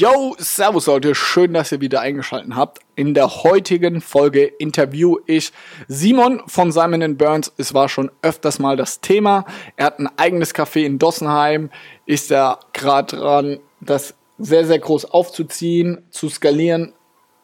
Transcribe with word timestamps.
Yo, 0.00 0.34
Servus 0.38 0.86
Leute, 0.86 1.14
schön, 1.14 1.52
dass 1.52 1.72
ihr 1.72 1.82
wieder 1.82 2.00
eingeschaltet 2.00 2.56
habt. 2.56 2.78
In 2.96 3.12
der 3.12 3.42
heutigen 3.42 4.00
Folge 4.00 4.46
interview 4.46 5.18
ich 5.26 5.52
Simon 5.88 6.40
von 6.46 6.72
Simon 6.72 7.18
Burns. 7.18 7.52
Es 7.58 7.74
war 7.74 7.86
schon 7.90 8.10
öfters 8.22 8.58
mal 8.58 8.78
das 8.78 9.02
Thema. 9.02 9.44
Er 9.76 9.84
hat 9.84 9.98
ein 9.98 10.08
eigenes 10.16 10.54
Café 10.54 10.86
in 10.86 10.98
Dossenheim, 10.98 11.68
ist 12.06 12.30
er 12.32 12.60
gerade 12.72 13.14
dran, 13.14 13.60
das 13.82 14.14
sehr, 14.38 14.64
sehr 14.64 14.78
groß 14.78 15.04
aufzuziehen, 15.04 16.02
zu 16.08 16.30
skalieren, 16.30 16.94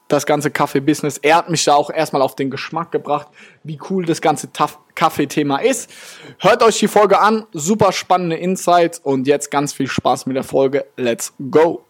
das 0.08 0.24
ganze 0.24 0.50
Kaffee-Business. 0.50 1.18
Er 1.18 1.36
hat 1.36 1.50
mich 1.50 1.62
da 1.62 1.74
auch 1.74 1.90
erstmal 1.90 2.22
auf 2.22 2.36
den 2.36 2.48
Geschmack 2.48 2.90
gebracht, 2.90 3.28
wie 3.64 3.78
cool 3.90 4.06
das 4.06 4.22
ganze 4.22 4.48
Kaffee-Thema 4.94 5.58
ist. 5.58 5.90
Hört 6.38 6.62
euch 6.62 6.78
die 6.78 6.88
Folge 6.88 7.20
an, 7.20 7.44
super 7.52 7.92
spannende 7.92 8.36
Insights 8.36 8.98
und 8.98 9.26
jetzt 9.26 9.50
ganz 9.50 9.74
viel 9.74 9.88
Spaß 9.88 10.24
mit 10.24 10.36
der 10.36 10.44
Folge. 10.44 10.86
Let's 10.96 11.34
go! 11.50 11.82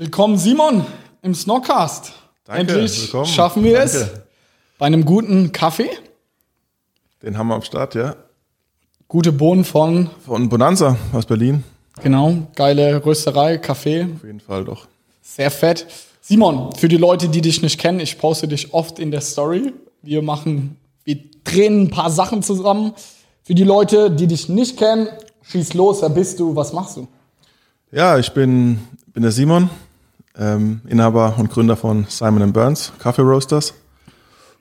Willkommen, 0.00 0.38
Simon, 0.38 0.86
im 1.22 1.34
Snockcast. 1.34 2.12
Danke, 2.44 2.60
Endlich 2.74 3.02
willkommen. 3.02 3.26
schaffen 3.26 3.64
wir 3.64 3.80
es. 3.80 3.94
Danke. 3.98 4.22
Bei 4.78 4.86
einem 4.86 5.04
guten 5.04 5.50
Kaffee. 5.50 5.90
Den 7.20 7.36
haben 7.36 7.48
wir 7.48 7.56
am 7.56 7.62
Start, 7.62 7.96
ja. 7.96 8.14
Gute 9.08 9.32
Bohnen 9.32 9.64
von, 9.64 10.08
Von 10.24 10.48
Bonanza 10.48 10.96
aus 11.12 11.26
Berlin. 11.26 11.64
genau, 12.00 12.46
geile 12.54 13.04
Rösterei, 13.04 13.58
Kaffee. 13.58 14.04
Auf 14.14 14.22
jeden 14.22 14.38
Fall 14.38 14.64
doch. 14.64 14.86
Sehr 15.20 15.50
fett. 15.50 15.84
Simon, 16.20 16.72
für 16.76 16.86
die 16.86 16.96
Leute, 16.96 17.28
die 17.28 17.40
dich 17.40 17.60
nicht 17.62 17.80
kennen, 17.80 17.98
ich 17.98 18.18
poste 18.18 18.46
dich 18.46 18.72
oft 18.72 19.00
in 19.00 19.10
der 19.10 19.20
Story. 19.20 19.72
Wir 20.02 20.22
machen, 20.22 20.76
wir 21.02 21.18
drehen 21.42 21.82
ein 21.82 21.90
paar 21.90 22.10
Sachen 22.12 22.44
zusammen. 22.44 22.92
Für 23.42 23.54
die 23.56 23.64
Leute, 23.64 24.12
die 24.12 24.28
dich 24.28 24.48
nicht 24.48 24.76
kennen, 24.78 25.08
schieß 25.42 25.74
los, 25.74 26.02
wer 26.02 26.10
bist 26.10 26.38
du, 26.38 26.54
was 26.54 26.72
machst 26.72 26.98
du? 26.98 27.08
Ja, 27.90 28.16
ich 28.16 28.30
bin, 28.30 28.78
bin 29.12 29.24
der 29.24 29.32
Simon, 29.32 29.70
ähm, 30.38 30.80
Inhaber 30.88 31.34
und 31.38 31.50
Gründer 31.50 31.76
von 31.76 32.06
Simon 32.08 32.52
Burns, 32.52 32.92
Coffee 33.02 33.22
Roasters. 33.22 33.74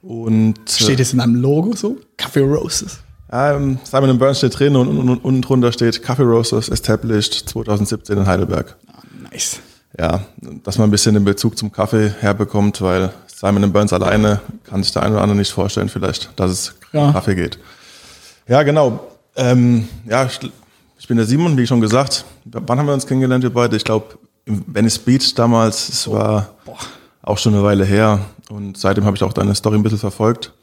Und 0.01 0.55
Steht 0.69 0.99
es 0.99 1.13
in 1.13 1.19
einem 1.19 1.35
Logo 1.35 1.75
so? 1.75 1.97
Kaffee 2.17 2.41
Roses. 2.41 2.99
ähm, 3.31 3.79
Simon 3.83 4.17
Burns 4.17 4.37
steht 4.37 4.57
drin 4.57 4.75
und, 4.75 4.87
und, 4.87 5.09
und 5.09 5.17
unten 5.25 5.41
drunter 5.41 5.71
steht 5.71 6.01
Coffee 6.03 6.23
Roasters 6.23 6.69
established 6.69 7.33
2017 7.49 8.17
in 8.17 8.25
Heidelberg. 8.27 8.75
Nice. 9.31 9.59
Ja, 9.99 10.21
dass 10.63 10.77
man 10.77 10.87
ein 10.87 10.91
bisschen 10.91 11.15
den 11.15 11.25
Bezug 11.25 11.57
zum 11.57 11.71
Kaffee 11.71 12.13
herbekommt, 12.19 12.81
weil 12.81 13.11
Simon 13.27 13.71
Burns 13.73 13.91
alleine 13.93 14.39
kann 14.63 14.83
sich 14.83 14.93
der 14.93 15.03
eine 15.03 15.13
oder 15.15 15.23
andere 15.23 15.37
nicht 15.37 15.51
vorstellen, 15.51 15.89
vielleicht, 15.89 16.29
dass 16.39 16.51
es 16.51 16.75
Ja. 16.93 17.11
Kaffee 17.11 17.35
geht. 17.35 17.57
Ja, 18.47 18.63
genau. 18.63 19.07
Ähm, 19.35 19.87
ja, 20.07 20.27
ich 20.99 21.07
bin 21.07 21.17
der 21.17 21.25
Simon, 21.25 21.57
wie 21.57 21.67
schon 21.67 21.81
gesagt. 21.81 22.25
Wann 22.45 22.79
haben 22.79 22.85
wir 22.85 22.93
uns 22.93 23.07
kennengelernt, 23.07 23.43
wir 23.43 23.49
beide? 23.53 23.75
Ich 23.75 23.83
glaube, 23.83 24.17
im 24.47 24.63
Venice 24.65 24.99
Beach 24.99 25.35
damals. 25.35 25.89
Es 25.89 26.09
war 26.09 26.55
auch 27.21 27.37
schon 27.37 27.53
eine 27.53 27.63
Weile 27.63 27.85
her. 27.85 28.19
Und 28.49 28.77
seitdem 28.77 29.05
habe 29.05 29.15
ich 29.15 29.23
auch 29.23 29.33
deine 29.33 29.53
Story 29.53 29.75
ein 29.75 29.83
bisschen 29.83 29.99
verfolgt. 29.99 30.53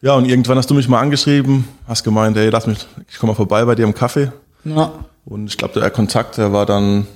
Ja, 0.00 0.14
und 0.14 0.26
irgendwann 0.26 0.58
hast 0.58 0.70
du 0.70 0.74
mich 0.74 0.88
mal 0.88 1.00
angeschrieben, 1.00 1.66
hast 1.86 2.04
gemeint, 2.04 2.36
hey, 2.36 2.50
lass 2.50 2.66
mich, 2.66 2.78
ich 3.08 3.18
komme 3.18 3.32
mal 3.32 3.36
vorbei 3.36 3.64
bei 3.64 3.74
dir 3.74 3.84
im 3.84 3.94
Kaffee. 3.94 4.30
Ja. 4.64 4.92
Und 5.24 5.46
ich 5.48 5.56
glaube, 5.56 5.78
der 5.80 5.90
Kontakt, 5.90 6.38
der 6.38 6.52
war 6.52 6.66
dann 6.66 7.06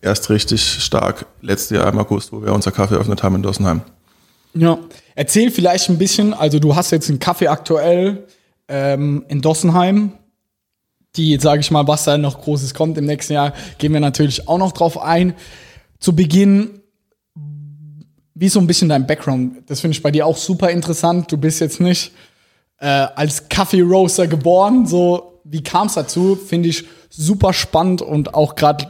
erst 0.00 0.30
richtig 0.30 0.62
stark 0.62 1.26
letztes 1.40 1.78
Jahr 1.78 1.88
im 1.90 1.98
August, 1.98 2.32
wo 2.32 2.42
wir 2.42 2.52
unser 2.52 2.70
Kaffee 2.70 2.94
eröffnet 2.94 3.22
haben 3.22 3.36
in 3.36 3.42
Dossenheim. 3.42 3.82
Ja. 4.54 4.78
Erzähl 5.14 5.50
vielleicht 5.50 5.88
ein 5.88 5.98
bisschen, 5.98 6.34
also 6.34 6.58
du 6.58 6.76
hast 6.76 6.90
jetzt 6.90 7.08
einen 7.08 7.18
Kaffee 7.18 7.48
aktuell 7.48 8.26
ähm, 8.68 9.24
in 9.28 9.40
Dossenheim. 9.40 10.12
Die, 11.16 11.38
sage 11.38 11.60
ich 11.60 11.70
mal, 11.70 11.86
was 11.88 12.04
da 12.04 12.18
noch 12.18 12.40
Großes 12.40 12.74
kommt 12.74 12.98
im 12.98 13.06
nächsten 13.06 13.32
Jahr, 13.32 13.54
gehen 13.78 13.92
wir 13.92 14.00
natürlich 14.00 14.48
auch 14.48 14.58
noch 14.58 14.72
drauf 14.72 15.00
ein. 15.00 15.34
Zu 15.98 16.14
Beginn, 16.14 16.80
wie 18.34 18.48
so 18.48 18.60
ein 18.60 18.66
bisschen 18.66 18.88
dein 18.88 19.06
Background? 19.06 19.68
Das 19.68 19.80
finde 19.80 19.96
ich 19.96 20.02
bei 20.02 20.10
dir 20.10 20.26
auch 20.26 20.36
super 20.36 20.70
interessant. 20.70 21.32
Du 21.32 21.36
bist 21.36 21.60
jetzt 21.60 21.80
nicht 21.80 22.12
äh, 22.78 22.86
als 22.86 23.48
Kaffee-Roaster 23.48 24.28
geboren. 24.28 24.86
So, 24.86 25.40
wie 25.44 25.62
kam 25.62 25.88
es 25.88 25.94
dazu? 25.94 26.36
Finde 26.36 26.68
ich 26.68 26.84
super 27.10 27.52
spannend 27.52 28.02
und 28.02 28.34
auch 28.34 28.54
gerade 28.54 28.86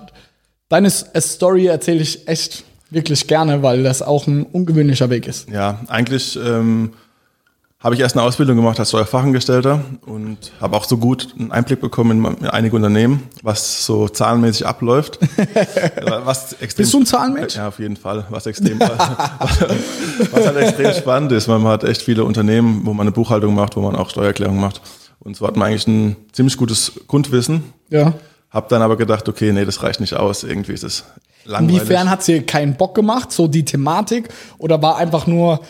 deine 0.68 0.88
äh, 0.88 1.20
Story 1.20 1.66
erzähle 1.66 2.00
ich 2.00 2.28
echt 2.28 2.64
wirklich 2.90 3.26
gerne, 3.26 3.62
weil 3.62 3.82
das 3.82 4.02
auch 4.02 4.26
ein 4.26 4.44
ungewöhnlicher 4.44 5.10
Weg 5.10 5.26
ist. 5.26 5.48
Ja, 5.50 5.80
eigentlich 5.88 6.36
ähm, 6.36 6.92
habe 7.80 7.94
ich 7.94 8.00
erst 8.00 8.16
eine 8.16 8.24
Ausbildung 8.24 8.56
gemacht 8.56 8.80
als 8.80 8.88
Steuerfachangestellter 8.88 9.84
und 10.04 10.52
habe 10.60 10.76
auch 10.76 10.84
so 10.84 10.96
gut 10.96 11.32
einen 11.38 11.52
Einblick 11.52 11.80
bekommen 11.80 12.24
in, 12.24 12.34
in 12.38 12.46
einige 12.46 12.74
Unternehmen, 12.74 13.22
was 13.42 13.86
so 13.86 14.08
zahlenmäßig 14.08 14.66
abläuft. 14.66 15.20
was 16.24 16.54
extrem, 16.54 16.82
Bist 16.82 16.94
du 16.94 16.98
ein 16.98 17.06
Zahlenmensch? 17.06 17.54
Ja, 17.54 17.68
auf 17.68 17.78
jeden 17.78 17.96
Fall. 17.96 18.26
Was 18.30 18.46
extrem, 18.46 18.80
was 20.32 20.46
halt 20.46 20.56
extrem 20.56 20.92
spannend 20.92 21.30
ist, 21.30 21.46
weil 21.46 21.60
man 21.60 21.70
hat 21.70 21.84
echt 21.84 22.02
viele 22.02 22.24
Unternehmen, 22.24 22.80
wo 22.84 22.92
man 22.94 23.06
eine 23.06 23.12
Buchhaltung 23.12 23.54
macht, 23.54 23.76
wo 23.76 23.80
man 23.80 23.94
auch 23.94 24.10
Steuererklärung 24.10 24.58
macht. 24.58 24.80
Und 25.20 25.36
so 25.36 25.46
hat 25.46 25.56
man 25.56 25.68
eigentlich 25.68 25.86
ein 25.86 26.16
ziemlich 26.32 26.56
gutes 26.56 27.00
Grundwissen. 27.06 27.62
Ja. 27.90 28.14
Hab 28.50 28.68
dann 28.70 28.82
aber 28.82 28.96
gedacht, 28.96 29.28
okay, 29.28 29.52
nee, 29.52 29.64
das 29.64 29.84
reicht 29.84 30.00
nicht 30.00 30.14
aus. 30.14 30.42
Irgendwie 30.42 30.72
ist 30.72 30.82
es 30.82 31.04
langweilig. 31.44 31.82
Inwiefern 31.82 32.10
hat 32.10 32.26
dir 32.26 32.44
keinen 32.44 32.74
Bock 32.74 32.96
gemacht, 32.96 33.30
so 33.30 33.46
die 33.46 33.64
Thematik, 33.64 34.30
oder 34.58 34.80
war 34.82 34.96
einfach 34.96 35.26
nur, 35.28 35.60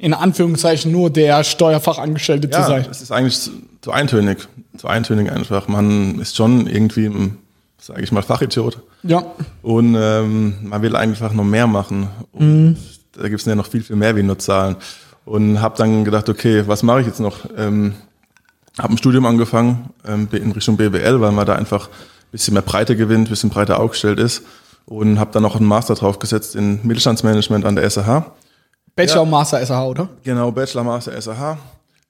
in 0.00 0.14
Anführungszeichen, 0.14 0.90
nur 0.90 1.10
der 1.10 1.44
Steuerfachangestellte 1.44 2.48
zu 2.48 2.58
ja, 2.58 2.66
sein? 2.66 2.86
es 2.90 3.02
ist 3.02 3.12
eigentlich 3.12 3.38
zu, 3.38 3.50
zu 3.82 3.92
eintönig. 3.92 4.48
Zu 4.76 4.88
eintönig 4.88 5.30
einfach. 5.30 5.68
Man 5.68 6.18
ist 6.20 6.36
schon 6.36 6.66
irgendwie, 6.66 7.10
sage 7.78 8.02
ich 8.02 8.10
mal, 8.10 8.22
Fachidiot. 8.22 8.78
Ja. 9.02 9.24
Und 9.62 9.94
ähm, 9.98 10.54
man 10.62 10.80
will 10.80 10.96
einfach 10.96 11.34
noch 11.34 11.44
mehr 11.44 11.66
machen. 11.66 12.08
Und 12.32 12.78
Da 13.12 13.28
gibt 13.28 13.40
es 13.40 13.46
ja 13.46 13.54
noch 13.54 13.66
viel, 13.66 13.82
viel 13.82 13.96
mehr 13.96 14.16
wie 14.16 14.22
nur 14.22 14.38
Zahlen. 14.38 14.76
Und 15.26 15.60
habe 15.60 15.76
dann 15.76 16.04
gedacht, 16.04 16.30
okay, 16.30 16.64
was 16.66 16.82
mache 16.82 17.02
ich 17.02 17.06
jetzt 17.06 17.20
noch? 17.20 17.40
Ähm, 17.56 17.92
habe 18.78 18.94
ein 18.94 18.98
Studium 18.98 19.26
angefangen 19.26 19.90
ähm, 20.06 20.28
in 20.32 20.52
Richtung 20.52 20.78
BWL, 20.78 21.20
weil 21.20 21.32
man 21.32 21.44
da 21.44 21.56
einfach 21.56 21.88
ein 21.88 22.32
bisschen 22.32 22.54
mehr 22.54 22.62
Breite 22.62 22.96
gewinnt, 22.96 23.28
ein 23.28 23.30
bisschen 23.30 23.50
breiter 23.50 23.78
aufgestellt 23.80 24.18
ist. 24.18 24.42
Und 24.86 25.20
habe 25.20 25.30
dann 25.32 25.42
noch 25.42 25.56
einen 25.56 25.66
Master 25.66 25.94
draufgesetzt 25.94 26.56
in 26.56 26.80
Mittelstandsmanagement 26.84 27.66
an 27.66 27.76
der 27.76 27.88
SAH. 27.90 28.32
Bachelor 29.06 29.22
und 29.22 29.30
Master 29.30 29.64
SAH, 29.64 29.86
oder? 29.86 30.08
Genau, 30.22 30.50
Bachelor, 30.52 30.84
Master, 30.84 31.20
SAH 31.20 31.58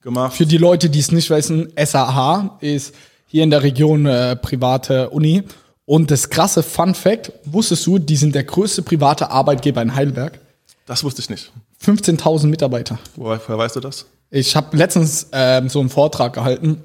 gemacht. 0.02 0.34
Für 0.36 0.46
die 0.46 0.56
Leute, 0.58 0.88
die 0.90 0.98
es 1.00 1.12
nicht 1.12 1.30
wissen, 1.30 1.72
SAH 1.76 2.56
ist 2.60 2.94
hier 3.26 3.44
in 3.44 3.50
der 3.50 3.62
Region 3.62 4.06
äh, 4.06 4.36
private 4.36 5.10
Uni. 5.10 5.42
Und 5.86 6.10
das 6.10 6.30
krasse 6.30 6.62
Fun 6.62 6.94
Fact, 6.94 7.32
wusstest 7.44 7.86
du, 7.86 7.98
die 7.98 8.16
sind 8.16 8.34
der 8.34 8.44
größte 8.44 8.82
private 8.82 9.30
Arbeitgeber 9.30 9.82
in 9.82 9.94
Heidelberg. 9.94 10.38
Das 10.86 11.02
wusste 11.04 11.20
ich 11.20 11.30
nicht. 11.30 11.50
15.000 11.84 12.46
Mitarbeiter. 12.46 12.98
Woher, 13.16 13.40
woher 13.46 13.58
weißt 13.58 13.76
du 13.76 13.80
das? 13.80 14.06
Ich 14.30 14.54
habe 14.54 14.76
letztens 14.76 15.28
ähm, 15.32 15.68
so 15.68 15.80
einen 15.80 15.88
Vortrag 15.88 16.32
gehalten. 16.32 16.82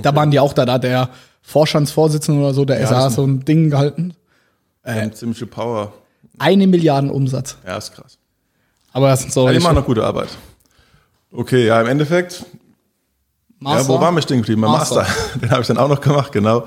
Da 0.00 0.14
waren 0.14 0.30
die 0.30 0.38
auch 0.40 0.52
da, 0.52 0.64
da 0.64 0.78
der 0.78 1.08
Vorstandsvorsitzende 1.42 2.40
oder 2.40 2.54
so, 2.54 2.64
der 2.64 2.80
Ja, 2.80 2.86
SAH 2.88 3.04
das- 3.04 3.14
so 3.14 3.24
ein 3.26 3.44
Ding 3.44 3.70
gehalten. 3.70 4.14
Die 4.86 4.90
haben 4.90 5.12
ziemlich 5.14 5.38
viel 5.38 5.46
Power. 5.46 5.92
Eine 6.38 6.66
Milliarden 6.66 7.10
Umsatz. 7.10 7.56
Ja, 7.66 7.76
ist 7.78 7.92
krass. 7.94 8.18
Aber 8.94 9.08
das 9.08 9.20
sind 9.20 9.32
so 9.32 9.44
Ja, 9.44 9.52
die 9.52 9.58
ich- 9.58 9.62
machen 9.62 9.74
noch 9.76 9.84
gute 9.84 10.02
Arbeit. 10.04 10.28
Okay, 11.32 11.66
ja, 11.66 11.80
im 11.80 11.88
Endeffekt, 11.88 12.46
Master. 13.58 13.82
ja, 13.82 13.88
wo 13.88 14.00
waren 14.00 14.14
wir 14.14 14.22
stehen 14.22 14.38
geblieben? 14.38 14.60
Mein 14.62 14.70
Master. 14.70 15.02
Master. 15.02 15.38
Den 15.40 15.50
habe 15.50 15.60
ich 15.62 15.66
dann 15.66 15.78
auch 15.78 15.88
noch 15.88 16.00
gemacht, 16.00 16.32
genau. 16.32 16.64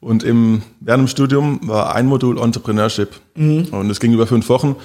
Und 0.00 0.22
im, 0.22 0.62
während 0.80 1.02
dem 1.02 1.08
Studium 1.08 1.60
war 1.68 1.94
ein 1.94 2.06
Modul 2.06 2.38
Entrepreneurship. 2.40 3.10
Mhm. 3.34 3.66
Und 3.70 3.90
es 3.90 4.00
ging 4.00 4.12
über 4.12 4.26
fünf 4.26 4.48
Wochen. 4.48 4.76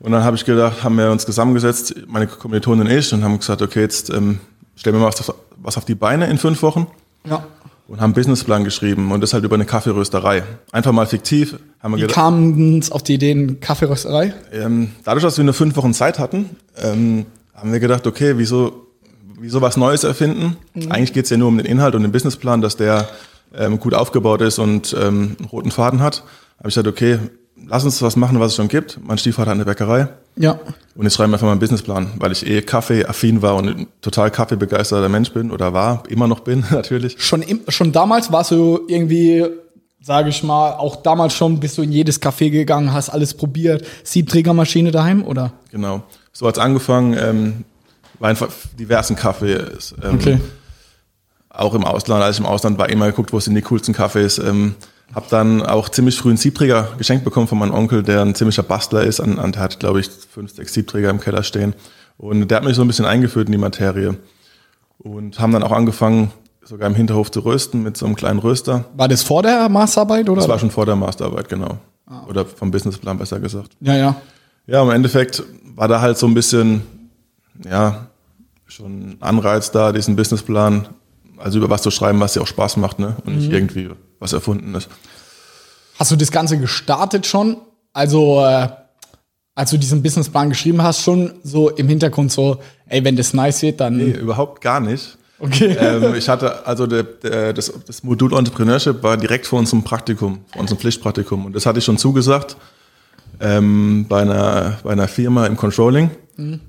Und 0.00 0.12
dann 0.12 0.22
habe 0.22 0.36
ich 0.36 0.44
gedacht, 0.44 0.82
haben 0.84 0.96
wir 0.98 1.10
uns 1.10 1.24
zusammengesetzt, 1.24 1.94
meine 2.06 2.26
Kommilitonen 2.26 2.86
und 2.86 2.92
ich, 2.92 3.12
und 3.12 3.24
haben 3.24 3.38
gesagt, 3.38 3.62
okay, 3.62 3.80
jetzt 3.80 4.10
ähm, 4.10 4.38
stellen 4.76 4.96
wir 4.96 5.00
mal 5.00 5.08
was, 5.08 5.32
was 5.56 5.76
auf 5.76 5.84
die 5.84 5.94
Beine 5.94 6.26
in 6.28 6.38
fünf 6.38 6.62
Wochen. 6.62 6.86
Ja. 7.24 7.44
Und 7.88 7.96
haben 8.02 8.08
einen 8.08 8.14
Businessplan 8.14 8.64
geschrieben 8.64 9.10
und 9.12 9.22
das 9.22 9.32
halt 9.32 9.44
über 9.44 9.54
eine 9.54 9.64
Kaffeerösterei. 9.64 10.44
Einfach 10.72 10.92
mal 10.92 11.06
fiktiv. 11.06 11.58
Haben 11.80 11.96
wir 11.96 12.06
Wie 12.06 12.12
kamen 12.12 12.84
auf 12.90 13.02
die 13.02 13.14
Ideen 13.14 13.60
Kaffeerösterei? 13.60 14.34
ähm, 14.52 14.90
dadurch, 15.04 15.24
dass 15.24 15.38
wir 15.38 15.44
nur 15.44 15.54
fünf 15.54 15.74
Wochen 15.76 15.94
Zeit 15.94 16.18
hatten, 16.18 16.50
ähm, 16.76 17.24
haben 17.54 17.72
wir 17.72 17.80
gedacht, 17.80 18.06
okay, 18.06 18.34
wieso, 18.36 18.86
wie 19.40 19.48
sowas 19.48 19.78
Neues 19.78 20.04
erfinden. 20.04 20.58
Eigentlich 20.90 21.14
geht's 21.14 21.30
ja 21.30 21.38
nur 21.38 21.48
um 21.48 21.56
den 21.56 21.64
Inhalt 21.64 21.94
und 21.94 22.02
den 22.02 22.12
Businessplan, 22.12 22.60
dass 22.60 22.76
der 22.76 23.08
ähm, 23.56 23.80
gut 23.80 23.94
aufgebaut 23.94 24.42
ist 24.42 24.58
und 24.58 24.94
ähm, 25.00 25.36
einen 25.38 25.48
roten 25.50 25.70
Faden 25.70 26.02
hat. 26.02 26.24
Habe 26.58 26.68
ich 26.68 26.74
gesagt, 26.74 26.88
okay, 26.88 27.18
lass 27.66 27.84
uns 27.84 28.00
was 28.02 28.16
machen, 28.16 28.40
was 28.40 28.52
es 28.52 28.56
schon 28.56 28.68
gibt. 28.68 28.98
Mein 29.02 29.18
Stiefvater 29.18 29.50
hat 29.50 29.56
eine 29.56 29.64
Bäckerei. 29.64 30.08
Ja. 30.36 30.58
Und 30.94 31.06
ich 31.06 31.12
schreibe 31.12 31.28
mir 31.28 31.34
einfach 31.34 31.46
mal 31.46 31.52
einen 31.52 31.60
Businessplan, 31.60 32.12
weil 32.18 32.32
ich 32.32 32.46
eh 32.46 32.62
Kaffee-affin 32.62 33.42
war 33.42 33.56
und 33.56 33.68
ein 33.68 33.86
total 34.00 34.30
kaffeebegeisterter 34.30 35.08
Mensch 35.08 35.32
bin 35.32 35.50
oder 35.50 35.72
war, 35.72 36.02
immer 36.08 36.28
noch 36.28 36.40
bin 36.40 36.64
natürlich. 36.70 37.16
Schon, 37.22 37.42
im, 37.42 37.60
schon 37.68 37.92
damals 37.92 38.30
warst 38.32 38.50
du 38.52 38.80
irgendwie, 38.88 39.44
sage 40.00 40.30
ich 40.30 40.42
mal, 40.42 40.72
auch 40.72 40.96
damals 40.96 41.34
schon 41.34 41.60
bist 41.60 41.76
du 41.78 41.82
in 41.82 41.92
jedes 41.92 42.22
Café 42.22 42.50
gegangen, 42.50 42.92
hast 42.92 43.10
alles 43.10 43.34
probiert. 43.34 43.84
Siebträgermaschine 44.04 44.90
daheim, 44.90 45.24
oder? 45.24 45.52
Genau. 45.70 46.02
So 46.32 46.46
hat's 46.46 46.58
angefangen, 46.58 47.16
ähm, 47.20 47.64
war 48.18 48.30
einfach 48.30 48.48
diversen 48.78 49.16
Kaffees. 49.16 49.94
Ähm, 50.02 50.14
Okay. 50.14 50.38
Auch 51.50 51.74
im 51.74 51.84
Ausland, 51.84 52.22
als 52.22 52.36
ich 52.36 52.40
im 52.40 52.46
Ausland 52.46 52.78
war, 52.78 52.88
immer 52.88 53.06
geguckt, 53.06 53.32
wo 53.32 53.40
sind 53.40 53.56
die 53.56 53.62
coolsten 53.62 53.92
Kaffees. 53.92 54.38
Ähm, 54.38 54.76
hab 55.14 55.28
dann 55.28 55.62
auch 55.62 55.88
ziemlich 55.88 56.18
früh 56.18 56.28
einen 56.28 56.38
Siebträger 56.38 56.88
geschenkt 56.98 57.24
bekommen 57.24 57.48
von 57.48 57.58
meinem 57.58 57.74
Onkel, 57.74 58.02
der 58.02 58.22
ein 58.22 58.34
ziemlicher 58.34 58.62
Bastler 58.62 59.04
ist. 59.04 59.20
An, 59.20 59.38
an, 59.38 59.52
der 59.52 59.62
hat, 59.62 59.80
glaube 59.80 60.00
ich, 60.00 60.08
fünf, 60.08 60.54
sechs 60.54 60.74
Siebträger 60.74 61.10
im 61.10 61.20
Keller 61.20 61.42
stehen. 61.42 61.74
Und 62.18 62.48
der 62.48 62.58
hat 62.58 62.64
mich 62.64 62.74
so 62.74 62.82
ein 62.82 62.88
bisschen 62.88 63.06
eingeführt 63.06 63.48
in 63.48 63.52
die 63.52 63.58
Materie. 63.58 64.16
Und 64.98 65.38
haben 65.40 65.52
dann 65.52 65.62
auch 65.62 65.72
angefangen, 65.72 66.30
sogar 66.62 66.88
im 66.88 66.94
Hinterhof 66.94 67.30
zu 67.30 67.40
rösten 67.40 67.82
mit 67.82 67.96
so 67.96 68.04
einem 68.04 68.16
kleinen 68.16 68.38
Röster. 68.38 68.84
War 68.96 69.08
das 69.08 69.22
vor 69.22 69.42
der 69.42 69.68
Masterarbeit, 69.68 70.28
oder? 70.28 70.40
Das 70.40 70.48
war 70.48 70.58
schon 70.58 70.70
vor 70.70 70.84
der 70.84 70.96
Masterarbeit, 70.96 71.48
genau. 71.48 71.78
Oder 72.28 72.44
vom 72.44 72.70
Businessplan 72.70 73.18
besser 73.18 73.40
gesagt. 73.40 73.72
ja, 73.80 73.96
ja. 73.96 74.16
Ja, 74.66 74.82
im 74.82 74.90
Endeffekt 74.90 75.42
war 75.76 75.88
da 75.88 76.02
halt 76.02 76.18
so 76.18 76.26
ein 76.26 76.34
bisschen, 76.34 76.82
ja, 77.64 78.08
schon 78.66 79.12
ein 79.12 79.16
Anreiz 79.20 79.70
da, 79.70 79.92
diesen 79.92 80.14
Businessplan, 80.14 80.88
also 81.38 81.56
über 81.56 81.70
was 81.70 81.80
zu 81.80 81.90
schreiben, 81.90 82.20
was 82.20 82.34
dir 82.34 82.42
auch 82.42 82.46
Spaß 82.46 82.76
macht, 82.76 82.98
ne? 82.98 83.16
Und 83.24 83.36
nicht 83.36 83.50
irgendwie 83.50 83.88
was 84.18 84.32
erfunden 84.32 84.74
ist. 84.74 84.88
Hast 85.98 86.10
du 86.10 86.16
das 86.16 86.30
Ganze 86.30 86.58
gestartet 86.58 87.26
schon? 87.26 87.56
Also, 87.92 88.44
äh, 88.44 88.68
als 89.54 89.70
du 89.70 89.76
diesen 89.76 90.02
Businessplan 90.02 90.50
geschrieben 90.50 90.82
hast, 90.82 91.02
schon 91.02 91.32
so 91.42 91.70
im 91.70 91.88
Hintergrund 91.88 92.30
so, 92.30 92.60
ey, 92.86 93.02
wenn 93.04 93.16
das 93.16 93.34
nice 93.34 93.62
wird, 93.62 93.80
dann. 93.80 93.96
Nee, 93.96 94.10
überhaupt 94.12 94.60
gar 94.60 94.80
nicht. 94.80 95.18
Okay. 95.40 95.76
ähm, 95.78 96.14
ich 96.14 96.28
hatte, 96.28 96.66
also 96.66 96.86
der, 96.86 97.04
der, 97.04 97.52
das, 97.52 97.72
das 97.86 98.02
Modul 98.02 98.36
Entrepreneurship 98.36 99.02
war 99.02 99.16
direkt 99.16 99.46
vor 99.46 99.58
unserem 99.58 99.84
Praktikum, 99.84 100.40
vor 100.52 100.60
unserem 100.60 100.78
Pflichtpraktikum. 100.78 101.46
Und 101.46 101.54
das 101.54 101.66
hatte 101.66 101.78
ich 101.78 101.84
schon 101.84 101.98
zugesagt 101.98 102.56
ähm, 103.40 104.06
bei, 104.08 104.22
einer, 104.22 104.78
bei 104.82 104.90
einer 104.90 105.08
Firma 105.08 105.46
im 105.46 105.56
Controlling. 105.56 106.10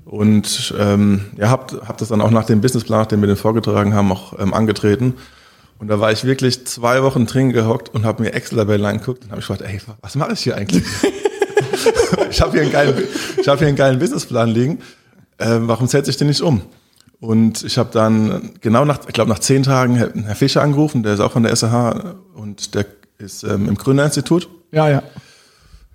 Und 0.04 0.74
ähm, 0.78 1.26
ja, 1.36 1.48
hab, 1.48 1.72
hab 1.86 1.96
das 1.98 2.08
dann 2.08 2.20
auch 2.20 2.32
nach 2.32 2.44
dem 2.44 2.60
Businessplan, 2.60 3.06
den 3.06 3.20
wir 3.20 3.28
den 3.28 3.36
vorgetragen 3.36 3.94
haben, 3.94 4.10
auch 4.10 4.36
ähm, 4.40 4.52
angetreten. 4.52 5.14
Und 5.80 5.88
da 5.88 5.98
war 5.98 6.12
ich 6.12 6.24
wirklich 6.24 6.66
zwei 6.66 7.02
Wochen 7.02 7.24
drin 7.26 7.52
gehockt 7.52 7.88
und 7.94 8.04
habe 8.04 8.22
mir 8.22 8.34
Excel-Tabellen 8.34 8.84
angeguckt 8.84 9.24
und 9.24 9.30
habe 9.30 9.40
ich 9.40 9.46
gefragt, 9.48 9.62
ey, 9.68 9.80
was 10.02 10.14
mache 10.14 10.34
ich 10.34 10.40
hier 10.40 10.54
eigentlich? 10.56 10.84
ich 12.30 12.40
habe 12.40 12.52
hier, 12.52 12.62
einen 12.62 12.70
geilen- 12.72 13.02
ich 13.40 13.48
hab 13.48 13.58
hier 13.58 13.68
einen 13.68 13.76
geilen 13.76 13.98
Businessplan 13.98 14.48
liegen. 14.50 14.78
Ähm, 15.38 15.68
warum 15.68 15.86
setze 15.86 16.10
ich 16.10 16.18
den 16.18 16.28
nicht 16.28 16.42
um? 16.42 16.60
Und 17.18 17.64
ich 17.64 17.78
habe 17.78 17.90
dann 17.92 18.52
genau 18.60 18.84
nach, 18.84 19.00
ich 19.06 19.14
glaube 19.14 19.30
nach 19.30 19.38
zehn 19.38 19.62
Tagen 19.62 19.96
Herr 19.96 20.10
Herr 20.14 20.36
Fischer 20.36 20.62
angerufen, 20.62 21.02
der 21.02 21.14
ist 21.14 21.20
auch 21.20 21.32
von 21.32 21.42
der 21.42 21.54
SAH 21.56 22.14
und 22.34 22.74
der 22.74 22.84
ist 23.18 23.42
ähm, 23.44 23.68
im 23.68 23.74
Gründerinstitut. 23.74 24.48
Ja, 24.72 24.88
ja. 24.88 25.02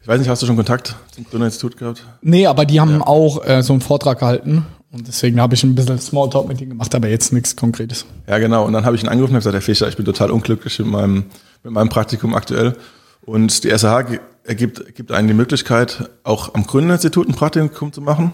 Ich 0.02 0.08
weiß 0.08 0.20
nicht, 0.20 0.30
hast 0.30 0.42
du 0.44 0.46
schon 0.48 0.56
Kontakt 0.56 0.96
zum 1.14 1.26
Gründerinstitut 1.26 1.78
gehabt? 1.78 2.04
Nee, 2.22 2.46
aber 2.46 2.66
die 2.66 2.80
haben 2.80 3.02
auch 3.02 3.44
äh, 3.46 3.64
so 3.64 3.74
einen 3.74 3.82
Vortrag 3.82 4.20
gehalten. 4.20 4.66
Und 4.96 5.06
deswegen 5.10 5.42
habe 5.42 5.56
ich 5.56 5.64
ein 5.64 5.76
bisschen 5.76 6.00
Smalltalk 6.00 6.48
mit 6.48 6.62
denen 6.62 6.70
gemacht, 6.70 6.96
aber 6.96 7.10
jetzt 7.10 7.34
nichts 7.34 7.58
Konkretes. 7.58 8.06
Ja, 8.28 8.38
genau. 8.38 8.66
Und 8.66 8.72
dann 8.72 8.86
habe 8.86 8.96
ich 8.96 9.04
ihn 9.04 9.10
angerufen 9.10 9.34
und 9.34 9.40
gesagt, 9.40 9.54
Herr 9.54 9.62
Fischer, 9.62 9.90
ich 9.90 9.98
bin 9.98 10.06
total 10.06 10.32
unglücklich 10.32 10.80
mit 10.80 10.88
meinem, 10.88 11.26
mit 11.64 11.74
meinem 11.74 11.90
Praktikum 11.90 12.34
aktuell. 12.34 12.78
Und 13.26 13.66
die 13.66 13.78
SAH 13.78 14.20
ergibt, 14.46 14.96
gibt 14.96 15.12
einem 15.12 15.28
die 15.28 15.34
Möglichkeit, 15.34 16.10
auch 16.24 16.54
am 16.54 16.66
Gründerinstitut 16.66 17.28
ein 17.28 17.36
Praktikum 17.36 17.92
zu 17.92 18.00
machen. 18.00 18.32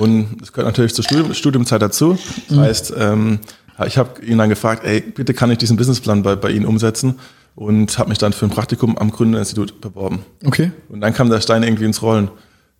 Und 0.00 0.38
das 0.40 0.52
gehört 0.52 0.66
natürlich 0.66 0.92
zur 0.92 1.04
Studium, 1.04 1.34
Studiumzeit 1.34 1.82
dazu. 1.82 2.18
Das 2.48 2.58
heißt, 2.58 2.94
ähm, 2.98 3.38
ich 3.86 3.96
habe 3.96 4.24
ihn 4.24 4.38
dann 4.38 4.48
gefragt, 4.48 4.82
ey, 4.84 5.00
bitte 5.00 5.34
kann 5.34 5.52
ich 5.52 5.58
diesen 5.58 5.76
Businessplan 5.76 6.24
bei, 6.24 6.34
bei 6.34 6.50
Ihnen 6.50 6.66
umsetzen? 6.66 7.20
Und 7.54 7.96
habe 7.98 8.08
mich 8.08 8.18
dann 8.18 8.32
für 8.32 8.44
ein 8.44 8.50
Praktikum 8.50 8.98
am 8.98 9.10
Gründerinstitut 9.12 9.80
beworben. 9.80 10.24
Okay. 10.44 10.72
Und 10.88 11.00
dann 11.00 11.14
kam 11.14 11.30
der 11.30 11.40
Stein 11.40 11.62
irgendwie 11.62 11.84
ins 11.84 12.02
Rollen. 12.02 12.28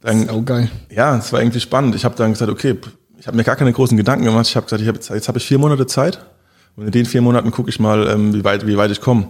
Dann, 0.00 0.28
Oh, 0.30 0.42
geil. 0.42 0.68
ja, 0.90 1.16
es 1.16 1.32
war 1.32 1.40
irgendwie 1.40 1.60
spannend. 1.60 1.94
Ich 1.94 2.04
habe 2.04 2.14
dann 2.16 2.32
gesagt, 2.32 2.50
okay, 2.50 2.76
ich 3.18 3.26
habe 3.26 3.36
mir 3.36 3.44
gar 3.44 3.56
keine 3.56 3.72
großen 3.72 3.96
Gedanken 3.96 4.24
gemacht. 4.24 4.46
Ich 4.48 4.56
habe 4.56 4.64
gesagt, 4.66 4.82
ich 4.82 4.88
hab 4.88 4.94
jetzt, 4.94 5.08
jetzt 5.08 5.28
habe 5.28 5.38
ich 5.38 5.46
vier 5.46 5.58
Monate 5.58 5.86
Zeit 5.86 6.24
und 6.76 6.84
in 6.86 6.92
den 6.92 7.06
vier 7.06 7.22
Monaten 7.22 7.50
gucke 7.50 7.70
ich 7.70 7.80
mal, 7.80 8.06
ähm, 8.08 8.34
wie 8.34 8.44
weit, 8.44 8.66
wie 8.66 8.76
weit 8.76 8.90
ich 8.90 9.00
komme. 9.00 9.28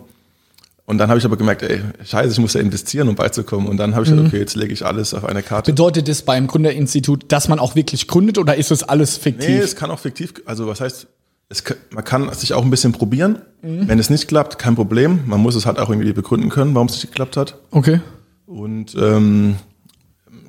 Und 0.84 0.98
dann 0.98 1.08
habe 1.08 1.18
ich 1.18 1.24
aber 1.24 1.36
gemerkt, 1.36 1.62
ey, 1.62 1.80
scheiße, 2.04 2.30
ich 2.32 2.38
muss 2.38 2.52
ja 2.54 2.60
investieren, 2.60 3.08
um 3.08 3.18
weit 3.18 3.34
zu 3.34 3.42
kommen. 3.42 3.66
Und 3.66 3.76
dann 3.76 3.94
habe 3.94 4.04
ich 4.04 4.10
gesagt, 4.10 4.28
okay, 4.28 4.38
jetzt 4.38 4.54
lege 4.54 4.72
ich 4.72 4.84
alles 4.86 5.14
auf 5.14 5.24
eine 5.24 5.42
Karte. 5.42 5.72
Bedeutet 5.72 6.06
das 6.06 6.22
beim 6.22 6.46
Gründerinstitut, 6.46 7.24
dass 7.32 7.48
man 7.48 7.58
auch 7.58 7.74
wirklich 7.74 8.06
gründet 8.06 8.38
oder 8.38 8.54
ist 8.56 8.70
das 8.70 8.84
alles 8.84 9.16
fiktiv? 9.16 9.48
Nee, 9.48 9.58
es 9.58 9.74
kann 9.74 9.90
auch 9.90 9.98
fiktiv, 9.98 10.34
also 10.44 10.68
was 10.68 10.80
heißt, 10.80 11.08
es, 11.48 11.64
man 11.90 12.04
kann 12.04 12.32
sich 12.34 12.54
auch 12.54 12.62
ein 12.64 12.70
bisschen 12.70 12.92
probieren. 12.92 13.38
Wenn 13.62 13.98
es 13.98 14.10
nicht 14.10 14.28
klappt, 14.28 14.58
kein 14.58 14.74
Problem. 14.76 15.20
Man 15.26 15.40
muss 15.40 15.54
es 15.56 15.66
halt 15.66 15.78
auch 15.80 15.90
irgendwie 15.90 16.12
begründen 16.12 16.50
können, 16.50 16.74
warum 16.74 16.86
es 16.88 16.94
nicht 16.94 17.08
geklappt 17.08 17.36
hat. 17.36 17.56
Okay. 17.72 18.00
Und 18.46 18.94
ähm, 18.94 19.56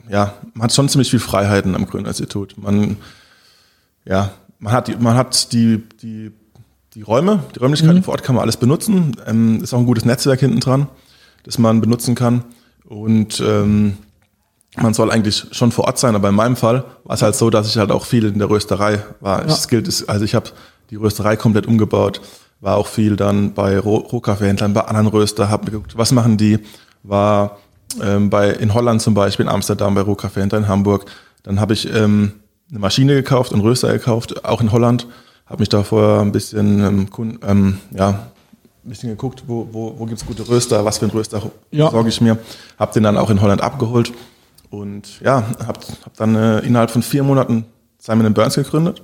ja, 0.10 0.34
man 0.54 0.64
hat 0.64 0.74
schon 0.74 0.90
ziemlich 0.90 1.10
viel 1.10 1.20
Freiheiten 1.20 1.76
am 1.76 1.86
Gründerinstitut. 1.86 2.56
Man, 2.58 2.98
ja, 4.06 4.32
man 4.60 4.74
hat 4.74 4.88
die, 4.88 4.96
man 4.96 5.16
hat 5.16 5.52
die, 5.54 5.84
die, 6.02 6.32
die 6.94 7.02
Räume, 7.02 7.44
die 7.56 7.60
Räumlichkeiten 7.60 8.04
vor 8.04 8.14
Ort 8.14 8.24
kann 8.24 8.36
man 8.36 8.44
alles 8.44 8.58
benutzen. 8.58 9.16
Ähm, 9.26 9.62
ist 9.64 9.74
auch 9.74 9.80
ein 9.80 9.86
gutes 9.86 10.06
Netzwerk 10.06 10.40
hinten 10.40 10.60
dran, 10.60 10.88
das 11.44 11.58
man 11.58 11.82
benutzen 11.82 12.16
kann. 12.16 12.44
Und 12.86 13.42
ähm, 13.46 13.98
man 14.78 14.94
soll 14.94 15.12
eigentlich 15.12 15.46
schon 15.52 15.72
vor 15.72 15.86
Ort 15.86 15.98
sein, 16.00 16.16
aber 16.16 16.30
in 16.30 16.36
meinem 16.36 16.56
Fall 16.56 16.86
war 17.04 17.16
es 17.16 17.22
halt 17.22 17.36
so, 17.36 17.50
dass 17.50 17.68
ich 17.68 17.78
halt 17.78 17.92
auch 17.92 18.06
viel 18.06 18.26
in 18.26 18.40
der 18.40 18.50
Rösterei 18.50 19.04
war. 19.20 19.46
Es 19.46 19.68
gilt, 19.68 19.88
also 20.08 20.24
ich 20.26 20.36
habe 20.36 20.52
die 20.90 20.96
Rösterei 20.96 21.36
komplett 21.36 21.68
umgebaut, 21.68 22.22
war 22.62 22.78
auch 22.78 22.88
viel 22.88 23.16
dann 23.16 23.54
bei 23.54 23.78
Roh- 23.78 23.98
Rohkaffeehändlern, 23.98 24.74
bei 24.74 24.82
anderen 24.82 25.08
Röster, 25.08 25.50
habe 25.50 25.70
geguckt, 25.70 25.98
was 25.98 26.12
machen 26.12 26.38
die, 26.38 26.60
war 27.04 27.58
ähm, 28.02 28.30
bei 28.30 28.52
in 28.52 28.74
Holland 28.74 29.02
zum 29.02 29.14
Beispiel, 29.14 29.46
in 29.46 29.52
Amsterdam 29.52 29.96
bei 29.96 30.02
Rohkaffeehändlern 30.02 30.64
in 30.64 30.70
Hamburg. 30.70 31.06
Dann 31.44 31.60
habe 31.60 31.74
ich 31.74 31.92
ähm, 31.94 32.34
eine 32.70 32.80
Maschine 32.80 33.16
gekauft 33.16 33.52
und 33.54 33.62
Röster 33.62 33.92
gekauft, 33.94 34.46
auch 34.46 34.62
in 34.62 34.72
Holland. 34.72 35.08
Habe 35.46 35.62
mich 35.62 35.70
da 35.70 35.84
vorher 35.84 36.22
ein 36.22 36.32
bisschen, 36.32 36.84
ähm, 36.84 37.40
ähm, 37.48 37.78
ja, 37.92 38.10
ein 38.10 38.90
bisschen 38.90 39.10
geguckt, 39.10 39.44
wo, 39.48 39.68
wo, 39.72 39.96
wo 39.98 40.06
gibt's 40.06 40.26
gute 40.26 40.48
Röster, 40.48 40.84
was 40.84 40.98
für 40.98 41.06
ein 41.06 41.12
Röster 41.12 41.42
Ja. 41.72 41.90
sorge 41.90 42.10
ich 42.10 42.20
mir. 42.22 42.38
Habe 42.78 42.94
den 42.94 43.04
dann 43.04 43.18
auch 43.18 43.30
in 43.30 43.42
Holland 43.42 43.62
abgeholt 43.62 44.12
und 44.70 45.22
ja, 45.22 45.44
habe 45.66 45.80
hab 46.06 46.18
dann 46.18 46.36
äh, 46.36 46.60
innerhalb 46.60 46.92
von 46.92 47.02
vier 47.02 47.24
Monaten 47.24 47.66
Simon 47.98 48.34
Burns 48.34 48.56
gegründet. 48.56 49.02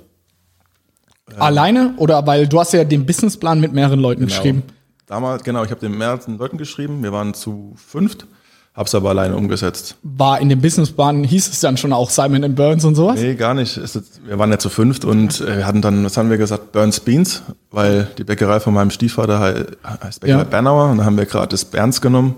Alleine 1.38 1.94
oder 1.96 2.26
weil 2.26 2.46
du 2.46 2.60
hast 2.60 2.72
ja 2.72 2.84
den 2.84 3.06
Businessplan 3.06 3.60
mit 3.60 3.72
mehreren 3.72 4.00
Leuten 4.00 4.26
geschrieben. 4.26 4.62
Damals, 5.06 5.42
genau, 5.42 5.64
ich 5.64 5.70
habe 5.70 5.80
den 5.80 5.96
mehreren 5.96 6.38
Leuten 6.38 6.58
geschrieben. 6.58 7.02
Wir 7.02 7.12
waren 7.12 7.34
zu 7.34 7.74
fünft, 7.76 8.26
habe 8.74 8.86
es 8.88 8.94
aber 8.94 9.10
alleine 9.10 9.36
umgesetzt. 9.36 9.94
War 10.02 10.40
in 10.40 10.48
dem 10.48 10.60
Businessplan, 10.60 11.22
hieß 11.22 11.48
es 11.48 11.60
dann 11.60 11.76
schon 11.76 11.92
auch 11.92 12.10
Simon 12.10 12.54
Burns 12.56 12.84
und 12.84 12.96
sowas? 12.96 13.20
Nee, 13.20 13.34
gar 13.36 13.54
nicht. 13.54 13.80
Wir 14.26 14.38
waren 14.38 14.50
ja 14.50 14.58
zu 14.58 14.68
fünft 14.68 15.04
und 15.04 15.40
äh, 15.40 15.58
wir 15.58 15.66
hatten 15.66 15.80
dann, 15.80 16.04
was 16.04 16.16
haben 16.16 16.28
wir 16.28 16.38
gesagt, 16.38 16.72
Burns 16.72 16.98
Beans, 17.00 17.42
weil 17.70 18.08
die 18.18 18.24
Bäckerei 18.24 18.58
von 18.58 18.74
meinem 18.74 18.90
Stiefvater 18.90 19.38
hei- 19.38 19.64
heißt 20.02 20.20
Bäckerei 20.20 20.38
Ja. 20.38 20.44
Bernauer 20.44 20.90
und 20.90 20.98
dann 20.98 21.06
haben 21.06 21.16
wir 21.16 21.24
gerade 21.26 21.48
das 21.48 21.64
Berns 21.64 22.00
genommen 22.00 22.34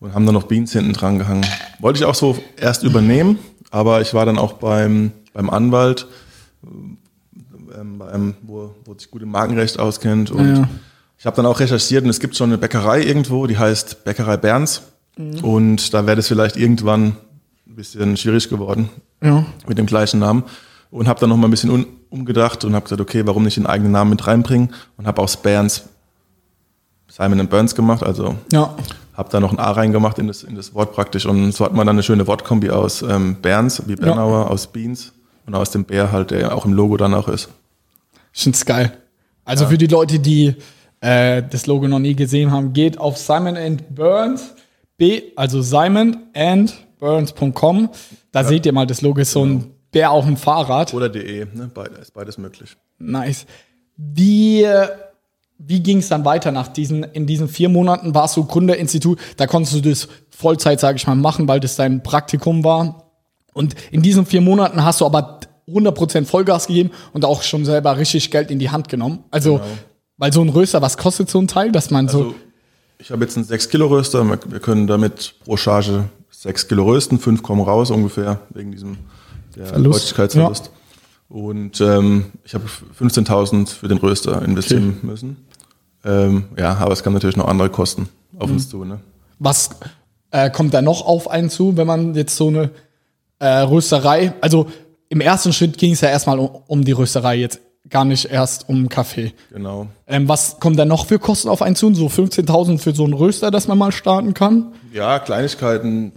und 0.00 0.14
haben 0.14 0.26
dann 0.26 0.34
noch 0.34 0.44
Beans 0.48 0.72
hinten 0.72 0.92
dran 0.94 1.18
gehangen. 1.18 1.46
Wollte 1.78 2.00
ich 2.00 2.04
auch 2.04 2.16
so 2.16 2.36
erst 2.56 2.82
übernehmen, 2.82 3.38
aber 3.70 4.00
ich 4.00 4.14
war 4.14 4.26
dann 4.26 4.38
auch 4.38 4.54
beim, 4.54 5.12
beim 5.32 5.48
Anwalt, 5.48 6.08
ähm, 7.78 7.98
beim, 7.98 8.34
wo, 8.42 8.74
wo 8.84 8.94
sich 8.94 9.10
gut 9.10 9.22
im 9.22 9.30
Markenrecht 9.30 9.78
auskennt 9.78 10.30
und 10.30 10.56
Ja. 10.56 10.68
ich 11.18 11.26
habe 11.26 11.36
dann 11.36 11.46
auch 11.46 11.60
recherchiert 11.60 12.02
und 12.04 12.10
es 12.10 12.18
gibt 12.20 12.36
schon 12.36 12.50
eine 12.50 12.58
Bäckerei 12.58 13.02
irgendwo, 13.02 13.46
die 13.46 13.58
heißt 13.58 14.04
Bäckerei 14.04 14.36
Berns 14.36 14.82
und 15.42 15.94
da 15.94 16.06
wäre 16.06 16.16
das 16.16 16.28
vielleicht 16.28 16.56
irgendwann 16.56 17.16
ein 17.66 17.74
bisschen 17.76 18.16
schwierig 18.16 18.48
geworden 18.48 18.88
Ja. 19.22 19.46
mit 19.66 19.78
dem 19.78 19.86
gleichen 19.86 20.20
Namen 20.20 20.44
und 20.90 21.08
habe 21.08 21.20
dann 21.20 21.30
noch 21.30 21.36
mal 21.36 21.48
ein 21.48 21.50
bisschen 21.50 21.86
umgedacht 22.10 22.64
und 22.64 22.74
habe 22.74 22.84
gesagt, 22.84 23.00
okay, 23.00 23.22
warum 23.26 23.44
nicht 23.44 23.56
den 23.56 23.66
eigenen 23.66 23.92
Namen 23.92 24.10
mit 24.10 24.26
reinbringen 24.26 24.72
und 24.96 25.06
habe 25.06 25.22
aus 25.22 25.36
Burns 25.38 25.84
Simon 27.08 27.46
Burns 27.48 27.74
gemacht, 27.74 28.02
also 28.02 28.34
Ja. 28.52 28.74
habe 29.14 29.28
da 29.30 29.40
noch 29.40 29.52
ein 29.52 29.58
A 29.58 29.70
reingemacht 29.70 30.18
in 30.18 30.26
das, 30.26 30.42
in 30.42 30.54
das 30.54 30.74
Wort 30.74 30.92
praktisch 30.92 31.24
und 31.24 31.52
so 31.52 31.64
hat 31.64 31.72
man 31.72 31.86
dann 31.86 31.96
eine 31.96 32.02
schöne 32.02 32.26
Wortkombi 32.26 32.68
aus 32.70 33.00
ähm, 33.02 33.36
Berns, 33.40 33.82
wie 33.86 33.96
Bernauer, 33.96 34.50
aus 34.50 34.66
Beans 34.66 35.12
und 35.46 35.54
aus 35.54 35.70
dem 35.70 35.84
Bär 35.84 36.12
halt, 36.12 36.30
der 36.30 36.54
auch 36.54 36.66
im 36.66 36.72
Logo 36.74 36.96
dann 36.98 37.14
auch 37.14 37.28
ist. 37.28 37.48
Ich 38.34 38.42
find's 38.42 38.66
geil. 38.66 38.92
Also 39.46 39.66
für 39.66 39.78
die 39.78 39.86
Leute, 39.86 40.18
die 40.18 40.56
äh, 41.00 41.42
das 41.48 41.66
Logo 41.66 41.88
noch 41.88 42.00
nie 42.00 42.14
gesehen 42.14 42.50
haben, 42.50 42.72
geht 42.74 42.98
auf 42.98 43.16
Simon 43.16 43.56
and 43.56 43.94
Burns, 43.94 44.52
B, 44.96 45.22
also 45.36 45.62
Simon 45.62 46.16
and 46.34 46.74
Burns.com. 46.98 47.90
Da 48.32 48.44
seht 48.44 48.66
ihr 48.66 48.72
mal, 48.72 48.86
das 48.86 49.02
Logo 49.02 49.20
ist 49.20 49.32
so 49.32 49.44
ein 49.44 49.76
wäre 49.96 50.10
auch 50.10 50.26
ein 50.26 50.36
Fahrrad. 50.36 50.92
Oder 50.94 51.08
DE, 51.08 51.46
ne? 51.54 51.70
Beide, 51.72 51.96
ist 51.96 52.12
beides 52.12 52.36
möglich. 52.38 52.76
Nice. 52.98 53.46
Wie, 53.96 54.66
wie 55.58 55.80
ging 55.80 55.98
es 55.98 56.08
dann 56.08 56.24
weiter 56.26 56.52
nach 56.52 56.68
diesen, 56.68 57.02
in 57.02 57.26
diesen 57.26 57.48
vier 57.48 57.70
Monaten 57.70 58.14
warst 58.14 58.36
du 58.36 58.44
Gründerinstitut, 58.44 59.18
da 59.38 59.46
konntest 59.46 59.74
du 59.76 59.80
das 59.88 60.08
Vollzeit, 60.30 60.80
sage 60.80 60.96
ich 60.96 61.06
mal, 61.06 61.14
machen, 61.14 61.48
weil 61.48 61.60
das 61.60 61.76
dein 61.76 62.02
Praktikum 62.02 62.62
war. 62.62 63.10
Und 63.54 63.74
in 63.90 64.02
diesen 64.02 64.26
vier 64.26 64.42
Monaten 64.42 64.84
hast 64.84 65.00
du 65.00 65.06
aber 65.06 65.40
100% 65.66 66.26
Vollgas 66.26 66.66
gegeben 66.66 66.90
und 67.14 67.24
auch 67.24 67.42
schon 67.42 67.64
selber 67.64 67.96
richtig 67.96 68.30
Geld 68.30 68.50
in 68.50 68.58
die 68.58 68.68
Hand 68.70 68.88
genommen. 68.90 69.24
Also, 69.30 69.54
Genau. 69.54 69.64
weil 70.18 70.32
so 70.32 70.42
ein 70.42 70.50
Röster, 70.50 70.82
was 70.82 70.98
kostet 70.98 71.30
so 71.30 71.38
ein 71.40 71.48
Teil, 71.48 71.72
dass 71.72 71.90
man 71.90 72.08
so, 72.08 72.18
Also, 72.18 72.34
ich 72.98 73.10
habe 73.10 73.24
jetzt 73.24 73.36
einen 73.36 73.46
6-Kilo-Röster. 73.46 74.24
Wir 74.24 74.38
wir 74.46 74.60
können 74.60 74.86
damit 74.86 75.34
pro 75.44 75.56
Charge 75.56 76.04
6 76.30 76.68
Kilo 76.68 76.84
rösten, 76.84 77.18
5 77.18 77.42
kommen 77.42 77.62
raus 77.62 77.90
ungefähr, 77.90 78.40
wegen 78.50 78.70
diesem 78.72 78.98
Feuchtigkeitsverlust. 79.56 80.70
Und 81.28 81.80
ähm, 81.80 82.26
ich 82.44 82.54
habe 82.54 82.64
15.000 82.98 83.68
für 83.68 83.88
den 83.88 83.98
Röster 83.98 84.42
investieren 84.42 84.98
müssen. 85.02 85.36
Ähm, 86.04 86.44
ja, 86.56 86.74
aber 86.76 86.92
es 86.92 87.02
kamen 87.02 87.14
natürlich 87.14 87.36
noch 87.36 87.48
andere 87.48 87.70
Kosten 87.70 88.08
auf 88.38 88.48
Mhm. 88.48 88.54
uns 88.54 88.68
zu. 88.68 88.84
Ne? 88.84 89.00
was 89.38 89.70
äh, 90.30 90.50
kommt 90.50 90.72
da 90.72 90.80
noch 90.82 91.04
auf 91.04 91.28
einen 91.30 91.50
zu, 91.50 91.76
wenn 91.76 91.86
man 91.86 92.14
jetzt 92.14 92.36
so 92.36 92.48
eine 92.48 92.70
äh, 93.38 93.46
Rösterei, 93.60 94.32
also 94.40 94.66
im 95.08 95.20
ersten 95.20 95.52
Schritt 95.52 95.76
ging 95.78 95.92
es 95.92 96.00
ja 96.00 96.08
erstmal 96.08 96.38
um, 96.38 96.50
um 96.66 96.84
die 96.84 96.92
Rösterei, 96.92 97.36
jetzt 97.36 97.60
gar 97.90 98.04
nicht 98.04 98.26
erst 98.26 98.68
um 98.68 98.88
Kaffee. 98.88 99.32
Genau. 99.52 99.86
Ähm, 100.06 100.28
was 100.28 100.58
kommt 100.60 100.78
da 100.78 100.84
noch 100.84 101.06
für 101.06 101.18
Kosten 101.18 101.48
auf 101.48 101.62
einen 101.62 101.76
zu? 101.76 101.92
So 101.94 102.06
15.000 102.06 102.78
für 102.78 102.94
so 102.94 103.04
einen 103.04 103.12
Röster, 103.14 103.50
dass 103.50 103.68
man 103.68 103.78
mal 103.78 103.92
starten 103.92 104.34
kann? 104.34 104.72
Ja, 104.92 105.18
Kleinigkeiten, 105.18 106.12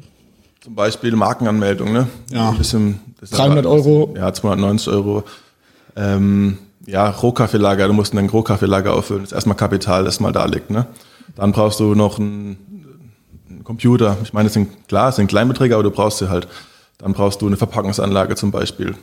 zum 0.62 0.76
Beispiel 0.76 1.16
Markenanmeldung, 1.16 1.92
ne? 1.94 2.08
Ja. 2.32 2.50
Ein 2.50 2.58
bisschen, 2.58 3.00
das 3.20 3.32
ist 3.32 3.38
300 3.38 3.66
aber- 3.66 3.76
Euro. 3.76 4.14
Ja, 4.18 4.34
290 4.34 4.88
Euro. 4.94 5.24
Ähm, 5.96 6.58
ja, 6.86 7.10
Rohkaffeelager, 7.10 7.88
du 7.88 7.94
musst 7.94 8.14
ein 8.16 8.30
Rohkaffeelager 8.30 8.94
auffüllen. 8.94 9.22
Das 9.22 9.30
ist 9.32 9.36
erstmal 9.36 9.58
Kapital, 9.58 10.04
das 10.06 10.20
mal 10.20 10.32
da 10.32 10.46
liegt, 10.46 10.70
ne? 10.72 10.88
Dann 11.36 11.52
brauchst 11.52 11.80
du 11.80 11.94
noch 11.94 12.18
einen, 12.20 12.58
einen 13.50 13.64
Computer. 13.64 14.18
Ich 14.24 14.34
meine, 14.34 14.46
das 14.48 14.54
sind 14.54 14.88
klar, 14.88 15.08
das 15.08 15.18
sind 15.18 15.28
Kleinbeträge, 15.28 15.76
aber 15.76 15.84
du 15.84 15.92
brauchst 15.92 16.18
sie 16.18 16.30
halt. 16.30 16.48
Dann 16.98 17.14
brauchst 17.14 17.42
du 17.42 17.48
eine 17.48 17.56
Verpackungsanlage 17.58 18.36
zum 18.36 18.52
Beispiel. 18.52 18.96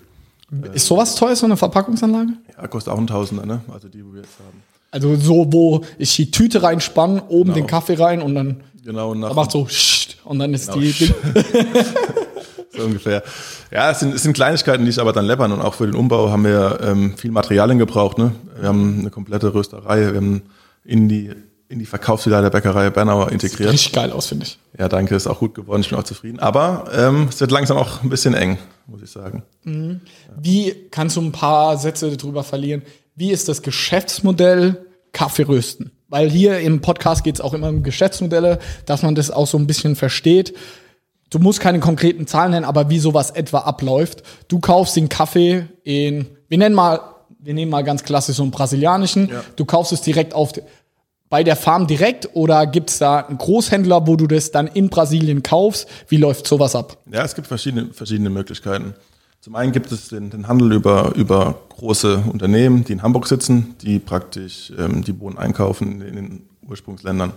Ist 0.72 0.86
sowas 0.86 1.14
teuer, 1.16 1.34
so 1.34 1.46
eine 1.46 1.56
Verpackungsanlage? 1.56 2.32
Ja, 2.56 2.66
kostet 2.68 2.92
auch 2.92 2.98
ein 2.98 3.06
Tausender, 3.06 3.44
ne? 3.46 3.60
Also 3.72 3.88
die, 3.88 4.04
wo 4.06 4.12
wir 4.12 4.22
jetzt 4.22 4.38
haben. 4.38 4.62
Also 4.92 5.16
so, 5.16 5.52
wo 5.52 5.82
ich 5.98 6.14
die 6.14 6.30
Tüte 6.30 6.62
reinspann, 6.62 7.20
oben 7.28 7.52
Genau. 7.52 7.54
den 7.54 7.66
Kaffee 7.66 7.94
rein 7.94 8.22
und 8.22 8.34
dann 8.34 8.60
Genau, 8.84 9.10
und 9.10 9.20
nach, 9.20 9.34
macht 9.34 9.50
so 9.50 9.66
und 10.24 10.38
dann 10.38 10.54
ist 10.54 10.68
Genau. 10.72 10.78
die. 10.80 10.92
So 12.76 12.82
ungefähr. 12.84 13.22
Ja, 13.70 13.90
es 13.90 14.00
sind, 14.00 14.14
es 14.14 14.22
sind 14.22 14.34
Kleinigkeiten, 14.34 14.84
die 14.84 14.90
ich 14.90 15.00
aber 15.00 15.12
dann 15.14 15.24
läppern. 15.24 15.50
Und 15.52 15.62
auch 15.62 15.72
für 15.74 15.86
den 15.86 15.94
Umbau 15.94 16.30
haben 16.30 16.44
wir 16.44 16.78
ähm, 16.82 17.16
viel 17.16 17.30
Materialien 17.30 17.78
gebraucht. 17.78 18.18
Ne? 18.18 18.32
Wir 18.60 18.68
haben 18.68 18.98
eine 19.00 19.10
komplette 19.10 19.54
Rösterei. 19.54 20.00
Wir 20.12 20.16
haben 20.16 20.42
in 20.84 21.08
die, 21.08 21.30
in 21.68 21.78
die 21.78 21.86
Verkaufsfiliale 21.86 22.44
der 22.44 22.50
Bäckerei 22.50 22.90
Bernauer 22.90 23.32
integriert. 23.32 23.72
Richtig 23.72 23.92
geil 23.92 24.12
aus, 24.12 24.26
finde 24.26 24.46
ich. 24.46 24.58
Ja, 24.78 24.88
danke, 24.88 25.14
ist 25.14 25.26
auch 25.26 25.40
gut 25.40 25.54
geworden. 25.54 25.80
Ich 25.80 25.90
bin 25.90 25.98
auch 25.98 26.04
zufrieden. 26.04 26.38
Aber 26.38 26.90
ähm, 26.94 27.28
es 27.28 27.40
wird 27.40 27.50
langsam 27.50 27.76
auch 27.76 28.02
ein 28.02 28.08
bisschen 28.08 28.34
eng, 28.34 28.58
muss 28.86 29.02
ich 29.02 29.10
sagen. 29.10 29.42
Wie 30.40 30.74
kannst 30.90 31.16
du 31.16 31.22
ein 31.22 31.32
paar 31.32 31.76
Sätze 31.76 32.16
darüber 32.16 32.44
verlieren? 32.44 32.82
Wie 33.16 33.32
ist 33.32 33.48
das 33.48 33.62
Geschäftsmodell 33.62 34.86
Kaffeerösten? 35.12 35.90
Weil 36.08 36.30
hier 36.30 36.60
im 36.60 36.80
Podcast 36.80 37.24
geht 37.24 37.36
es 37.36 37.40
auch 37.40 37.52
immer 37.52 37.68
um 37.68 37.82
Geschäftsmodelle, 37.82 38.60
dass 38.84 39.02
man 39.02 39.14
das 39.14 39.30
auch 39.30 39.46
so 39.46 39.58
ein 39.58 39.66
bisschen 39.66 39.96
versteht. 39.96 40.54
Du 41.30 41.40
musst 41.40 41.58
keine 41.58 41.80
konkreten 41.80 42.28
Zahlen 42.28 42.52
nennen, 42.52 42.64
aber 42.64 42.88
wie 42.90 43.00
sowas 43.00 43.30
etwa 43.30 43.58
abläuft. 43.60 44.22
Du 44.46 44.60
kaufst 44.60 44.94
den 44.94 45.08
Kaffee 45.08 45.66
in, 45.82 46.26
wir 46.48 46.58
nennen 46.58 46.76
mal, 46.76 47.00
wir 47.40 47.54
nehmen 47.54 47.70
mal 47.72 47.82
ganz 47.82 48.04
klassisch 48.04 48.36
so 48.36 48.42
einen 48.44 48.52
brasilianischen. 48.52 49.28
Ja. 49.30 49.42
Du 49.56 49.64
kaufst 49.64 49.92
es 49.92 50.02
direkt 50.02 50.34
auf, 50.34 50.52
bei 51.28 51.42
der 51.42 51.56
Farm 51.56 51.86
direkt 51.86 52.30
oder 52.34 52.66
gibt 52.66 52.90
es 52.90 52.98
da 52.98 53.20
einen 53.20 53.38
Großhändler, 53.38 54.06
wo 54.06 54.16
du 54.16 54.26
das 54.26 54.50
dann 54.50 54.66
in 54.68 54.88
Brasilien 54.88 55.42
kaufst? 55.42 55.88
Wie 56.08 56.16
läuft 56.16 56.46
sowas 56.46 56.76
ab? 56.76 56.98
Ja, 57.10 57.24
es 57.24 57.34
gibt 57.34 57.46
verschiedene, 57.46 57.92
verschiedene 57.92 58.30
Möglichkeiten. 58.30 58.94
Zum 59.40 59.54
einen 59.54 59.72
gibt 59.72 59.92
es 59.92 60.08
den, 60.08 60.30
den 60.30 60.48
Handel 60.48 60.72
über, 60.72 61.12
über 61.14 61.56
große 61.68 62.24
Unternehmen, 62.32 62.84
die 62.84 62.92
in 62.92 63.02
Hamburg 63.02 63.28
sitzen, 63.28 63.76
die 63.80 63.98
praktisch 63.98 64.72
ähm, 64.76 65.04
die 65.04 65.12
Bohnen 65.12 65.38
einkaufen 65.38 66.00
in 66.02 66.16
den 66.16 66.42
Ursprungsländern. 66.68 67.32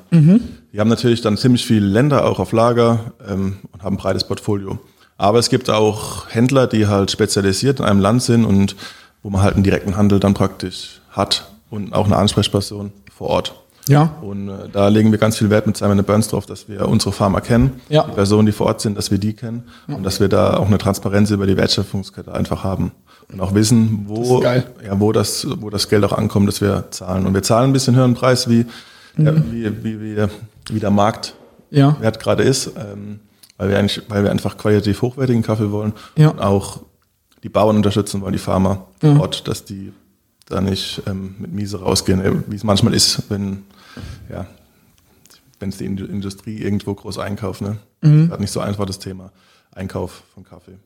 Die 0.74 0.79
haben 0.79 0.89
natürlich 0.89 1.22
dann 1.22 1.38
ziemlich 1.38 1.65
viele 1.65 1.86
Länder 1.86 2.25
auch 2.25 2.39
auf 2.39 2.51
Lager 2.51 3.13
ähm, 3.27 3.58
und 3.72 3.84
haben 3.84 3.96
ein 3.96 4.00
breites 4.00 4.24
Portfolio. 4.24 4.79
Aber 5.17 5.38
es 5.38 5.50
gibt 5.50 5.69
auch 5.69 6.29
Händler, 6.29 6.65
die 6.65 6.88
halt 6.88 7.12
spezialisiert 7.12 7.79
in 7.79 7.86
einem 7.86 8.00
Land 8.00 8.24
sind 8.24 8.46
und 8.46 8.75
wo 9.22 9.29
man 9.29 9.41
halt 9.41 9.55
einen 9.55 9.63
direkten 9.63 9.98
Handel 9.98 10.19
dann 10.19 10.34
praktisch 10.34 11.01
hat 11.12 11.51
und 11.69 11.93
auch 11.93 12.05
eine 12.05 12.15
Ansprechperson 12.15 12.91
vor 13.13 13.27
Ort. 13.29 13.53
Ja. 13.89 14.13
Und 14.22 14.48
äh, 14.50 14.69
da 14.72 14.88
legen 14.88 15.12
wir 15.12 15.17
ganz 15.17 15.38
viel 15.38 15.50
Wert 15.50 15.65
mit 15.67 15.75
Simon 15.75 16.03
Burns 16.03 16.27
drauf, 16.29 16.46
dass 16.46 16.69
wir 16.69 16.88
unsere 16.88 17.12
Farmer 17.12 17.41
kennen, 17.41 17.81
Ja. 17.89 18.03
die 18.03 18.12
Personen, 18.13 18.46
die 18.46 18.51
vor 18.51 18.67
Ort 18.67 18.81
sind, 18.81 18.98
dass 18.98 19.10
wir 19.12 19.17
die 19.17 19.34
kennen 19.34 19.63
und 19.88 20.03
dass 20.03 20.19
wir 20.19 20.29
da 20.29 20.58
auch 20.58 20.67
eine 20.67 20.77
Transparenz 20.77 21.31
über 21.31 21.48
die 21.48 21.58
Wertschöpfungskette 21.58 22.34
einfach 22.34 22.63
haben 22.63 22.91
und 23.34 23.41
auch 23.41 23.53
wissen, 23.55 24.05
Das 24.08 24.17
wo, 24.29 24.39
geil. 24.39 24.65
ja, 24.86 25.00
wo, 25.00 25.12
das, 25.12 25.48
wo 25.60 25.69
das 25.69 25.89
Geld 25.89 26.03
auch 26.03 26.13
ankommt, 26.13 26.48
dass 26.48 26.62
wir 26.62 26.86
zahlen. 26.91 27.25
Und 27.25 27.34
wir 27.34 27.43
zahlen 27.43 27.72
ein 27.72 27.74
bisschen 27.74 27.96
höheren 27.96 28.13
Preis, 28.13 28.48
wie, 28.48 28.65
ja, 29.17 29.34
wie, 29.51 29.84
wie, 29.84 30.00
wie, 30.01 30.27
wie 30.69 30.79
der 30.79 30.91
Marktwert 30.91 31.36
Ja. 31.72 31.98
gerade 32.12 32.43
ist, 32.43 32.67
ähm, 32.77 33.19
weil, 33.58 33.69
wir 33.69 33.79
eigentlich, 33.79 34.03
weil 34.08 34.24
wir 34.24 34.31
einfach 34.31 34.58
qualitativ 34.58 35.01
hochwertigen 35.01 35.41
Kaffee 35.41 35.72
wollen 35.72 35.93
Ja. 36.15 36.29
und 36.29 36.39
auch 36.41 36.81
die 37.43 37.50
Bauern 37.50 37.75
unterstützen 37.77 38.22
wollen, 38.22 38.34
die 38.34 38.39
Farmer 38.39 38.86
vor 39.01 39.19
Ort, 39.22 39.48
dass 39.48 39.65
die 39.65 39.93
da 40.48 40.62
nicht 40.62 41.01
ähm, 41.08 41.36
mit 41.39 41.53
Miese 41.53 41.79
rausgehen, 41.79 42.22
äh, 42.22 42.31
wie 42.48 42.55
es 42.55 42.63
manchmal 42.63 42.93
ist, 42.93 43.24
wenn 43.29 43.63
ja, 44.29 44.46
wenn 45.60 45.70
es 45.70 45.77
die 45.77 45.86
Indu- 45.86 46.08
Industrie 46.10 46.58
irgendwo 46.58 46.94
groß 46.94 47.18
einkauft. 47.18 47.62
Ne? 47.62 47.77
Mhm. 48.01 48.32
Hat 48.32 48.39
nicht 48.39 48.51
so 48.51 48.60
einfach 48.60 48.86
das 48.86 49.00
Thema 49.00 49.32
Einkauf 49.74 50.24
von 50.34 50.44
Kaffee. 50.44 50.77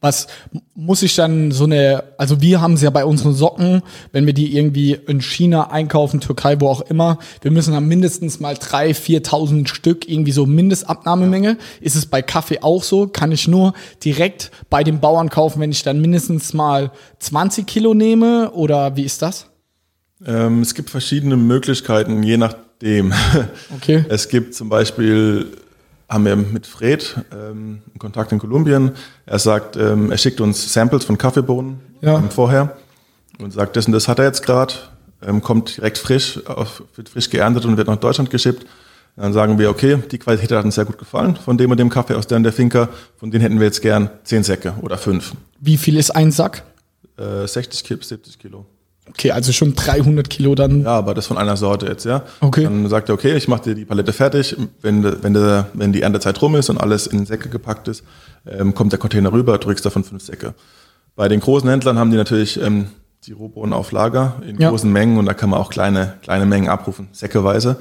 Was 0.00 0.28
muss 0.74 1.02
ich 1.02 1.14
dann 1.14 1.50
so 1.52 1.64
eine, 1.64 2.04
also 2.16 2.40
wir 2.40 2.62
haben 2.62 2.72
es 2.72 2.80
ja 2.80 2.88
bei 2.88 3.04
unseren 3.04 3.34
Socken, 3.34 3.82
wenn 4.10 4.24
wir 4.24 4.32
die 4.32 4.56
irgendwie 4.56 4.92
in 4.94 5.20
China 5.20 5.70
einkaufen, 5.70 6.20
Türkei, 6.20 6.58
wo 6.58 6.68
auch 6.68 6.80
immer, 6.80 7.18
wir 7.42 7.50
müssen 7.50 7.74
dann 7.74 7.86
mindestens 7.86 8.40
mal 8.40 8.54
3.000, 8.54 9.26
4.000 9.26 9.68
Stück, 9.68 10.08
irgendwie 10.08 10.32
so 10.32 10.46
Mindestabnahmemenge. 10.46 11.58
Ist 11.82 11.96
es 11.96 12.06
bei 12.06 12.22
Kaffee 12.22 12.60
auch 12.62 12.82
so? 12.82 13.08
Kann 13.08 13.30
ich 13.30 13.46
nur 13.46 13.74
direkt 14.02 14.52
bei 14.70 14.84
den 14.84 15.00
Bauern 15.00 15.28
kaufen, 15.28 15.60
wenn 15.60 15.70
ich 15.70 15.82
dann 15.82 16.00
mindestens 16.00 16.54
mal 16.54 16.90
20 17.18 17.66
Kilo 17.66 17.92
nehme? 17.92 18.52
Oder 18.52 18.96
wie 18.96 19.02
ist 19.04 19.20
das? 19.20 19.48
Ähm, 20.26 20.60
es 20.62 20.74
gibt 20.74 20.90
verschiedene 20.90 21.36
Möglichkeiten, 21.36 22.22
je 22.22 22.36
nachdem. 22.36 23.12
Okay. 23.76 24.04
Es 24.08 24.28
gibt 24.28 24.54
zum 24.54 24.68
Beispiel, 24.68 25.46
haben 26.08 26.24
wir 26.24 26.34
mit 26.36 26.66
Fred 26.66 27.16
ähm, 27.32 27.80
einen 27.88 27.98
Kontakt 27.98 28.32
in 28.32 28.38
Kolumbien. 28.38 28.92
Er 29.26 29.38
sagt, 29.38 29.76
ähm, 29.76 30.10
er 30.10 30.18
schickt 30.18 30.40
uns 30.40 30.72
Samples 30.72 31.04
von 31.04 31.16
Kaffeebohnen 31.16 31.80
Ja. 32.00 32.20
vorher 32.30 32.76
und 33.38 33.52
sagt, 33.52 33.76
das 33.76 33.86
und 33.86 33.92
das 33.92 34.08
hat 34.08 34.18
er 34.18 34.24
jetzt 34.26 34.42
gerade, 34.42 34.74
ähm, 35.24 35.42
kommt 35.42 35.76
direkt 35.76 35.98
frisch, 35.98 36.44
auf, 36.46 36.82
wird 36.96 37.08
frisch 37.08 37.30
geerntet 37.30 37.64
und 37.64 37.76
wird 37.76 37.86
nach 37.88 37.96
Deutschland 37.96 38.30
geschippt. 38.30 38.66
Dann 39.16 39.32
sagen 39.32 39.58
wir, 39.58 39.70
okay, 39.70 39.98
die 40.10 40.18
Qualität 40.18 40.50
hat 40.52 40.64
uns 40.64 40.74
sehr 40.74 40.84
gut 40.86 40.98
gefallen 40.98 41.36
von 41.36 41.56
dem 41.58 41.70
und 41.70 41.78
dem 41.78 41.88
Kaffee 41.90 42.14
aus 42.14 42.26
der 42.26 42.38
und 42.38 42.44
der 42.44 42.52
Finca, 42.52 42.88
von 43.18 43.30
denen 43.30 43.42
hätten 43.42 43.58
wir 43.60 43.66
jetzt 43.66 43.82
gern 43.82 44.10
10 44.24 44.42
Säcke 44.42 44.74
oder 44.82 44.96
5. 44.98 45.32
Wie 45.60 45.76
viel 45.76 45.96
ist 45.98 46.10
ein 46.10 46.32
Sack? 46.32 46.62
Äh, 47.18 47.46
60 47.46 47.84
Kilo, 47.84 48.00
70 48.02 48.38
Kilo. 48.38 48.66
Okay, 49.08 49.32
also 49.32 49.52
schon 49.52 49.74
300 49.74 50.30
Kilo 50.30 50.54
dann. 50.54 50.82
Ja, 50.84 50.96
aber 50.98 51.12
das 51.14 51.26
von 51.26 51.36
einer 51.36 51.56
Sorte 51.56 51.86
jetzt, 51.86 52.04
ja. 52.04 52.22
Okay. 52.40 52.64
Dann 52.64 52.88
sagt 52.88 53.08
er, 53.08 53.14
okay, 53.14 53.34
ich 53.36 53.48
mache 53.48 53.62
dir 53.64 53.74
die 53.74 53.84
Palette 53.84 54.12
fertig. 54.12 54.56
Wenn, 54.80 55.02
wenn, 55.22 55.34
de, 55.34 55.64
wenn 55.74 55.92
die 55.92 56.02
Erntezeit 56.02 56.40
rum 56.40 56.54
ist 56.54 56.70
und 56.70 56.78
alles 56.78 57.06
in 57.08 57.26
Säcke 57.26 57.48
gepackt 57.48 57.88
ist, 57.88 58.04
ähm, 58.46 58.74
kommt 58.74 58.92
der 58.92 58.98
Container 59.00 59.32
rüber, 59.32 59.58
drückst 59.58 59.84
davon 59.84 60.04
fünf 60.04 60.22
Säcke. 60.22 60.54
Bei 61.16 61.28
den 61.28 61.40
großen 61.40 61.68
Händlern 61.68 61.98
haben 61.98 62.10
die 62.10 62.16
natürlich 62.16 62.60
ähm, 62.62 62.86
die 63.26 63.32
Rohbohnen 63.32 63.72
auf 63.72 63.92
Lager 63.92 64.36
in 64.46 64.58
Ja. 64.60 64.70
großen 64.70 64.90
Mengen 64.90 65.18
und 65.18 65.26
da 65.26 65.34
kann 65.34 65.50
man 65.50 65.60
auch 65.60 65.70
kleine, 65.70 66.14
kleine 66.22 66.46
Mengen 66.46 66.68
abrufen, 66.68 67.08
säckeweise. 67.12 67.76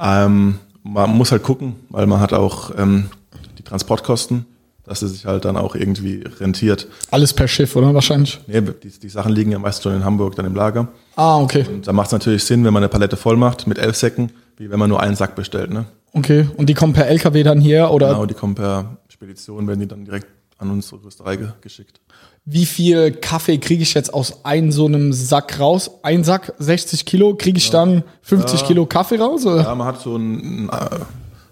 Ähm, 0.00 0.58
man 0.84 1.10
muss 1.10 1.32
halt 1.32 1.42
gucken, 1.42 1.74
weil 1.90 2.06
man 2.06 2.20
hat 2.20 2.32
auch 2.32 2.70
ähm, 2.78 3.10
die 3.58 3.62
Transportkosten, 3.62 4.46
dass 4.84 5.02
es 5.02 5.12
sich 5.12 5.26
halt 5.26 5.44
dann 5.44 5.56
auch 5.56 5.74
irgendwie 5.74 6.24
rentiert. 6.40 6.88
Alles 7.10 7.32
per 7.32 7.46
Schiff, 7.48 7.76
oder? 7.76 7.94
Wahrscheinlich. 7.94 8.40
Nee, 8.46 8.60
die, 8.60 8.88
die 8.90 9.08
Sachen 9.08 9.32
liegen 9.32 9.52
ja 9.52 9.58
meist 9.58 9.82
schon 9.82 9.94
in 9.94 10.04
Hamburg 10.04 10.34
dann 10.36 10.44
im 10.46 10.54
Lager. 10.54 10.88
Ah, 11.16 11.38
okay. 11.40 11.64
Und 11.68 11.86
da 11.86 11.92
macht 11.92 12.06
es 12.06 12.12
natürlich 12.12 12.44
Sinn, 12.44 12.64
wenn 12.64 12.72
man 12.72 12.82
eine 12.82 12.88
Palette 12.88 13.16
voll 13.16 13.36
macht 13.36 13.66
mit 13.66 13.78
elf 13.78 13.96
Säcken, 13.96 14.32
wie 14.56 14.70
wenn 14.70 14.78
man 14.78 14.88
nur 14.88 15.00
einen 15.00 15.14
Sack 15.16 15.34
bestellt. 15.36 15.70
Ne? 15.70 15.84
Okay. 16.12 16.48
Und 16.56 16.66
die 16.68 16.74
kommen 16.74 16.92
per 16.94 17.06
LKW 17.06 17.42
dann 17.42 17.60
hier 17.60 17.90
oder 17.90 18.08
Genau, 18.08 18.26
die 18.26 18.34
kommen 18.34 18.54
per 18.54 18.96
Spedition, 19.08 19.66
werden 19.68 19.80
die 19.80 19.86
dann 19.88 20.04
direkt 20.04 20.26
an 20.58 20.70
unsere 20.70 21.02
Rösterei 21.04 21.36
ge- 21.36 21.48
geschickt. 21.60 22.00
wie 22.44 22.66
viel 22.66 23.12
Kaffee 23.12 23.58
kriege 23.58 23.82
ich 23.82 23.94
jetzt 23.94 24.12
aus 24.14 24.44
einem 24.44 24.70
so 24.72 24.86
einem 24.86 25.12
Sack 25.12 25.58
raus? 25.60 25.90
Ein 26.02 26.22
Sack, 26.24 26.54
60 26.58 27.04
Kilo, 27.04 27.34
kriege 27.34 27.58
ich 27.58 27.70
dann 27.70 28.02
50 28.22 28.64
Kilo 28.66 28.86
Kaffee 28.86 29.16
raus? 29.18 29.44
Oder? 29.46 29.62
Ja, 29.62 29.74
man 29.74 29.86
hat 29.86 30.00
so 30.00 30.14
einen, 30.16 30.68
äh, 30.68 30.98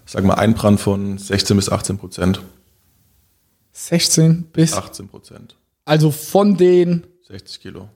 sag 0.05 0.23
mal, 0.25 0.35
Einbrand 0.35 0.79
von 0.79 1.17
16 1.17 1.55
bis 1.57 1.69
18 1.69 1.97
Prozent. 1.97 2.41
16 3.73 4.43
bis 4.53 4.73
18 4.73 5.07
Prozent. 5.07 5.55
Also 5.85 6.11
von 6.11 6.57
den 6.57 7.05
60 7.27 7.59
Kilo. 7.61 7.89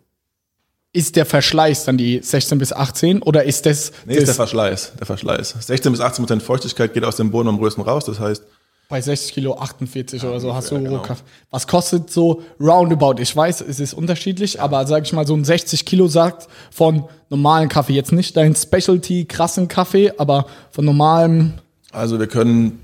ist 0.94 1.16
der 1.16 1.26
Verschleiß 1.26 1.86
dann 1.86 1.98
die 1.98 2.20
16 2.22 2.58
bis 2.58 2.72
18 2.74 3.22
oder 3.22 3.44
ist 3.44 3.66
das, 3.66 3.92
Nee, 4.06 4.14
ist 4.14 4.20
der 4.20 4.28
das 4.28 4.36
Verschleiß. 4.38 4.94
Der 5.00 5.06
Verschleiß. 5.06 5.56
16 5.60 5.92
bis 5.92 6.02
18 6.02 6.24
Prozent 6.26 6.44
Feuchtigkeit 6.44 6.94
geht 6.94 7.04
aus 7.04 7.18
dem 7.18 7.32
Boden 7.32 7.50
am 7.50 7.58
größten 7.58 7.84
raus. 7.84 8.06
Das 8.06 8.20
heißt, 8.20 8.44
bei 8.88 9.02
60 9.02 9.34
Kilo 9.34 9.58
48 9.58 10.24
oder 10.24 10.40
so 10.40 10.54
hast 10.54 10.70
du 10.72 10.80
genau. 10.80 11.04
Was 11.50 11.66
kostet 11.68 12.12
so 12.12 12.44
roundabout? 12.60 13.16
Ich 13.20 13.36
weiß, 13.36 13.62
es 13.62 13.80
ist 13.80 13.96
unterschiedlich, 13.96 14.62
aber 14.62 14.86
sag 14.86 15.04
ich 15.06 15.12
mal, 15.14 15.26
so 15.26 15.34
ein 15.36 15.44
60 15.44 15.86
Kilo 15.86 16.08
Sack 16.08 16.46
von 16.72 17.04
normalen 17.30 17.68
Kaffee, 17.68 17.94
jetzt 17.94 18.12
nicht 18.12 18.38
dein 18.38 18.56
Specialty 18.56 19.26
krassen 19.26 19.68
Kaffee, 19.68 20.14
aber 20.18 20.46
von 20.70 20.86
normalem, 20.86 21.54
also 21.92 22.20
wir 22.20 22.28
können, 22.28 22.80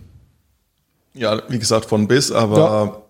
ja, 1.13 1.41
wie 1.49 1.59
gesagt, 1.59 1.85
von 1.85 2.07
bis, 2.07 2.31
aber 2.31 3.03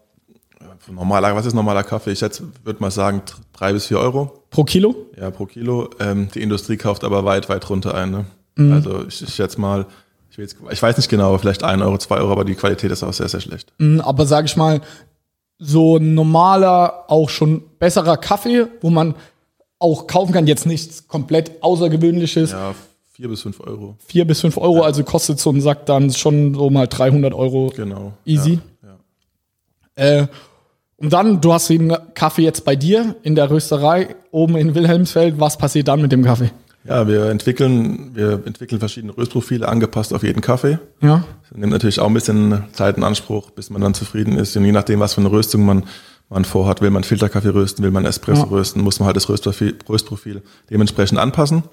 von 0.79 0.96
normaler, 0.96 1.36
was 1.36 1.46
ist 1.46 1.53
normaler 1.53 1.84
Kaffee? 1.84 2.12
Ich 2.12 2.22
jetzt 2.22 2.41
würde 2.63 2.81
mal 2.81 2.91
sagen, 2.91 3.22
drei 3.53 3.74
bis 3.74 3.86
vier 3.88 4.00
Euro. 4.00 4.43
pro 4.50 4.63
Kilo? 4.63 4.96
Ja, 5.20 5.29
pro 5.29 5.46
Kilo. 5.46 5.89
Ähm, 6.00 6.29
die 6.34 6.41
Industrie 6.41 6.77
kauft 6.77 7.03
aber 7.03 7.24
weit, 7.24 7.50
weit 7.50 7.70
runter 7.70 7.93
ein. 7.93 8.12
Ne? 8.12 8.25
Mhm. 8.55 8.74
Also 8.74 9.05
ich, 9.08 9.22
ich 9.22 9.34
schätze 9.34 9.62
mal, 9.62 9.86
ich, 10.31 10.38
jetzt, 10.38 10.58
ich 10.72 10.81
weiß 10.81 10.98
nicht 10.98 11.10
genau, 11.10 11.29
aber 11.29 11.39
vielleicht 11.39 11.63
ein 11.63 11.81
Euro, 11.81 11.98
zwei 11.98 12.17
Euro, 12.17 12.31
aber 12.31 12.46
die 12.46 12.55
Qualität 12.55 12.91
ist 12.91 13.03
auch 13.03 13.13
sehr, 13.13 13.27
sehr 13.27 13.41
schlecht. 13.41 13.74
Mm, 13.77 14.00
Aber 14.00 14.25
sag 14.25 14.46
ich 14.46 14.58
mal, 14.58 14.81
so 15.60 15.98
ein 15.98 16.15
normaler, 16.15 17.05
auch 17.08 17.29
schon 17.29 17.62
besserer 17.77 18.17
Kaffee, 18.17 18.65
wo 18.81 18.89
man 18.89 19.13
auch 19.77 20.08
kaufen 20.08 20.31
kann, 20.31 20.48
jetzt 20.48 20.65
nichts 20.65 21.08
komplett 21.08 21.62
Außergewöhnliches, 21.62 22.51
Ja, 22.51 22.74
vier 23.21 23.29
bis 23.29 23.41
fünf 23.43 23.59
Euro. 23.59 23.95
vier 24.07 24.25
bis 24.25 24.41
fünf 24.41 24.57
Euro, 24.57 24.81
also 24.81 25.03
kostet 25.03 25.39
so 25.39 25.51
ein 25.51 25.61
Sack 25.61 25.85
dann 25.85 26.09
schon 26.11 26.55
so 26.55 26.71
mal 26.71 26.87
300 26.87 27.33
Euro 27.35 27.71
Genau. 27.75 28.13
easy. 28.25 28.59
Ja, 28.81 28.89
ja. 29.97 30.21
Äh, 30.21 30.27
und 30.97 31.13
dann, 31.13 31.39
du 31.39 31.53
hast 31.53 31.69
den 31.69 31.95
Kaffee 32.15 32.41
jetzt 32.43 32.65
bei 32.65 32.75
dir 32.75 33.15
in 33.21 33.35
der 33.35 33.49
Rösterei 33.51 34.15
oben 34.31 34.55
in 34.57 34.73
Wilhelmsfeld. 34.73 35.39
Was 35.39 35.57
passiert 35.57 35.87
dann 35.87 36.01
mit 36.01 36.11
dem 36.11 36.23
Kaffee? 36.23 36.49
Ja, 36.83 37.07
wir 37.07 37.25
entwickeln, 37.25 38.11
wir 38.15 38.41
entwickeln 38.45 38.79
verschiedene 38.79 39.15
Röstprofile 39.15 39.67
angepasst 39.67 40.13
auf 40.15 40.23
jeden 40.23 40.41
Kaffee. 40.41 40.79
Ja. 41.01 41.23
Das 41.47 41.57
nimmt 41.57 41.71
natürlich 41.73 41.99
auch 41.99 42.07
ein 42.07 42.13
bisschen 42.15 42.63
Zeit 42.73 42.97
in 42.97 43.03
Anspruch, 43.03 43.51
bis 43.51 43.69
man 43.69 43.81
dann 43.83 43.93
zufrieden 43.93 44.35
ist. 44.37 44.57
Und 44.57 44.65
je 44.65 44.71
nachdem, 44.71 44.99
was 44.99 45.13
für 45.13 45.21
eine 45.21 45.29
Röstung 45.31 45.63
man, 45.63 45.83
man 46.29 46.43
vorhat, 46.45 46.81
will 46.81 46.89
man 46.89 47.03
Filterkaffee 47.03 47.49
rösten, 47.53 47.83
will 47.83 47.91
man 47.91 48.05
Espresso 48.05 48.43
Ja. 48.45 48.49
rösten, 48.49 48.81
muss 48.81 48.99
man 48.99 49.05
halt 49.05 49.15
das 49.15 49.29
Röstprofil, 49.29 49.75
Röstprofil 49.87 50.41
dementsprechend 50.71 51.19
anpassen. 51.19 51.63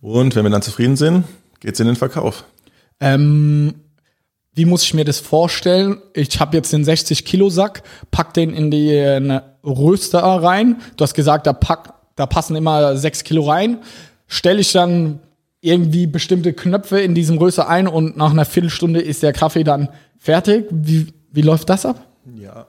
Und 0.00 0.34
wenn 0.34 0.44
wir 0.44 0.50
dann 0.50 0.62
zufrieden 0.62 0.96
sind, 0.96 1.24
geht's 1.60 1.80
in 1.80 1.86
den 1.86 1.96
Verkauf. 1.96 2.44
Ähm, 3.00 3.74
wie 4.54 4.64
muss 4.64 4.82
ich 4.82 4.94
mir 4.94 5.04
das 5.04 5.20
vorstellen? 5.20 5.98
Ich 6.14 6.40
habe 6.40 6.56
jetzt 6.56 6.72
den 6.72 6.84
60 6.84 7.24
Kilo 7.24 7.50
Sack, 7.50 7.82
pack 8.10 8.34
den 8.34 8.52
in 8.52 8.70
die 8.70 8.90
äh, 8.90 9.40
Röster 9.64 10.20
rein. 10.20 10.80
Du 10.96 11.04
hast 11.04 11.14
gesagt, 11.14 11.46
da 11.46 11.52
pack, 11.52 11.94
da 12.16 12.26
passen 12.26 12.56
immer 12.56 12.96
6 12.96 13.24
Kilo 13.24 13.48
rein. 13.48 13.78
Stelle 14.26 14.60
ich 14.60 14.72
dann 14.72 15.20
irgendwie 15.60 16.06
bestimmte 16.06 16.52
Knöpfe 16.52 17.00
in 17.00 17.14
diesem 17.14 17.38
Röster 17.38 17.68
ein 17.68 17.86
und 17.86 18.16
nach 18.16 18.30
einer 18.30 18.44
Viertelstunde 18.44 19.00
ist 19.00 19.22
der 19.22 19.32
Kaffee 19.32 19.64
dann 19.64 19.90
fertig. 20.18 20.66
Wie, 20.70 21.12
wie 21.30 21.42
läuft 21.42 21.68
das 21.68 21.84
ab? 21.84 22.06
Ja. 22.36 22.66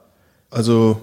Also, 0.50 1.00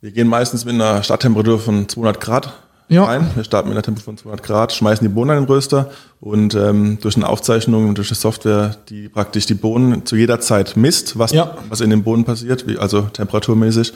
wir 0.00 0.12
gehen 0.12 0.28
meistens 0.28 0.64
mit 0.64 0.74
einer 0.74 1.02
Starttemperatur 1.02 1.58
von 1.58 1.88
200 1.88 2.20
Grad 2.20 2.52
Ja. 2.88 3.04
rein. 3.04 3.30
Wir 3.34 3.44
starten 3.44 3.68
mit 3.68 3.76
einer 3.76 3.82
Temperatur 3.82 4.04
von 4.12 4.18
200 4.18 4.42
Grad, 4.44 4.72
schmeißen 4.72 5.06
die 5.06 5.12
Bohnen 5.12 5.30
in 5.38 5.44
den 5.44 5.48
Röster 5.48 5.90
und 6.20 6.54
ähm, 6.54 6.98
durch 7.00 7.16
eine 7.16 7.28
Aufzeichnung 7.28 7.88
und 7.88 7.96
durch 7.98 8.10
eine 8.10 8.16
Software, 8.16 8.76
die 8.88 9.08
praktisch 9.08 9.46
die 9.46 9.54
Bohnen 9.54 10.04
zu 10.06 10.16
jeder 10.16 10.40
Zeit 10.40 10.76
misst, 10.76 11.18
was, 11.18 11.32
Ja. 11.32 11.56
was 11.68 11.80
in 11.80 11.90
den 11.90 12.02
Bohnen 12.04 12.24
passiert, 12.24 12.66
wie, 12.66 12.76
also 12.78 13.02
temperaturmäßig 13.02 13.92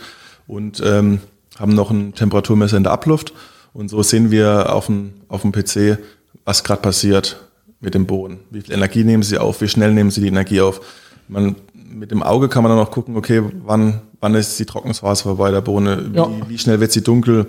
und 0.46 0.82
ähm, 0.84 1.20
haben 1.58 1.74
noch 1.74 1.90
einen 1.90 2.14
Temperaturmesser 2.14 2.76
in 2.78 2.82
der 2.84 2.92
Abluft 2.92 3.32
und 3.74 3.88
so 3.90 4.02
sehen 4.02 4.30
wir 4.30 4.72
auf 4.72 4.86
dem, 4.86 5.12
auf 5.28 5.42
dem 5.42 5.52
PC, 5.52 5.98
was 6.44 6.64
gerade 6.64 6.80
passiert 6.80 7.40
mit 7.80 7.94
dem 7.94 8.06
Boden. 8.06 8.40
Wie 8.50 8.62
viel 8.62 8.72
Energie 8.74 9.04
nehmen 9.04 9.22
sie 9.22 9.38
auf, 9.38 9.60
wie 9.60 9.68
schnell 9.68 9.92
nehmen 9.92 10.10
sie 10.10 10.22
die 10.22 10.28
Energie 10.28 10.60
auf. 10.62 10.80
Man, 11.28 11.56
mit 11.74 12.10
dem 12.10 12.22
Auge 12.22 12.48
kann 12.48 12.62
man 12.62 12.70
dann 12.74 12.80
auch 12.84 12.90
gucken, 12.90 13.16
okay, 13.16 13.42
wann, 13.64 14.00
wann 14.20 14.34
ist 14.34 14.58
die 14.58 14.64
Trocknungsphase 14.64 15.24
vorbei 15.24 15.50
der 15.50 15.60
Bohne, 15.60 16.10
Ja. 16.14 16.26
wie, 16.28 16.48
wie 16.48 16.58
schnell 16.58 16.80
wird 16.80 16.90
sie 16.92 17.02
dunkel 17.02 17.46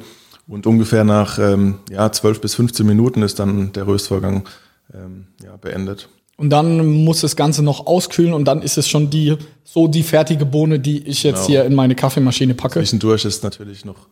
und 0.49 0.65
ungefähr 0.67 1.03
nach 1.03 1.39
ähm, 1.39 1.75
ja, 1.89 2.11
12 2.11 2.41
bis 2.41 2.55
15 2.55 2.85
Minuten 2.85 3.21
ist 3.21 3.39
dann 3.39 3.71
der 3.73 3.87
Röstvorgang 3.87 4.47
ähm, 4.93 5.27
ja, 5.43 5.55
beendet. 5.55 6.09
Und 6.37 6.49
dann 6.49 7.03
muss 7.03 7.21
das 7.21 7.35
Ganze 7.35 7.63
noch 7.63 7.85
auskühlen 7.85 8.33
und 8.33 8.45
dann 8.45 8.61
ist 8.61 8.77
es 8.77 8.87
schon 8.89 9.09
die, 9.09 9.35
so 9.63 9.87
die 9.87 10.03
fertige 10.03 10.45
Bohne, 10.45 10.79
die 10.79 11.05
ich 11.05 11.23
jetzt 11.23 11.45
Genau. 11.45 11.47
hier 11.47 11.65
in 11.65 11.75
meine 11.75 11.95
Kaffeemaschine 11.95 12.53
packe. 12.55 12.79
Zwischendurch 12.79 13.25
ist 13.25 13.43
natürlich 13.43 13.85
noch, 13.85 14.07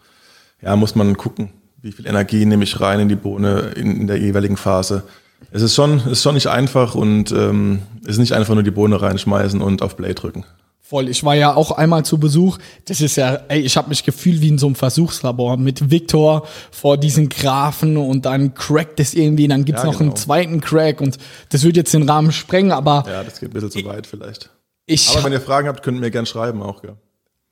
ja, 0.62 0.76
muss 0.76 0.94
man 0.94 1.18
gucken, 1.18 1.50
wie 1.82 1.92
viel 1.92 2.06
Energie 2.06 2.46
nehme 2.46 2.66
ich 2.66 2.80
rein 2.80 3.00
in 3.00 3.10
die 3.10 3.16
Bohne 3.16 3.72
in, 3.76 4.02
in 4.02 4.08
der 4.08 4.18
jeweiligen 4.18 4.58
Phase. 4.58 5.04
Es 5.52 5.62
ist 5.62 5.74
schon, 5.74 6.02
ist 6.08 6.22
schon 6.22 6.36
nicht 6.36 6.48
einfach 6.48 6.96
und 6.96 7.32
ähm, 7.32 7.80
es 8.04 8.12
ist 8.12 8.18
nicht 8.18 8.34
einfach 8.34 8.54
nur 8.54 8.64
die 8.64 8.72
Bohne 8.72 9.02
reinschmeißen 9.02 9.62
und 9.62 9.82
auf 9.82 9.96
Play 9.96 10.14
drücken. 10.14 10.44
Voll. 10.90 11.10
Ich 11.10 11.24
war 11.26 11.36
ja 11.36 11.54
auch 11.54 11.72
einmal 11.72 12.06
zu 12.06 12.18
Besuch. 12.18 12.60
Das 12.86 13.02
ist 13.02 13.18
ja, 13.18 13.42
ey, 13.50 13.60
ich 13.60 13.76
habe 13.76 13.90
mich 13.90 14.06
gefühlt 14.06 14.40
wie 14.40 14.48
in 14.48 14.58
so 14.58 14.68
einem 14.68 14.76
Versuchslabor 14.76 15.58
mit 15.58 15.92
Victor 15.92 16.48
vor 16.72 16.96
diesen 16.98 17.28
Graphen 17.28 17.98
und 17.98 18.26
dann 18.26 18.54
crackt 18.54 18.98
das 19.00 19.14
irgendwie, 19.14 19.50
dann 19.50 19.66
gibt's 19.66 19.82
Ja, 19.84 19.88
noch 19.88 20.00
einen 20.00 20.12
genau. 20.12 20.22
zweiten 20.22 20.62
Crack 20.62 21.02
und 21.02 21.18
das 21.50 21.64
wird 21.64 21.76
jetzt 21.76 21.94
den 21.94 22.08
Rahmen 22.10 22.32
sprengen, 22.32 22.72
aber 22.72 23.04
Ja, 23.06 23.22
das 23.22 23.42
geht 23.42 23.50
ein 23.50 23.54
bisschen 23.54 23.72
zu 23.72 23.84
weit 23.86 24.08
vielleicht. 24.08 24.50
ich 24.86 25.10
Aber 25.10 25.26
wenn 25.26 25.34
ihr 25.34 25.42
Fragen 25.42 25.68
habt, 25.68 25.84
könnt 25.84 25.98
ihr 25.98 26.02
mir 26.02 26.12
gerne 26.12 26.26
schreiben 26.26 26.62
auch, 26.62 26.82
gell? 26.82 26.96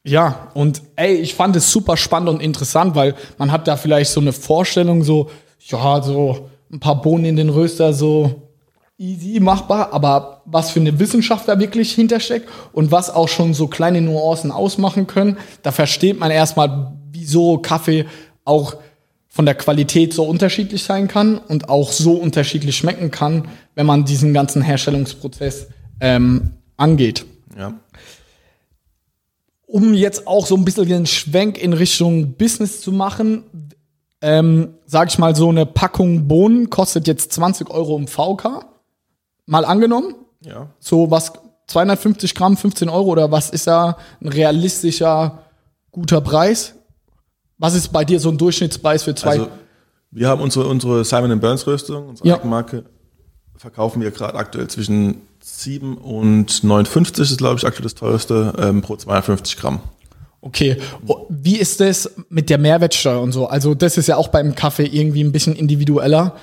Ja, 0.06 0.52
und 0.54 0.82
ey, 0.96 1.16
ich 1.16 1.34
fand 1.34 1.58
es 1.58 1.70
super 1.70 1.98
spannend 1.98 2.30
und 2.30 2.40
interessant, 2.42 2.96
weil 2.96 3.16
man 3.38 3.52
hat 3.52 3.68
da 3.68 3.76
vielleicht 3.76 4.12
so 4.12 4.22
eine 4.22 4.32
Vorstellung, 4.32 5.04
so, 5.04 5.30
ja, 5.60 6.02
so 6.02 6.48
ein 6.72 6.80
paar 6.80 7.02
Bohnen 7.02 7.26
in 7.26 7.36
den 7.36 7.50
Röster, 7.50 7.92
so 7.92 8.45
easy 8.98 9.40
machbar, 9.40 9.92
aber 9.94 10.42
was 10.46 10.72
für 10.72 10.80
eine 10.80 11.00
Wissenschaft 11.00 11.48
da 11.48 11.60
wirklich 11.60 11.92
hintersteckt 11.94 12.50
und 12.72 12.92
was 12.92 13.10
auch 13.10 13.28
schon 13.28 13.54
so 13.54 13.68
kleine 13.68 14.02
Nuancen 14.02 14.52
ausmachen 14.52 15.06
können, 15.08 15.38
da 15.64 15.72
versteht 15.72 16.20
man 16.20 16.32
erstmal, 16.32 16.94
wieso 17.12 17.58
Kaffee 17.58 18.06
auch 18.46 18.76
von 19.28 19.46
der 19.46 19.56
Qualität 19.56 20.14
so 20.14 20.24
unterschiedlich 20.24 20.84
sein 20.84 21.10
kann 21.10 21.38
und 21.38 21.68
auch 21.68 21.92
so 21.92 22.14
unterschiedlich 22.14 22.78
schmecken 22.78 23.12
kann, 23.12 23.50
wenn 23.76 23.86
man 23.86 24.06
diesen 24.06 24.34
ganzen 24.34 24.62
Herstellungsprozess 24.62 25.68
ähm, 26.00 26.52
angeht 26.78 27.26
Ja. 27.58 27.74
um 29.68 29.94
jetzt 29.94 30.26
auch 30.26 30.46
so 30.46 30.56
ein 30.56 30.64
bisschen 30.64 30.88
den 30.88 31.06
Schwenk 31.06 31.58
in 31.62 31.74
Richtung 31.74 32.34
Business 32.34 32.80
zu 32.80 32.94
machen, 32.94 33.44
ähm, 34.22 34.76
sage 34.86 35.10
ich 35.10 35.18
mal, 35.18 35.36
so 35.36 35.50
eine 35.50 35.66
Packung 35.66 36.30
Bohnen 36.30 36.70
kostet 36.70 37.06
jetzt 37.08 37.34
20 37.34 37.70
Euro 37.70 37.98
im 37.98 38.08
VK. 38.08 38.66
Mal 39.46 39.66
angenommen, 39.66 40.16
Ja. 40.42 40.68
so 40.80 41.12
was 41.12 41.34
250 41.68 42.36
Gramm, 42.36 42.58
15 42.58 42.90
Euro 42.90 43.10
oder 43.12 43.32
was 43.32 43.50
ist 43.50 43.68
da 43.68 43.98
ein 44.22 44.28
realistischer, 44.30 45.40
guter 45.92 46.22
Preis? 46.22 46.76
Was 47.58 47.74
ist 47.76 47.90
bei 47.92 48.04
dir 48.06 48.20
so 48.20 48.30
ein 48.30 48.38
Durchschnittspreis 48.38 49.04
für 49.04 49.16
zwei? 49.16 49.32
Also, 49.32 49.48
wir 50.12 50.28
haben 50.28 50.42
unsere, 50.42 50.68
unsere 50.68 51.04
Simon 51.06 51.40
Burns 51.40 51.66
Röstung, 51.68 52.10
unsere 52.10 52.28
Ja. 52.28 52.36
Eigenmarke, 52.36 52.86
verkaufen 53.58 54.02
wir 54.02 54.12
gerade 54.12 54.38
aktuell 54.38 54.68
zwischen 54.68 55.22
7 55.42 55.98
und 55.98 56.64
59 56.64 57.32
ist, 57.32 57.38
glaube 57.38 57.58
ich, 57.58 57.66
aktuell 57.66 57.84
das 57.84 57.96
teuerste 57.96 58.54
ähm, 58.60 58.82
pro 58.82 58.96
250 58.96 59.58
Gramm. 59.58 59.80
Okay, 60.42 60.78
wie 61.30 61.58
ist 61.58 61.80
das 61.80 62.12
mit 62.30 62.52
der 62.52 62.60
Mehrwertsteuer 62.60 63.20
und 63.20 63.32
so? 63.32 63.48
Also 63.48 63.74
das 63.74 63.98
ist 63.98 64.06
ja 64.08 64.18
auch 64.18 64.28
beim 64.28 64.54
Kaffee 64.54 64.86
irgendwie 64.86 65.24
ein 65.24 65.32
bisschen 65.32 65.56
individueller. 65.56 66.36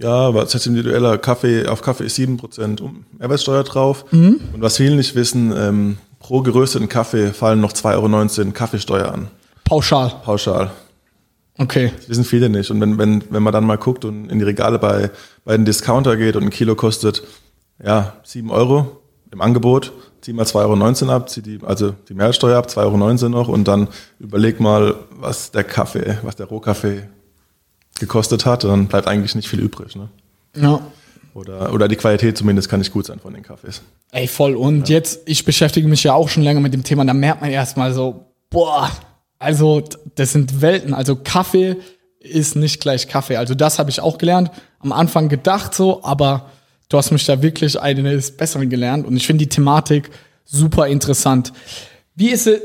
Ja, 0.00 0.34
was 0.34 0.54
heißt 0.54 0.66
individueller 0.66 1.18
Kaffee? 1.18 1.66
Auf 1.66 1.82
Kaffee 1.82 2.04
ist 2.04 2.16
7% 2.16 2.80
um- 2.80 3.04
Mehrwertsteuer 3.18 3.62
drauf. 3.64 4.04
Mhm. 4.10 4.40
Und 4.52 4.60
was 4.62 4.76
viele 4.76 4.96
nicht 4.96 5.14
wissen, 5.14 5.52
ähm, 5.56 5.98
pro 6.18 6.42
gerösteten 6.42 6.88
Kaffee 6.88 7.32
fallen 7.32 7.60
noch 7.60 7.72
2,19 7.72 8.38
Euro 8.46 8.52
Kaffeesteuer 8.52 9.12
an. 9.12 9.28
Pauschal. 9.64 10.12
Pauschal. 10.24 10.70
Okay. 11.58 11.92
Das 11.96 12.08
wissen 12.08 12.24
viele 12.24 12.48
nicht. 12.48 12.70
Und 12.70 12.80
wenn, 12.80 12.98
wenn, 12.98 13.22
wenn 13.30 13.42
man 13.42 13.52
dann 13.52 13.64
mal 13.64 13.78
guckt 13.78 14.04
und 14.04 14.28
in 14.30 14.38
die 14.38 14.44
Regale 14.44 14.78
bei, 14.78 15.10
bei 15.44 15.56
den 15.56 15.64
Discounter 15.64 16.16
geht 16.16 16.34
und 16.36 16.42
ein 16.42 16.50
Kilo 16.50 16.74
kostet, 16.74 17.22
ja, 17.84 18.14
7 18.24 18.50
Euro 18.50 19.00
im 19.30 19.40
Angebot, 19.40 19.92
zieh 20.20 20.32
mal 20.32 20.44
2,19 20.44 21.02
Euro 21.04 21.12
ab, 21.16 21.28
zieh 21.28 21.42
die, 21.42 21.58
also 21.62 21.94
die 22.08 22.14
Mehrwertsteuer 22.14 22.58
ab, 22.58 22.66
2,19 22.68 23.24
Euro 23.24 23.28
noch 23.28 23.48
und 23.48 23.68
dann 23.68 23.88
überleg 24.18 24.58
mal, 24.58 24.96
was 25.10 25.50
der 25.52 25.64
Kaffee, 25.64 26.18
was 26.22 26.36
der 26.36 26.46
Rohkaffee 26.46 27.04
gekostet 27.98 28.46
hat, 28.46 28.64
dann 28.64 28.86
bleibt 28.86 29.06
eigentlich 29.06 29.34
nicht 29.34 29.48
viel 29.48 29.60
übrig. 29.60 29.96
Ne? 29.96 30.08
Ja. 30.56 30.80
Oder, 31.34 31.72
oder 31.72 31.88
die 31.88 31.96
Qualität 31.96 32.38
zumindest 32.38 32.68
kann 32.68 32.78
nicht 32.78 32.92
gut 32.92 33.06
sein 33.06 33.18
von 33.18 33.34
den 33.34 33.42
Kaffees. 33.42 33.82
Ey, 34.12 34.28
voll. 34.28 34.54
Und 34.54 34.88
jetzt, 34.88 35.20
ich 35.26 35.44
beschäftige 35.44 35.88
mich 35.88 36.04
ja 36.04 36.14
auch 36.14 36.28
schon 36.28 36.44
länger 36.44 36.60
mit 36.60 36.72
dem 36.72 36.84
Thema, 36.84 37.04
da 37.04 37.14
merkt 37.14 37.40
man 37.40 37.50
erstmal 37.50 37.92
so, 37.92 38.26
boah, 38.50 38.90
also 39.38 39.82
das 40.14 40.32
sind 40.32 40.60
Welten. 40.60 40.94
Also 40.94 41.16
Kaffee 41.16 41.76
ist 42.20 42.56
nicht 42.56 42.80
gleich 42.80 43.08
Kaffee. 43.08 43.36
Also 43.36 43.54
das 43.54 43.78
habe 43.78 43.90
ich 43.90 44.00
auch 44.00 44.18
gelernt. 44.18 44.50
Am 44.78 44.92
Anfang 44.92 45.28
gedacht 45.28 45.74
so, 45.74 46.04
aber 46.04 46.50
du 46.88 46.96
hast 46.96 47.10
mich 47.10 47.26
da 47.26 47.42
wirklich 47.42 47.80
eines 47.80 48.36
Besseren 48.36 48.70
gelernt 48.70 49.06
und 49.06 49.16
ich 49.16 49.26
finde 49.26 49.44
die 49.44 49.48
Thematik 49.48 50.10
super 50.44 50.86
interessant. 50.86 51.52
Wie 52.14 52.30
ist 52.30 52.46
es, 52.46 52.60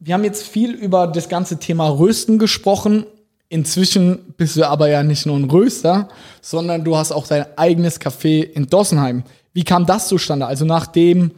wir 0.00 0.14
haben 0.14 0.24
jetzt 0.24 0.46
viel 0.46 0.72
über 0.72 1.06
das 1.06 1.28
ganze 1.28 1.58
Thema 1.58 1.88
Rösten 1.88 2.38
gesprochen. 2.38 3.06
Inzwischen 3.52 4.32
bist 4.38 4.56
du 4.56 4.66
aber 4.66 4.88
ja 4.88 5.02
nicht 5.02 5.26
nur 5.26 5.36
ein 5.36 5.44
Röster, 5.44 6.08
sondern 6.40 6.84
du 6.84 6.96
hast 6.96 7.12
auch 7.12 7.26
dein 7.26 7.44
eigenes 7.58 8.00
Café 8.00 8.42
in 8.42 8.66
Dossenheim. 8.66 9.24
Wie 9.52 9.62
kam 9.62 9.84
das 9.84 10.08
zustande? 10.08 10.46
Also 10.46 10.64
nachdem 10.64 11.32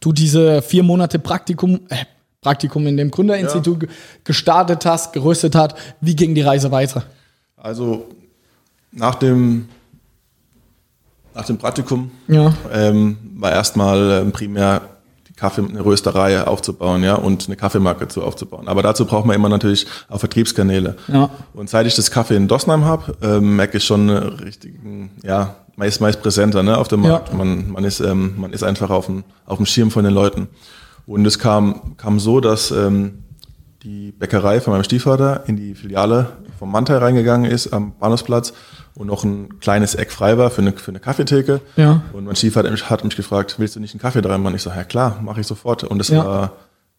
du 0.00 0.12
diese 0.12 0.60
vier 0.60 0.82
Monate 0.82 1.20
Praktikum, 1.20 1.82
äh, 1.88 2.04
Praktikum 2.40 2.84
in 2.88 2.96
dem 2.96 3.12
Gründerinstitut 3.12 3.84
ja. 3.84 3.88
gestartet 4.24 4.84
hast, 4.86 5.12
geröstet 5.12 5.54
hat, 5.54 5.76
wie 6.00 6.16
ging 6.16 6.34
die 6.34 6.40
Reise 6.40 6.72
weiter? 6.72 7.04
Also 7.56 8.08
nach 8.90 9.14
dem, 9.14 9.68
nach 11.32 11.44
dem 11.44 11.58
Praktikum 11.58 12.10
ja. 12.26 12.52
ähm, 12.72 13.18
war 13.36 13.52
erstmal 13.52 14.22
ähm, 14.22 14.32
primär 14.32 14.95
Kaffee, 15.36 15.62
eine 15.62 15.84
Rösterei 15.84 16.42
aufzubauen, 16.44 17.02
ja, 17.04 17.14
und 17.14 17.46
eine 17.46 17.56
Kaffeemarke 17.56 18.08
zu 18.08 18.22
aufzubauen. 18.22 18.68
Aber 18.68 18.82
dazu 18.82 19.04
braucht 19.04 19.26
man 19.26 19.36
immer 19.36 19.48
natürlich 19.48 19.86
auch 20.08 20.18
Vertriebskanäle. 20.18 20.96
Ja. 21.08 21.30
Und 21.52 21.68
seit 21.68 21.86
ich 21.86 21.94
das 21.94 22.10
Kaffee 22.10 22.36
in 22.36 22.48
Dossenheim 22.48 22.84
habe, 22.84 23.14
ähm, 23.22 23.56
merke 23.56 23.76
ich 23.76 23.84
schon 23.84 24.10
einen 24.10 24.28
richtigen, 24.34 25.10
ja, 25.22 25.56
meist, 25.76 26.00
meist 26.00 26.22
präsenter, 26.22 26.62
ne, 26.62 26.78
auf 26.78 26.88
dem 26.88 27.02
Markt. 27.02 27.28
Ja. 27.30 27.34
Man, 27.34 27.70
man 27.70 27.84
ist, 27.84 28.00
ähm, 28.00 28.34
man 28.38 28.52
ist 28.52 28.62
einfach 28.62 28.90
auf 28.90 29.06
dem, 29.06 29.24
auf 29.44 29.58
dem 29.58 29.66
Schirm 29.66 29.90
von 29.90 30.04
den 30.04 30.14
Leuten. 30.14 30.48
Und 31.06 31.26
es 31.26 31.38
kam, 31.38 31.96
kam 31.98 32.18
so, 32.18 32.40
dass, 32.40 32.70
ähm, 32.70 33.22
die 33.86 34.10
Bäckerei 34.10 34.60
von 34.60 34.72
meinem 34.72 34.82
Stiefvater 34.82 35.44
in 35.46 35.56
die 35.56 35.76
Filiale 35.76 36.26
vom 36.58 36.72
Mantai 36.72 36.96
reingegangen 36.96 37.48
ist 37.48 37.72
am 37.72 37.92
Bahnhofsplatz 37.98 38.52
und 38.96 39.06
noch 39.06 39.24
ein 39.24 39.60
kleines 39.60 39.94
Eck 39.94 40.10
frei 40.10 40.38
war 40.38 40.50
für 40.50 40.62
eine, 40.62 40.72
für 40.72 40.90
eine 40.90 41.00
Kaffeetheke. 41.00 41.60
Ja. 41.76 42.02
Und 42.12 42.24
mein 42.24 42.34
Stiefvater 42.34 42.70
hat, 42.70 42.90
hat 42.90 43.04
mich 43.04 43.14
gefragt, 43.14 43.56
willst 43.58 43.76
du 43.76 43.80
nicht 43.80 43.94
einen 43.94 44.00
Kaffee 44.00 44.22
da 44.22 44.30
reinmachen? 44.30 44.56
Ich 44.56 44.62
so, 44.62 44.70
ja 44.70 44.84
klar, 44.84 45.20
mache 45.22 45.40
ich 45.40 45.46
sofort. 45.46 45.84
Und 45.84 46.00
es 46.00 46.08
ja. 46.08 46.24
war 46.24 46.52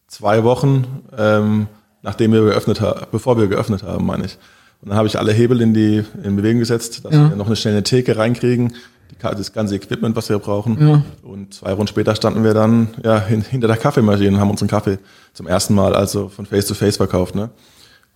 zwei 0.07 0.43
Wochen, 0.43 0.85
ähm, 1.17 1.67
nachdem 2.03 2.33
wir 2.33 2.41
geöffnet 2.41 2.81
haben, 2.81 3.07
bevor 3.11 3.37
wir 3.37 3.47
geöffnet 3.47 3.83
haben, 3.83 4.05
meine 4.05 4.25
ich. 4.25 4.37
Und 4.81 4.89
dann 4.89 4.97
habe 4.97 5.07
ich 5.07 5.17
alle 5.17 5.31
Hebel 5.31 5.59
in 5.59 5.73
die 5.73 6.05
in 6.23 6.35
Bewegung 6.35 6.59
gesetzt, 6.59 7.03
dass 7.03 7.13
ja. 7.13 7.29
wir 7.29 7.35
noch 7.35 7.47
eine 7.47 7.55
schnelle 7.55 7.81
Theke 7.81 8.15
reinkriegen, 8.15 8.75
die, 9.09 9.15
das 9.19 9.51
ganze 9.51 9.75
Equipment, 9.75 10.15
was 10.15 10.29
wir 10.29 10.37
brauchen. 10.37 10.87
Ja. 10.87 11.01
Und 11.23 11.55
zwei 11.55 11.75
Wochen 11.77 11.87
später 11.87 12.15
standen 12.15 12.43
wir 12.43 12.53
dann 12.53 12.89
ja, 13.03 13.19
hinter 13.19 13.67
der 13.67 13.77
Kaffeemaschine 13.77 14.35
und 14.35 14.39
haben 14.39 14.51
unseren 14.51 14.67
Kaffee 14.67 14.99
zum 15.33 15.47
ersten 15.47 15.73
Mal 15.73 15.95
also 15.95 16.29
von 16.29 16.45
Face 16.45 16.67
to 16.67 16.75
Face 16.75 16.97
verkauft. 16.97 17.33
Ne? 17.33 17.49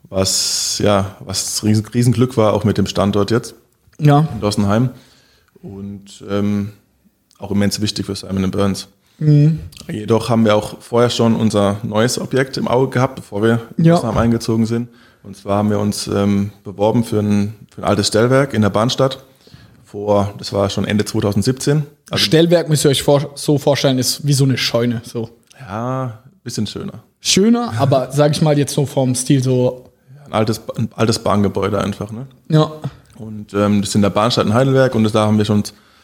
Was 0.08 0.78
ja, 0.78 1.15
was 1.20 1.63
riesen, 1.63 1.86
riesen 1.88 2.13
Glück 2.13 2.38
war, 2.38 2.54
auch 2.54 2.63
mit 2.63 2.78
dem 2.78 2.86
Standort 2.86 3.32
jetzt 3.32 3.56
ja. 4.02 4.28
in 4.34 4.42
Dossenheim. 4.42 4.90
Und 5.62 6.24
ähm, 6.30 6.72
auch 7.38 7.52
immens 7.52 7.82
wichtig 7.82 8.06
für 8.06 8.16
Simon 8.16 8.50
Burns. 8.52 8.88
Mhm. 9.20 9.60
Jedoch 9.90 10.30
haben 10.30 10.46
wir 10.46 10.56
auch 10.56 10.82
vorher 10.82 11.10
schon 11.10 11.36
unser 11.36 11.78
neues 11.84 12.20
Objekt 12.20 12.58
im 12.58 12.68
Auge 12.68 12.90
gehabt, 12.90 13.16
bevor 13.16 13.44
wir 13.44 13.62
in 13.78 13.86
ja. 13.86 13.96
Dossenheim 13.96 14.18
eingezogen 14.18 14.66
sind. 14.66 14.90
Und 15.24 15.38
zwar 15.38 15.58
haben 15.58 15.70
wir 15.70 15.80
uns 15.80 16.08
ähm, 16.08 16.52
beworben 16.64 17.04
für 17.04 17.20
ein, 17.20 17.54
für 17.74 17.82
ein 17.82 17.84
altes 17.84 18.08
Stellwerk 18.08 18.54
in 18.54 18.64
der 18.64 18.72
Bahnstadt. 18.72 19.24
Vor, 19.86 20.34
das 20.38 20.52
war 20.54 20.70
schon 20.70 20.86
Ende 20.86 21.06
2017. 21.06 21.84
Also 22.10 22.24
Stellwerk 22.24 22.70
müsst 22.70 22.86
ihr 22.86 22.90
euch 22.90 23.04
vor, 23.04 23.32
so 23.36 23.58
vorstellen, 23.58 24.00
ist 24.00 24.26
wie 24.26 24.34
so 24.34 24.46
eine 24.46 24.58
Scheune. 24.58 25.02
So. 25.04 25.30
Ja, 25.60 26.24
bisschen 26.44 26.66
schöner. 26.66 27.04
Schöner, 27.20 27.74
aber 27.78 28.12
sag 28.12 28.32
ich 28.32 28.42
mal 28.42 28.58
jetzt 28.58 28.74
so 28.74 28.88
vom 28.88 29.14
Stil 29.14 29.44
so. 29.44 29.92
Ein 30.26 30.34
altes, 30.34 30.62
ein 30.76 30.90
altes 30.96 31.20
Bahngebäude 31.20 31.80
einfach, 31.80 32.12
ne? 32.12 32.26
Ja. 32.50 32.72
Und 33.22 33.54
ähm, 33.54 33.82
das 33.82 33.90
ist 33.90 33.96
in 33.96 34.02
der 34.02 34.10
Bahnstadt 34.10 34.48
in 34.48 34.54
Heidelberg 34.54 34.96
und 34.96 35.04
das, 35.04 35.12
da 35.12 35.28
haben 35.28 35.38
wir 35.38 35.46
schon 35.46 35.64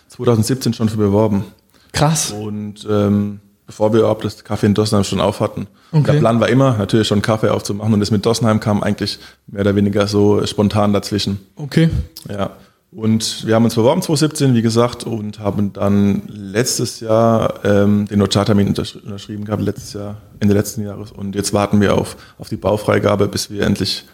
2017 0.10 0.74
schon 0.74 0.88
für 0.88 0.98
beworben. 0.98 1.46
Krass. 1.92 2.32
Und 2.32 2.88
ähm, 2.90 3.40
bevor 3.66 3.92
wir 3.92 4.02
überhaupt 4.02 4.24
das 4.24 4.44
Kaffee 4.44 4.68
in 4.68 4.76
Dossenheim 4.76 5.04
schon 5.04 5.20
auf 5.20 5.40
hatten. 5.40 5.68
Okay. 5.92 6.12
Der 6.12 6.20
Plan 6.20 6.40
war 6.40 6.48
immer, 6.48 6.78
natürlich 6.78 7.08
schon 7.08 7.22
Kaffee 7.22 7.50
aufzumachen 7.50 7.94
und 7.94 8.00
das 8.00 8.12
mit 8.12 8.26
Dossenheim 8.26 8.60
kam 8.60 8.84
eigentlich 8.84 9.18
mehr 9.48 9.62
oder 9.62 9.76
weniger 9.76 10.08
so 10.08 10.46
spontan 10.46 10.94
dazwischen. 10.94 11.40
Okay. 11.56 11.90
Ja. 12.30 12.52
Und 12.92 13.46
wir 13.46 13.56
haben 13.56 13.66
uns 13.66 13.76
beworben 13.76 14.02
2017, 14.02 14.54
wie 14.54 14.62
gesagt, 14.62 15.04
und 15.04 15.40
haben 15.40 15.74
dann 15.74 16.22
letztes 16.28 17.00
Jahr 17.00 17.66
ähm, 17.66 18.08
den 18.08 18.20
Notartermin 18.20 18.68
unterschrieben 18.68 19.44
gehabt, 19.44 19.62
letztes 19.62 19.94
Jahr, 19.94 20.18
Ende 20.40 20.54
letzten 20.54 20.84
Jahres. 20.84 21.12
Und 21.12 21.36
jetzt 21.36 21.52
warten 21.52 21.82
wir 21.82 21.96
auf, 21.96 22.16
auf 22.38 22.48
die 22.48 22.56
Baufreigabe, 22.56 23.28
bis 23.28 23.50
wir 23.50 23.64
endlich 23.64 24.06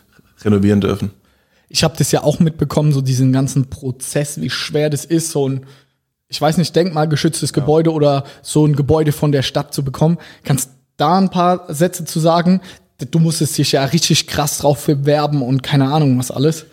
renovieren 0.43 0.81
dürfen 0.81 1.11
ich 1.73 1.83
habe 1.83 1.95
das 1.97 2.11
ja 2.11 2.21
auch 2.23 2.39
mitbekommen, 2.39 2.91
so 2.91 3.01
diesen 3.01 3.33
ganzen 3.33 3.67
Prozess, 3.71 4.39
wie 4.39 4.51
schwer 4.51 4.91
das 4.91 5.05
ist, 5.05 5.31
so 5.31 5.49
ein, 5.49 5.65
ich 6.27 6.39
weiß 6.39 6.57
nicht, 6.57 6.75
denkmalgeschütztes 6.75 7.49
ja. 7.49 7.55
Gebäude 7.55 7.91
oder 7.91 8.25
so 8.43 8.63
ein 8.63 8.75
Gebäude 8.75 9.11
von 9.11 9.31
der 9.31 9.41
Stadt 9.41 9.73
zu 9.73 9.83
bekommen. 9.83 10.19
Kannst 10.43 10.69
da 10.97 11.17
ein 11.17 11.31
paar 11.31 11.73
Sätze 11.73 12.05
zu 12.05 12.19
sagen? 12.19 12.61
Du 13.09 13.17
musstest 13.17 13.57
dich 13.57 13.71
ja 13.71 13.85
richtig 13.85 14.27
krass 14.27 14.59
drauf 14.59 14.85
bewerben 14.85 15.41
und 15.41 15.63
keine 15.63 15.91
Ahnung, 15.91 16.19
was 16.19 16.29
alles. 16.29 16.67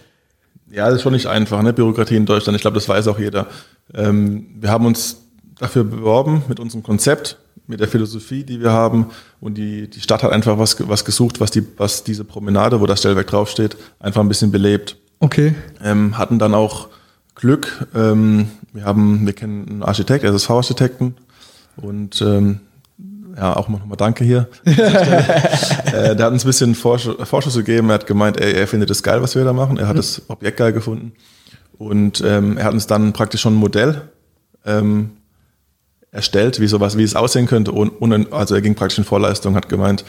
Ja, 0.70 0.86
das 0.86 0.96
ist 0.96 1.02
schon 1.02 1.14
nicht 1.14 1.26
einfach, 1.26 1.62
ne? 1.62 1.72
Bürokratie 1.72 2.16
in 2.16 2.26
Deutschland. 2.26 2.56
Ich 2.56 2.62
glaube, 2.62 2.74
das 2.74 2.86
weiß 2.86 3.08
auch 3.08 3.18
jeder. 3.18 3.46
Ähm, 3.94 4.48
wir 4.60 4.70
haben 4.70 4.84
uns 4.84 5.16
dafür 5.58 5.84
beworben 5.84 6.42
mit 6.46 6.60
unserem 6.60 6.82
Konzept 6.82 7.38
mit 7.70 7.80
der 7.80 7.88
Philosophie, 7.88 8.44
die 8.44 8.60
wir 8.60 8.72
haben. 8.72 9.06
Und 9.40 9.54
die, 9.54 9.88
die 9.88 10.00
Stadt 10.00 10.22
hat 10.22 10.32
einfach 10.32 10.58
was, 10.58 10.76
was 10.88 11.04
gesucht, 11.04 11.40
was, 11.40 11.50
die, 11.50 11.66
was 11.78 12.04
diese 12.04 12.24
Promenade, 12.24 12.80
wo 12.80 12.86
das 12.86 12.98
Stellwerk 12.98 13.28
draufsteht, 13.28 13.76
einfach 13.98 14.20
ein 14.20 14.28
bisschen 14.28 14.50
belebt. 14.50 14.96
Okay. 15.20 15.54
Ähm, 15.82 16.18
hatten 16.18 16.38
dann 16.38 16.52
auch 16.52 16.88
Glück. 17.34 17.86
Ähm, 17.94 18.48
wir 18.72 18.84
haben, 18.84 19.24
wir 19.24 19.32
kennen 19.32 19.66
einen 19.68 19.82
Architekt, 19.82 20.24
SSV-Architekten. 20.24 21.14
Und 21.76 22.20
ähm, 22.20 22.60
ja, 23.36 23.56
auch 23.56 23.68
nochmal 23.68 23.96
Danke 23.96 24.24
hier. 24.24 24.48
äh, 24.64 26.16
der 26.16 26.26
hat 26.26 26.32
uns 26.32 26.44
ein 26.44 26.48
bisschen 26.48 26.74
Vorschuss, 26.74 27.16
Vorschuss 27.28 27.54
gegeben. 27.54 27.88
Er 27.88 27.94
hat 27.94 28.06
gemeint, 28.06 28.38
ey, 28.38 28.52
er 28.52 28.66
findet 28.66 28.90
es 28.90 29.02
geil, 29.02 29.22
was 29.22 29.34
wir 29.34 29.44
da 29.44 29.52
machen. 29.52 29.78
Er 29.78 29.86
hat 29.86 29.94
mhm. 29.94 30.00
das 30.00 30.22
Objekt 30.28 30.58
geil 30.58 30.72
gefunden. 30.72 31.12
Und 31.78 32.22
ähm, 32.26 32.58
er 32.58 32.64
hat 32.64 32.74
uns 32.74 32.86
dann 32.86 33.12
praktisch 33.12 33.40
schon 33.40 33.54
ein 33.54 33.56
Modell 33.56 34.02
ähm, 34.66 35.12
erstellt, 36.12 36.60
wie 36.60 36.66
sowas, 36.66 36.96
wie 36.96 37.02
es 37.02 37.14
aussehen 37.14 37.46
könnte. 37.46 37.72
Und, 37.72 37.90
und 37.90 38.32
also 38.32 38.54
er 38.54 38.62
ging 38.62 38.74
praktisch 38.74 38.98
in 38.98 39.04
Vorleistung, 39.04 39.54
hat 39.54 39.68
gemeint, 39.68 40.04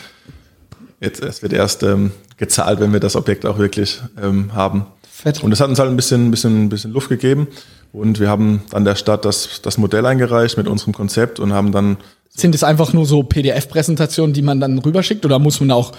jetzt 0.99 1.21
es 1.21 1.41
wird 1.41 1.53
erst 1.53 1.83
ähm, 1.83 2.11
gezahlt, 2.37 2.79
wenn 2.79 2.93
wir 2.93 2.99
das 2.99 3.15
Objekt 3.15 3.45
auch 3.45 3.57
wirklich 3.57 4.01
ähm, 4.21 4.53
haben. 4.53 4.85
Fett. 5.09 5.43
Und 5.43 5.51
das 5.51 5.59
hat 5.59 5.69
uns 5.69 5.77
halt 5.77 5.89
ein 5.89 5.95
bisschen, 5.95 6.27
ein 6.27 6.31
bisschen, 6.31 6.65
ein 6.65 6.69
bisschen 6.69 6.91
Luft 6.91 7.09
gegeben. 7.09 7.47
Und 7.93 8.19
wir 8.19 8.29
haben 8.29 8.63
dann 8.71 8.85
der 8.85 8.95
Stadt 8.95 9.25
das, 9.25 9.61
das 9.61 9.77
Modell 9.77 10.05
eingereicht 10.05 10.57
mit 10.57 10.67
unserem 10.67 10.93
Konzept 10.93 11.39
und 11.39 11.53
haben 11.53 11.71
dann. 11.71 11.97
Sind 12.29 12.55
es 12.55 12.63
einfach 12.63 12.93
nur 12.93 13.05
so 13.05 13.23
PDF-Präsentationen, 13.23 14.33
die 14.33 14.41
man 14.41 14.59
dann 14.59 14.79
rüberschickt 14.79 15.25
oder 15.25 15.37
muss 15.37 15.59
man 15.59 15.71
auch 15.71 15.91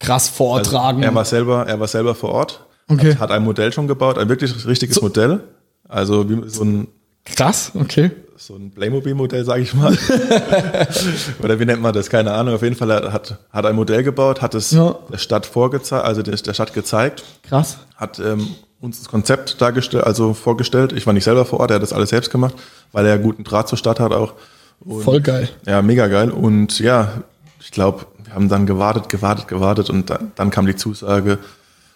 krass 0.00 0.28
vortragen? 0.28 0.98
Also 0.98 1.10
er 1.10 1.14
war 1.14 1.24
selber, 1.24 1.66
er 1.66 1.80
war 1.80 1.88
selber 1.88 2.14
vor 2.14 2.30
Ort. 2.30 2.66
Okay. 2.88 3.12
Hat, 3.14 3.20
hat 3.20 3.30
ein 3.30 3.44
Modell 3.44 3.72
schon 3.72 3.86
gebaut, 3.86 4.18
ein 4.18 4.28
wirklich 4.28 4.66
richtiges 4.66 4.96
so. 4.96 5.02
Modell. 5.02 5.40
Also 5.88 6.28
wie 6.28 6.48
so 6.48 6.64
ein. 6.64 6.88
Krass, 7.26 7.72
okay 7.74 8.10
so 8.46 8.54
ein 8.54 8.70
Playmobil-Modell, 8.70 9.44
sage 9.44 9.62
ich 9.62 9.74
mal. 9.74 9.92
Oder 11.42 11.58
wie 11.58 11.64
nennt 11.64 11.80
man 11.80 11.92
das? 11.92 12.10
Keine 12.10 12.32
Ahnung. 12.32 12.54
Auf 12.54 12.62
jeden 12.62 12.76
Fall 12.76 13.12
hat, 13.12 13.38
hat 13.50 13.66
ein 13.66 13.74
Modell 13.74 14.02
gebaut, 14.02 14.42
hat 14.42 14.54
es 14.54 14.70
ja. 14.70 14.94
der 15.10 15.18
Stadt 15.18 15.46
vorgezeigt, 15.46 16.04
also 16.04 16.22
der, 16.22 16.36
der 16.36 16.54
Stadt 16.54 16.72
gezeigt. 16.72 17.24
Krass. 17.48 17.78
Hat 17.96 18.18
ähm, 18.18 18.48
uns 18.80 18.98
das 18.98 19.08
Konzept 19.08 19.60
dargestellt, 19.60 20.04
also 20.04 20.34
vorgestellt. 20.34 20.92
Ich 20.92 21.06
war 21.06 21.12
nicht 21.12 21.24
selber 21.24 21.44
vor 21.44 21.60
Ort, 21.60 21.70
er 21.70 21.76
hat 21.76 21.82
das 21.82 21.92
alles 21.92 22.10
selbst 22.10 22.30
gemacht, 22.30 22.54
weil 22.92 23.06
er 23.06 23.18
guten 23.18 23.44
Draht 23.44 23.68
zur 23.68 23.78
Stadt 23.78 24.00
hat 24.00 24.12
auch. 24.12 24.34
Und, 24.80 25.02
Voll 25.02 25.20
geil. 25.20 25.48
Ja, 25.64 25.80
mega 25.82 26.06
geil. 26.06 26.30
Und 26.30 26.78
ja, 26.78 27.22
ich 27.60 27.70
glaube, 27.70 28.06
wir 28.22 28.34
haben 28.34 28.48
dann 28.48 28.66
gewartet, 28.66 29.08
gewartet, 29.08 29.48
gewartet 29.48 29.88
und 29.88 30.10
dann, 30.10 30.32
dann 30.34 30.50
kam 30.50 30.66
die 30.66 30.76
Zusage. 30.76 31.38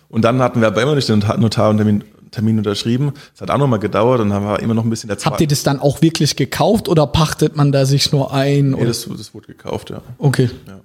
Und 0.09 0.25
dann 0.25 0.43
hatten 0.43 0.61
wir 0.61 0.69
aber 0.69 0.83
immer 0.83 0.95
nicht 0.95 1.09
den 1.09 1.23
Notar 1.39 1.71
und 1.71 2.03
Termin, 2.31 2.59
unterschrieben. 2.59 3.13
Es 3.35 3.41
hat 3.41 3.51
auch 3.51 3.59
nochmal 3.59 3.79
gedauert 3.79 4.21
und 4.21 4.31
dann 4.31 4.45
war 4.45 4.61
immer 4.61 4.75
noch 4.75 4.85
ein 4.85 4.91
bisschen 4.91 5.09
der 5.09 5.19
Habt 5.19 5.41
ihr 5.41 5.49
das 5.49 5.63
dann 5.63 5.81
auch 5.81 6.03
wirklich 6.03 6.37
gekauft 6.37 6.89
oder 6.89 7.07
pachtet 7.07 7.57
man 7.57 7.73
da 7.73 7.85
sich 7.87 8.13
nur 8.13 8.33
ein? 8.33 8.71
Nee, 8.71 8.85
das, 8.85 9.09
das 9.17 9.35
wurde 9.35 9.49
gekauft, 9.49 9.91
ja. 9.91 10.03
Okay. 10.19 10.51
Ja, 10.67 10.81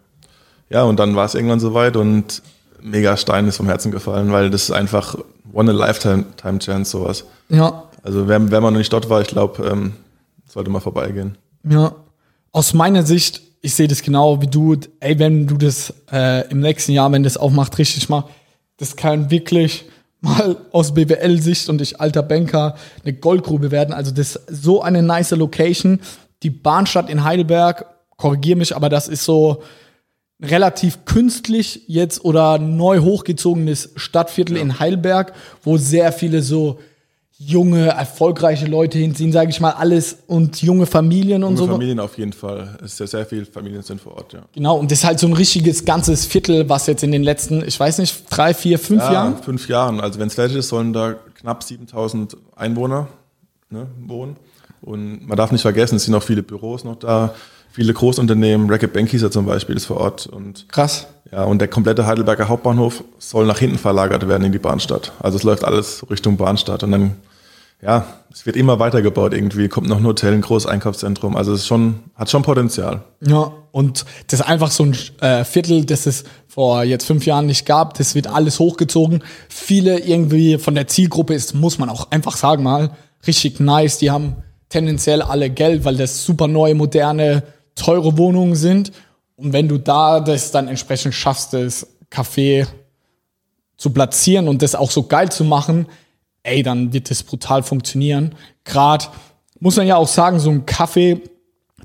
ja 0.70 0.84
und 0.84 1.00
dann 1.00 1.16
war 1.16 1.26
es 1.26 1.36
irgendwann 1.36 1.60
soweit 1.60 1.96
und 1.96 2.42
mega 2.82 3.18
Stein 3.18 3.48
ist 3.48 3.58
vom 3.58 3.68
Herzen 3.68 3.92
gefallen, 3.92 4.32
weil 4.32 4.50
das 4.50 4.64
ist 4.64 4.72
einfach 4.72 5.18
one 5.54 5.72
a 5.72 5.74
lifetime 5.74 6.26
time 6.38 6.60
chance 6.60 6.92
sowas. 6.92 7.26
Ja. 7.50 7.84
Also 8.04 8.28
wenn, 8.28 8.52
wenn 8.52 8.62
man 8.62 8.74
noch 8.74 8.80
nicht 8.80 8.94
dort 8.94 9.10
war, 9.10 9.22
ich 9.22 9.28
glaube, 9.28 9.66
ähm, 9.66 9.94
sollte 10.48 10.70
mal 10.70 10.80
vorbeigehen. 10.80 11.38
Ja. 11.68 11.96
Aus 12.52 12.74
meiner 12.74 13.04
Sicht, 13.04 13.42
ich 13.62 13.74
sehe 13.74 13.88
das 13.88 14.02
genau 14.04 14.42
wie 14.42 14.48
du, 14.48 14.78
ey, 15.00 15.18
wenn 15.18 15.48
du 15.48 15.58
das 15.58 15.94
äh, 16.12 16.48
im 16.50 16.60
nächsten 16.60 16.92
Jahr, 16.92 17.12
wenn 17.12 17.24
das 17.24 17.36
aufmacht, 17.38 17.78
richtig 17.78 18.08
machst, 18.10 18.30
das 18.78 18.96
kann 18.96 19.32
wirklich 19.32 19.86
mal 20.26 20.58
aus 20.72 20.94
BWL-Sicht 20.94 21.70
und 21.70 21.82
ich 21.82 22.02
alter 22.02 22.24
Banker 22.24 22.76
eine 23.04 23.14
Goldgrube 23.14 23.72
werden. 23.72 23.94
Also 23.94 24.12
das 24.12 24.36
ist 24.36 24.64
so 24.64 24.82
eine 24.82 25.02
nice 25.02 25.32
Location. 25.32 26.02
Die 26.44 26.50
Bahnstadt 26.50 27.10
in 27.10 27.24
Heidelberg, 27.24 27.86
korrigiere 28.18 28.58
mich, 28.58 28.76
aber 28.76 28.90
das 28.90 29.08
ist 29.08 29.24
so 29.24 29.64
relativ 30.42 31.06
künstlich 31.06 31.84
jetzt 31.88 32.24
oder 32.26 32.60
neu 32.60 33.00
hochgezogenes 33.00 33.94
Stadtviertel 33.96 34.58
ja. 34.58 34.64
in 34.64 34.80
Heidelberg, 34.80 35.34
wo 35.64 35.78
sehr 35.78 36.12
viele 36.12 36.42
so 36.42 36.80
junge, 37.38 37.88
erfolgreiche 37.88 38.66
Leute 38.66 38.98
hinziehen, 38.98 39.32
sage 39.34 39.50
ich 39.50 39.60
mal, 39.60 39.72
alles 39.72 40.20
und 40.28 40.62
junge 40.62 40.86
Familien 40.86 41.44
und 41.44 41.56
Junge 41.56 41.68
so. 41.68 41.74
Familien 41.74 42.00
auf 42.00 42.18
jeden 42.18 42.32
Fall. 42.32 42.78
Es 42.84 42.94
ist 42.94 43.00
ja 43.00 43.08
sehr 43.08 43.26
viel 43.26 43.46
Familien 43.46 43.82
sind 43.82 44.00
vor 44.00 44.16
Ort, 44.16 44.34
ja. 44.34 44.44
Genau, 44.54 44.78
und 44.78 44.90
das 44.90 45.00
ist 45.00 45.06
halt 45.06 45.20
so 45.20 45.28
ein 45.28 45.34
richtiges 45.34 45.84
ganzes 45.84 46.26
Viertel, 46.26 46.70
was 46.70 46.88
jetzt 46.88 47.04
in 47.04 47.12
den 47.12 47.24
letzten, 47.24 47.62
ich 47.68 47.78
weiß 47.78 47.98
nicht, 47.98 48.24
drei, 48.30 48.54
vier, 48.54 48.80
fünf 48.80 49.02
Ja, 49.02 49.14
Jahren. 49.14 49.38
fünf 49.44 49.68
Jahren. 49.68 50.00
Also 50.00 50.20
wenn 50.20 50.28
es 50.28 50.36
fertig 50.36 50.56
ist, 50.56 50.70
sollen 50.70 50.94
da 50.94 51.16
knapp 51.36 51.64
7000 51.64 52.38
Einwohner 52.56 53.10
ne, 53.70 53.88
wohnen. 54.06 54.38
Und 54.82 55.28
man 55.28 55.36
darf 55.36 55.52
nicht 55.52 55.64
vergessen, 55.64 55.96
es 55.96 56.06
sind 56.06 56.16
auch 56.16 56.24
viele 56.24 56.44
Büros 56.44 56.84
noch 56.84 56.96
da, 56.96 57.34
viele 57.76 57.94
Großunternehmen, 57.94 58.70
Racket 58.70 58.94
Bankieser 58.94 59.30
zum 59.30 59.46
Beispiel 59.46 59.76
ist 59.76 59.86
vor 59.86 59.98
Ort. 59.98 60.28
Und 60.28 60.70
Krass. 60.70 61.08
ja, 61.30 61.44
und 61.44 61.60
der 61.60 61.68
komplette 61.68 62.06
Heidelberger 62.06 62.48
Hauptbahnhof 62.48 63.04
soll 63.20 63.46
nach 63.46 63.60
hinten 63.60 63.78
verlagert 63.78 64.30
werden 64.30 64.46
in 64.46 64.54
die 64.54 64.60
Bahnstadt. 64.60 65.12
Also 65.20 65.38
es 65.38 65.44
läuft 65.44 65.66
alles 65.66 66.10
Richtung 66.10 66.38
Bahnstadt. 66.38 66.84
Und 66.84 66.94
dann, 66.94 67.18
ja, 67.82 68.06
es 68.32 68.46
wird 68.46 68.56
immer 68.56 68.80
weitergebaut 68.80 69.34
irgendwie, 69.34 69.68
kommt 69.68 69.90
noch 69.90 69.98
ein 69.98 70.06
Hotel, 70.06 70.34
ein 70.34 70.40
großes 70.40 70.70
Einkaufszentrum. 70.70 71.36
Also 71.36 71.52
es 71.52 71.62
ist 71.62 71.68
schon, 71.68 72.00
hat 72.16 72.30
schon 72.30 72.44
Potenzial. 72.44 73.04
Ja, 73.20 73.52
und 73.74 74.06
das 74.28 74.40
ist 74.40 74.46
einfach 74.46 74.72
so 74.72 74.86
ein 74.86 74.98
äh, 75.20 75.44
Viertel, 75.44 75.84
das 75.84 76.06
es 76.06 76.24
vor 76.48 76.86
jetzt 76.86 77.06
fünf 77.06 77.26
Jahren 77.26 77.46
nicht 77.46 77.66
gab. 77.66 77.96
Das 77.96 78.16
wird 78.16 78.28
alles 78.28 78.58
hochgezogen. 78.60 79.22
Viele 79.50 80.00
irgendwie 80.00 80.58
von 80.60 80.76
der 80.76 80.88
Zielgruppe 80.88 81.34
ist, 81.34 81.54
muss 81.54 81.78
man 81.78 81.90
auch 81.90 82.10
einfach 82.12 82.38
sagen 82.38 82.64
mal, 82.64 82.92
richtig 83.28 83.60
nice. 83.60 83.98
Die 83.98 84.12
haben 84.12 84.38
tendenziell 84.70 85.22
alle 85.22 85.50
Geld, 85.50 85.84
weil 85.84 85.98
das 85.98 86.26
super 86.26 86.48
neue, 86.48 86.74
moderne, 86.74 87.44
teure 87.76 88.18
Wohnungen 88.18 88.56
sind. 88.56 88.92
Und 89.36 89.54
wenn 89.54 89.68
du 89.68 89.78
da 89.78 90.20
das 90.20 90.52
dann 90.52 90.68
entsprechend 90.68 91.14
schaffst, 91.14 91.54
das 91.54 91.88
Café 92.10 92.68
zu 93.78 93.90
platzieren 93.92 94.48
und 94.48 94.62
das 94.62 94.76
auch 94.76 94.92
so 94.92 95.04
geil 95.04 95.32
zu 95.32 95.44
machen, 95.44 95.88
ey, 96.44 96.64
dann 96.64 96.94
wird 96.94 97.10
das 97.10 97.24
brutal 97.24 97.64
funktionieren. 97.64 98.36
Gerade 98.64 99.06
muss 99.60 99.76
man 99.76 99.88
ja 99.88 99.98
auch 99.98 100.08
sagen, 100.08 100.40
so 100.40 100.50
ein 100.50 100.66
Kaffee, 100.66 101.22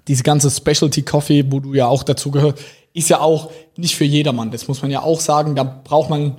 diese 0.07 0.23
ganze 0.23 0.51
Specialty 0.51 1.03
Coffee, 1.03 1.45
wo 1.51 1.61
du 1.61 1.75
ja 1.75 1.87
auch 1.87 2.03
dazu 2.03 2.31
gehört, 2.31 2.59
ist 2.93 3.09
ja 3.09 3.21
auch 3.21 3.51
nicht 3.77 3.97
für 3.97 4.05
jedermann. 4.05 4.51
Das 4.51 4.69
muss 4.69 4.83
man 4.83 4.91
ja 4.91 5.03
auch 5.03 5.21
sagen. 5.21 5.55
Da 5.55 5.65
braucht 5.65 6.11
man, 6.11 6.39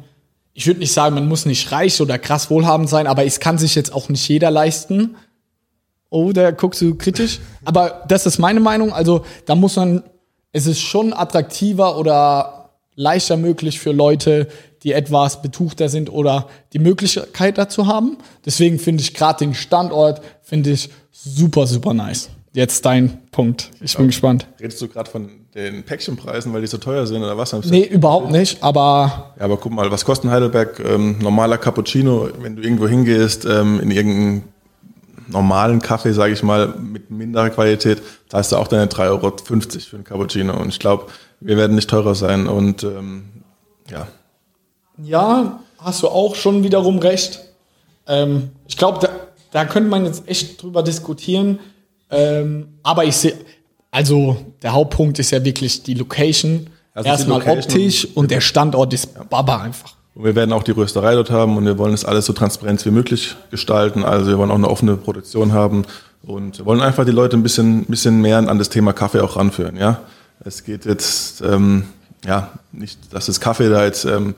ich 0.54 0.68
würde 0.68 0.80
nicht 0.80 0.94
sagen, 0.94 1.16
man 1.16 1.28
muss 1.28 1.46
nicht 1.46 1.72
reich 1.72 2.00
oder 2.02 2.20
krass 2.20 2.50
wohlhabend 2.50 2.90
sein, 2.90 3.08
aber 3.08 3.26
es 3.26 3.40
kann 3.40 3.58
sich 3.58 3.76
jetzt 3.76 3.94
auch 3.94 4.10
nicht 4.10 4.28
jeder 4.28 4.52
leisten. 4.52 5.16
Oh, 6.12 6.34
da 6.34 6.52
guckst 6.52 6.82
du 6.82 6.96
kritisch. 6.96 7.40
Aber 7.64 8.04
das 8.10 8.26
ist 8.26 8.38
meine 8.38 8.60
Meinung. 8.60 8.92
Also 8.92 9.24
da 9.46 9.56
muss 9.56 9.78
man, 9.78 10.04
es 10.52 10.68
ist 10.68 10.82
schon 10.82 11.14
attraktiver 11.14 11.98
oder 11.98 12.70
leichter 12.96 13.38
möglich 13.38 13.80
für 13.80 13.94
Leute, 13.94 14.48
die 14.84 14.92
etwas 14.92 15.42
betuchter 15.42 15.88
sind 15.88 16.12
oder 16.12 16.48
die 16.74 16.80
Möglichkeit 16.80 17.58
dazu 17.58 17.88
haben. 17.88 18.18
Deswegen 18.46 18.78
finde 18.78 19.02
ich 19.02 19.14
gerade 19.14 19.40
den 19.46 19.54
Standort, 19.54 20.22
finde 20.42 20.72
ich 20.72 20.90
super, 21.12 21.66
super 21.66 21.94
nice. 21.94 22.30
Jetzt 22.54 22.86
dein 22.86 23.20
Punkt. 23.32 23.72
Ich 23.80 23.96
bin 23.96 24.08
gespannt. 24.08 24.46
Redest 24.60 24.82
du 24.82 24.90
gerade 24.90 25.10
von 25.10 25.30
den 25.56 25.84
Päckchenpreisen, 25.84 26.52
weil 26.52 26.60
die 26.60 26.68
so 26.68 26.78
teuer 26.78 27.08
sind 27.08 27.24
oder 27.24 27.38
was? 27.38 27.54
Nee, 27.66 27.84
überhaupt 27.84 28.32
nicht, 28.32 28.62
aber 28.62 29.34
Ja, 29.40 29.46
aber 29.46 29.56
guck 29.56 29.72
mal, 29.72 29.90
was 29.90 30.04
kostet 30.04 30.30
Heidelberg 30.30 30.82
ähm, 30.82 31.20
normaler 31.20 31.58
Cappuccino, 31.58 32.28
wenn 32.42 32.58
du 32.58 32.62
irgendwo 32.62 32.90
hingehst, 32.90 33.46
ähm, 33.46 33.80
in 33.80 33.92
irgendeinen 33.92 34.44
normalen 35.28 35.82
Kaffee, 35.82 36.14
sage 36.14 36.34
ich 36.34 36.44
mal, 36.44 36.68
mit 36.80 37.12
minderer 37.12 37.50
Qualität, 37.50 38.02
zahlst 38.30 38.52
du 38.52 38.58
auch 38.58 38.68
deine 38.68 38.88
3,50 38.88 39.08
Euro 39.08 39.38
für 39.38 39.96
einen 39.96 40.04
Cappuccino. 40.04 40.60
Und 40.60 40.70
ich 40.70 40.80
glaube, 40.80 41.08
wir 41.40 41.58
werden 41.58 41.76
nicht 41.76 41.90
teurer 41.90 42.16
sein. 42.16 42.48
Und 42.48 42.84
ähm, 42.84 43.26
ja, 43.90 44.08
ja, 45.04 45.60
hast 45.78 46.04
du 46.04 46.08
auch 46.08 46.36
schon 46.36 46.64
wiederum 46.64 47.00
recht. 47.00 47.40
Ähm, 48.08 48.52
ich 48.68 48.78
glaube, 48.78 49.00
da, 49.00 49.10
da 49.52 49.66
könnte 49.66 49.90
man 49.90 50.06
jetzt 50.06 50.28
echt 50.28 50.62
drüber 50.62 50.84
diskutieren. 50.84 51.60
Ähm, 52.10 52.80
aber 52.84 53.06
ich 53.06 53.16
sehe, 53.16 53.34
also 53.90 54.38
der 54.62 54.74
Hauptpunkt 54.74 55.20
ist 55.20 55.32
ja 55.32 55.44
wirklich 55.44 55.84
die 55.84 55.94
Location. 55.94 56.70
Also 56.94 57.10
Erstmal 57.10 57.42
optisch 57.48 58.08
und 58.16 58.32
der 58.32 58.42
Standort 58.42 58.94
ist 58.94 59.30
Baba 59.30 59.62
einfach. 59.62 59.96
Und 60.16 60.24
wir 60.26 60.36
werden 60.36 60.52
auch 60.54 60.64
die 60.64 60.72
Rösterei 60.72 61.16
dort 61.16 61.32
haben 61.32 61.58
und 61.58 61.66
wir 61.66 61.78
wollen 61.78 61.92
das 61.92 62.06
alles 62.06 62.26
so 62.26 62.34
transparent 62.34 62.86
wie 62.86 62.92
möglich 62.92 63.36
gestalten. 63.50 64.04
Also 64.04 64.28
wir 64.30 64.38
wollen 64.38 64.52
auch 64.52 64.56
eine 64.56 64.70
offene 64.70 64.98
Produktion 64.98 65.54
haben 65.54 65.84
und 66.24 66.58
wir 66.60 66.66
wollen 66.66 66.82
einfach 66.82 67.06
die 67.06 67.12
Leute 67.12 67.38
ein 67.38 67.44
bisschen, 67.44 67.86
bisschen 67.86 68.22
mehr 68.22 68.38
an 68.38 68.58
das 68.60 68.70
Thema 68.70 68.94
Kaffee 68.94 69.22
auch 69.22 69.36
ranführen. 69.38 69.78
Ja, 69.78 70.02
es 70.44 70.64
geht 70.64 70.86
jetzt 70.86 71.42
ähm, 71.42 71.86
ja 72.26 72.50
nicht, 72.72 73.14
dass 73.14 73.28
das 73.28 73.40
Kaffee 73.40 73.70
da 73.70 73.86
jetzt 73.86 74.06
ähm, 74.06 74.36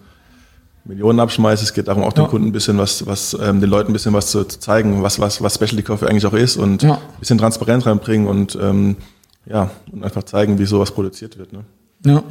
Millionen 0.86 1.20
abschmeißt. 1.22 1.64
Es 1.64 1.74
geht 1.74 1.88
darum, 1.88 2.04
auch 2.04 2.14
den 2.14 2.26
Ja. 2.26 2.30
Kunden 2.30 2.48
ein 2.50 2.52
bisschen 2.52 2.78
was, 2.78 3.06
was 3.08 3.36
ähm, 3.42 3.60
den 3.62 3.70
Leuten 3.70 3.90
ein 3.92 3.94
bisschen 3.94 4.14
was 4.14 4.28
zu, 4.32 4.44
zu 4.44 4.60
zeigen, 4.60 5.02
was, 5.02 5.20
was, 5.20 5.42
was 5.42 5.56
Specialty 5.56 5.82
Coffee 5.84 6.08
eigentlich 6.08 6.26
auch 6.26 6.34
ist 6.34 6.58
und 6.58 6.84
Ja. 6.84 6.96
ein 6.96 7.20
bisschen 7.20 7.38
Transparenz 7.38 7.86
reinbringen 7.86 8.28
und 8.28 8.58
ähm, 8.62 8.98
ja, 9.46 9.72
und 9.92 10.04
einfach 10.04 10.24
zeigen, 10.24 10.60
wie 10.60 10.66
sowas 10.66 10.92
produziert 10.92 11.38
wird. 11.38 11.52
Ne? 11.52 11.64
Ja. 12.06 12.24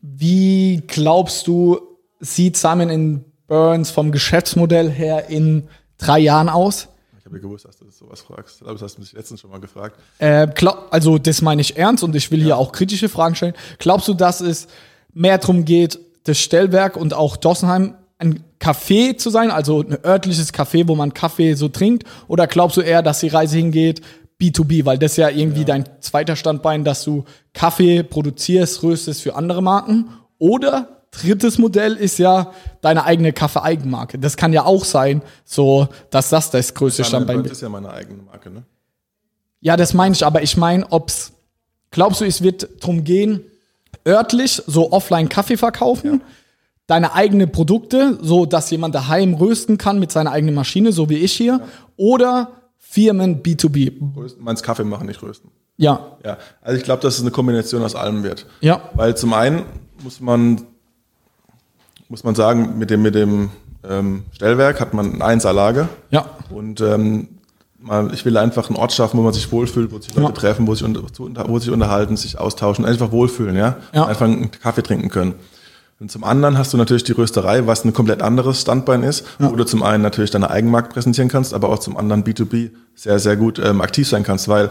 Wie 0.00 0.82
glaubst 0.86 1.46
du, 1.46 1.78
sieht 2.22 2.56
Simon 2.56 3.24
Burns 3.46 3.90
vom 3.90 4.12
Geschäftsmodell 4.12 4.90
her 4.90 5.28
in 5.28 5.68
drei 5.98 6.20
Jahren 6.20 6.48
aus? 6.48 6.88
Ich 7.18 7.26
habe 7.26 7.36
ja 7.36 7.42
gewusst, 7.42 7.66
dass 7.66 7.76
du 7.76 7.90
sowas 7.90 8.20
fragst. 8.20 8.56
Ich 8.56 8.60
glaube, 8.60 8.74
das 8.74 8.82
hast 8.82 8.96
du 8.96 9.00
mich 9.02 9.12
letztens 9.12 9.40
schon 9.40 9.50
mal 9.50 9.60
gefragt. 9.60 9.98
Äh, 10.18 10.46
glaub, 10.54 10.88
also 10.90 11.18
das 11.18 11.42
meine 11.42 11.60
ich 11.60 11.76
ernst 11.76 12.02
und 12.02 12.14
ich 12.16 12.30
will 12.30 12.42
hier 12.42 12.56
auch 12.56 12.72
kritische 12.72 13.08
Fragen 13.08 13.34
stellen. 13.34 13.54
Glaubst 13.78 14.08
du, 14.08 14.14
dass 14.14 14.40
es 14.40 14.68
mehr 15.12 15.38
darum 15.38 15.64
geht, 15.64 15.98
das 16.24 16.38
Stellwerk 16.38 16.96
und 16.96 17.12
auch 17.12 17.36
Dossenheim 17.36 17.94
ein 18.18 18.44
Café 18.60 19.16
zu 19.16 19.30
sein, 19.30 19.50
also 19.50 19.80
ein 19.80 19.98
örtliches 20.04 20.54
Café, 20.54 20.86
wo 20.86 20.94
man 20.94 21.12
Kaffee 21.12 21.54
so 21.54 21.68
trinkt? 21.68 22.04
Oder 22.28 22.46
glaubst 22.46 22.76
du 22.76 22.80
eher, 22.80 23.02
dass 23.02 23.20
die 23.20 23.28
Reise 23.28 23.56
hingeht 23.56 24.00
B2B, 24.40 24.84
weil 24.84 24.98
das 24.98 25.12
ist 25.12 25.18
ja 25.18 25.28
irgendwie 25.28 25.64
dein 25.64 25.84
zweiter 26.00 26.36
Standbein, 26.36 26.84
dass 26.84 27.04
du 27.04 27.24
Kaffee 27.52 28.04
produzierst, 28.04 28.82
röstest 28.82 29.22
für 29.22 29.34
andere 29.34 29.62
Marken? 29.62 30.10
Oder 30.38 31.01
drittes 31.12 31.58
Modell 31.58 31.94
ist 31.94 32.18
ja 32.18 32.52
deine 32.80 33.04
eigene 33.04 33.32
Kaffee-Eigenmarke. 33.32 34.18
Das 34.18 34.36
kann 34.36 34.52
ja 34.52 34.64
auch 34.64 34.84
sein, 34.84 35.22
so 35.44 35.88
dass 36.10 36.30
das 36.30 36.50
das 36.50 36.74
größte 36.74 37.04
Standbein 37.04 37.36
Burns 37.36 37.44
wird. 37.46 37.52
ist 37.52 37.60
ja 37.62 37.68
meine 37.68 37.90
eigene 37.90 38.22
Marke. 38.24 38.50
Ne? 38.50 38.64
Ja, 39.60 39.76
das 39.76 39.94
meine 39.94 40.14
ich, 40.14 40.26
aber 40.26 40.42
ich 40.42 40.56
meine, 40.56 40.84
ob's, 40.90 41.32
glaubst 41.90 42.20
du, 42.20 42.24
es 42.24 42.42
wird 42.42 42.68
drum 42.84 43.04
gehen, 43.04 43.42
örtlich 44.06 44.60
so 44.66 44.90
offline 44.90 45.28
Kaffee 45.28 45.56
verkaufen, 45.56 46.22
deine 46.88 47.14
eigene 47.14 47.46
Produkte, 47.46 48.18
so 48.20 48.44
dass 48.44 48.70
jemand 48.70 48.94
daheim 48.94 49.34
rösten 49.34 49.78
kann 49.78 50.00
mit 50.00 50.10
seiner 50.10 50.32
eigenen 50.32 50.54
Maschine, 50.56 50.92
so 50.92 51.08
wie 51.08 51.18
ich 51.18 51.32
hier, 51.32 51.60
oder 51.96 52.50
Firmen 52.78 53.42
B2B. 53.42 54.16
Rösten, 54.16 54.42
meinst 54.42 54.64
Kaffee 54.64 54.84
machen, 54.84 55.06
nicht 55.06 55.22
rösten. 55.22 55.50
Ja, 55.76 56.16
Ja, 56.24 56.38
also 56.60 56.76
ich 56.76 56.84
glaube, 56.84 57.02
dass 57.02 57.14
es 57.14 57.20
eine 57.20 57.30
Kombination 57.30 57.82
aus 57.82 57.94
allem 57.94 58.22
wird. 58.24 58.46
ja, 58.60 58.90
Weil 58.94 59.16
zum 59.16 59.32
einen 59.32 59.62
muss 60.02 60.20
man, 60.20 60.62
muss 62.12 62.24
man 62.24 62.34
sagen, 62.34 62.74
mit 62.78 62.90
dem, 62.90 63.00
mit 63.00 63.14
dem 63.14 63.48
ähm, 63.88 64.24
Stellwerk 64.32 64.80
hat 64.82 64.92
man 64.92 65.14
ein 65.14 65.22
Einserlager. 65.22 65.88
ja, 66.10 66.26
Und 66.50 66.82
ähm, 66.82 67.28
man, 67.80 68.12
ich 68.12 68.26
will 68.26 68.36
einfach 68.36 68.68
einen 68.68 68.76
Ort 68.76 68.92
schaffen, 68.92 69.16
wo 69.18 69.22
man 69.22 69.32
sich 69.32 69.50
wohlfühlt, 69.50 69.90
wo 69.90 69.98
sich 69.98 70.14
Leute 70.14 70.26
Ja. 70.28 70.32
treffen, 70.32 70.66
wo 70.66 70.74
sich, 70.74 70.86
wo 70.86 71.58
sich 71.58 71.70
unterhalten, 71.70 72.18
sich 72.18 72.38
austauschen, 72.38 72.84
einfach 72.84 73.12
wohlfühlen, 73.12 73.56
ja? 73.56 73.76
Ja. 73.94 74.04
Einfach 74.04 74.26
einen 74.26 74.50
Kaffee 74.50 74.82
trinken 74.82 75.08
können. 75.08 75.34
Und 76.00 76.10
zum 76.10 76.22
anderen 76.22 76.58
hast 76.58 76.74
du 76.74 76.76
natürlich 76.76 77.04
die 77.04 77.12
Rösterei, 77.12 77.66
was 77.66 77.82
ein 77.86 77.94
komplett 77.94 78.20
anderes 78.20 78.60
Standbein 78.60 79.02
ist, 79.04 79.24
wo 79.38 79.56
du 79.56 79.64
zum 79.64 79.82
einen 79.82 80.02
natürlich 80.02 80.30
deine 80.30 80.50
Eigenmarkt 80.50 80.92
präsentieren 80.92 81.30
kannst, 81.30 81.54
aber 81.54 81.70
auch 81.70 81.78
zum 81.78 81.96
anderen 81.96 82.24
B2B 82.24 82.72
sehr, 82.94 83.18
sehr 83.20 83.36
gut 83.36 83.58
ähm, 83.58 83.80
aktiv 83.80 84.06
sein 84.06 84.22
kannst, 84.22 84.48
weil 84.48 84.70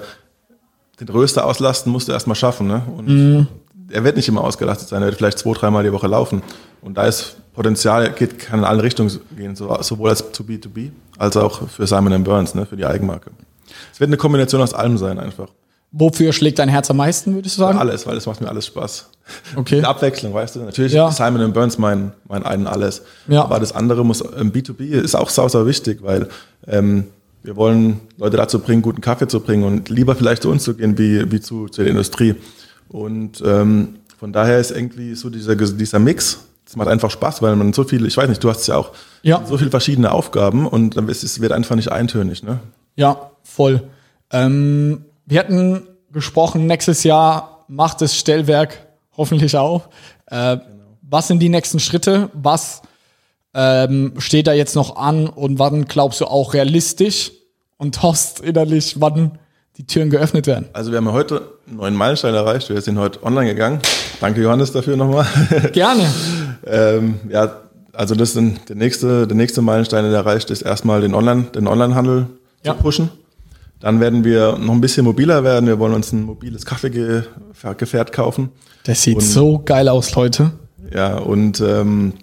den 0.99 1.09
Röster 1.09 1.45
auslasten 1.45 1.91
musst 1.91 2.07
du 2.07 2.11
erstmal 2.11 2.35
schaffen. 2.35 2.67
Ne? 2.67 2.83
Und 2.95 3.07
Mhm. 3.07 3.47
Er 3.91 4.03
wird 4.03 4.15
nicht 4.15 4.27
immer 4.27 4.43
ausgelastet 4.43 4.87
sein, 4.87 5.01
er 5.01 5.07
wird 5.07 5.17
vielleicht 5.17 5.39
zwei, 5.39 5.53
dreimal 5.53 5.83
die 5.83 5.91
Woche 5.91 6.07
laufen. 6.07 6.41
Und 6.81 6.97
da 6.97 7.05
ist 7.05 7.37
Potenzial, 7.53 8.11
geht, 8.13 8.39
kann 8.39 8.59
in 8.59 8.65
alle 8.65 8.83
Richtungen 8.83 9.11
gehen, 9.37 9.55
so, 9.55 9.77
sowohl 9.81 10.09
als 10.09 10.31
zu 10.31 10.43
B2B 10.43 10.91
als 11.17 11.37
auch 11.37 11.67
für 11.69 11.85
Simon 11.85 12.23
Burns, 12.23 12.55
ne, 12.55 12.65
für 12.65 12.77
die 12.77 12.85
Eigenmarke. 12.85 13.31
Es 13.93 13.99
wird 13.99 14.09
eine 14.09 14.17
Kombination 14.17 14.61
aus 14.61 14.73
allem 14.73 14.97
sein 14.97 15.19
einfach. 15.19 15.49
Wofür 15.93 16.31
schlägt 16.31 16.57
dein 16.59 16.69
Herz 16.69 16.89
am 16.89 16.97
meisten, 16.97 17.35
würdest 17.35 17.57
du 17.57 17.61
sagen? 17.61 17.77
Alles, 17.77 18.07
weil 18.07 18.15
es 18.15 18.25
macht 18.25 18.39
mir 18.39 18.47
alles 18.47 18.65
Spaß. 18.67 19.09
Okay. 19.55 19.79
Die 19.79 19.85
Abwechslung, 19.85 20.33
weißt 20.33 20.55
du? 20.55 20.59
Natürlich 20.61 20.93
Ja. 20.93 21.09
ist 21.09 21.17
Simon 21.17 21.51
Burns 21.51 21.77
mein, 21.77 22.13
mein 22.27 22.43
ein 22.43 22.65
alles. 22.65 23.01
Ja. 23.27 23.43
Aber 23.43 23.59
das 23.59 23.73
andere 23.73 24.05
muss, 24.05 24.21
ähm, 24.21 24.53
B2B 24.53 24.83
ist 24.83 25.15
auch 25.15 25.29
sau, 25.29 25.49
sau 25.49 25.65
wichtig, 25.65 26.01
weil 26.01 26.29
ähm, 26.65 27.07
wir 27.43 27.57
wollen 27.57 27.99
Leute 28.17 28.37
dazu 28.37 28.59
bringen, 28.59 28.81
guten 28.81 29.01
Kaffee 29.01 29.27
zu 29.27 29.41
bringen 29.41 29.63
und 29.63 29.89
lieber 29.89 30.15
vielleicht 30.15 30.43
zu 30.43 30.49
uns 30.49 30.63
zu 30.63 30.75
gehen, 30.75 30.97
wie, 30.97 31.29
wie 31.31 31.41
zu, 31.41 31.67
zu 31.67 31.81
der 31.81 31.91
Industrie. 31.91 32.35
Und 32.91 33.41
ähm, 33.45 33.95
von 34.19 34.33
daher 34.33 34.59
ist 34.59 34.71
irgendwie 34.71 35.15
so 35.15 35.29
dieser, 35.29 35.55
dieser 35.55 35.99
Mix, 35.99 36.39
das 36.65 36.75
macht 36.75 36.89
einfach 36.89 37.09
Spaß, 37.09 37.41
weil 37.41 37.55
man 37.55 37.73
so 37.73 37.83
viele, 37.83 38.07
ich 38.07 38.17
weiß 38.17 38.27
nicht, 38.29 38.43
du 38.43 38.49
hast 38.49 38.61
es 38.61 38.67
ja 38.67 38.75
auch, 38.77 38.91
Ja. 39.23 39.41
so 39.45 39.57
viele 39.57 39.71
verschiedene 39.71 40.11
Aufgaben 40.11 40.67
und 40.67 40.97
dann 40.97 41.07
ist 41.07 41.23
es 41.23 41.39
wird 41.41 41.51
einfach 41.53 41.75
nicht 41.75 41.91
eintönig. 41.91 42.43
Ne? 42.43 42.59
Ja, 42.95 43.31
voll. 43.43 43.81
Ähm, 44.31 45.05
wir 45.25 45.39
hatten 45.39 45.83
gesprochen, 46.11 46.67
nächstes 46.67 47.03
Jahr 47.03 47.63
macht 47.67 48.01
das 48.01 48.15
Stellwerk 48.17 48.85
hoffentlich 49.15 49.55
auch. 49.57 49.83
Äh, 50.27 50.57
Was 51.09 51.27
sind 51.27 51.39
die 51.39 51.49
nächsten 51.49 51.79
Schritte? 51.79 52.29
Was 52.33 52.81
ähm, 53.53 54.13
steht 54.17 54.47
da 54.47 54.53
jetzt 54.53 54.75
noch 54.75 54.95
an 54.97 55.27
und 55.27 55.59
wann 55.59 55.85
glaubst 55.85 56.21
du 56.21 56.25
auch 56.25 56.53
realistisch 56.53 57.31
und 57.77 58.01
hoffst 58.03 58.39
innerlich, 58.41 58.95
wann 58.99 59.39
die 59.77 59.85
Türen 59.87 60.09
geöffnet 60.09 60.47
werden? 60.47 60.65
Also 60.73 60.91
wir 60.91 60.97
haben 60.97 61.11
heute 61.11 61.41
einen 61.67 61.77
neuen 61.77 61.95
Meilenstein 61.95 62.33
erreicht. 62.33 62.69
Wir 62.69 62.81
sind 62.81 62.97
heute 62.99 63.23
online 63.23 63.47
gegangen. 63.47 63.79
Danke 64.19 64.41
Johannes 64.41 64.71
dafür 64.71 64.97
nochmal. 64.97 65.25
Gerne. 65.73 66.03
ähm, 66.65 67.15
ja, 67.29 67.55
also 67.93 68.15
das 68.15 68.35
ist 68.35 68.69
der 68.69 68.75
nächste, 68.75 69.27
der 69.27 69.35
nächste 69.37 69.61
Meilenstein, 69.61 70.03
der 70.05 70.13
erreicht 70.13 70.49
ist, 70.51 70.61
erstmal 70.61 71.01
den 71.01 71.13
Online, 71.13 71.43
den 71.55 71.67
Onlinehandel 71.67 72.27
Ja. 72.63 72.75
zu 72.75 72.81
pushen. 72.83 73.09
Dann 73.79 73.99
werden 73.99 74.23
wir 74.23 74.57
noch 74.59 74.73
ein 74.73 74.81
bisschen 74.81 75.05
mobiler 75.05 75.43
werden. 75.43 75.65
Wir 75.65 75.79
wollen 75.79 75.93
uns 75.95 76.11
ein 76.11 76.21
mobiles 76.23 76.65
Kaffeegefährt 76.65 78.11
kaufen. 78.13 78.49
Das 78.83 79.01
sieht 79.01 79.15
Und- 79.17 79.21
so 79.23 79.59
geil 79.65 79.89
aus, 79.89 80.13
Leute. 80.15 80.51
Ja, 80.93 81.17
und 81.17 81.61
ähm, 81.61 82.13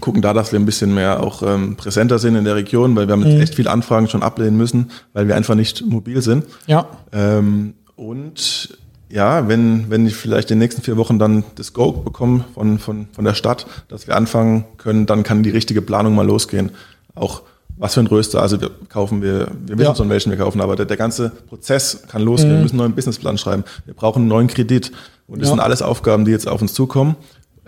gucken 0.00 0.22
da, 0.22 0.32
dass 0.32 0.52
wir 0.52 0.58
ein 0.58 0.66
bisschen 0.66 0.94
mehr 0.94 1.22
auch 1.22 1.42
ähm, 1.42 1.76
präsenter 1.76 2.18
sind 2.18 2.36
in 2.36 2.44
der 2.44 2.54
Region, 2.56 2.94
weil 2.96 3.06
wir 3.08 3.12
haben 3.12 3.26
jetzt 3.26 3.40
echt 3.42 3.54
viele 3.54 3.70
Anfragen 3.70 4.08
schon 4.08 4.22
ablehnen 4.22 4.56
müssen, 4.56 4.90
weil 5.12 5.28
wir 5.28 5.36
einfach 5.36 5.54
nicht 5.54 5.84
mobil 5.86 6.22
sind. 6.22 6.44
Ja. 6.66 6.86
Ähm, 7.12 7.74
und 7.96 8.76
ja, 9.10 9.48
wenn, 9.48 9.90
wenn 9.90 10.06
ich 10.06 10.14
vielleicht 10.16 10.50
in 10.50 10.56
den 10.56 10.60
nächsten 10.60 10.82
vier 10.82 10.96
Wochen 10.96 11.18
dann 11.18 11.44
das 11.54 11.72
Go 11.72 11.92
bekomme 11.92 12.44
von, 12.54 12.78
von, 12.78 13.08
von 13.12 13.24
der 13.24 13.34
Stadt, 13.34 13.66
dass 13.88 14.06
wir 14.06 14.16
anfangen 14.16 14.64
können, 14.76 15.06
dann 15.06 15.22
kann 15.22 15.42
die 15.42 15.50
richtige 15.50 15.80
Planung 15.82 16.14
mal 16.14 16.26
losgehen. 16.26 16.70
Auch 17.14 17.42
was 17.78 17.94
für 17.94 18.00
ein 18.00 18.06
Röster, 18.08 18.42
also 18.42 18.60
wir 18.60 18.70
kaufen 18.88 19.22
wir, 19.22 19.48
wir 19.66 19.78
wissen 19.78 19.88
Ja. 19.90 19.94
schon, 19.94 20.10
welchen 20.10 20.30
wir 20.30 20.36
kaufen, 20.38 20.60
aber 20.60 20.74
der, 20.76 20.84
der 20.84 20.96
ganze 20.96 21.30
Prozess 21.30 22.02
kann 22.08 22.22
losgehen. 22.22 22.54
Wir 22.54 22.60
müssen 22.62 22.74
einen 22.74 22.78
neuen 22.80 22.94
Businessplan 22.94 23.38
schreiben. 23.38 23.64
Wir 23.86 23.94
brauchen 23.94 24.20
einen 24.22 24.28
neuen 24.28 24.48
Kredit. 24.48 24.92
Und 25.28 25.40
das 25.40 25.48
Ja. 25.48 25.54
sind 25.54 25.60
alles 25.60 25.80
Aufgaben, 25.82 26.24
die 26.24 26.30
jetzt 26.32 26.48
auf 26.48 26.60
uns 26.60 26.72
zukommen. 26.74 27.14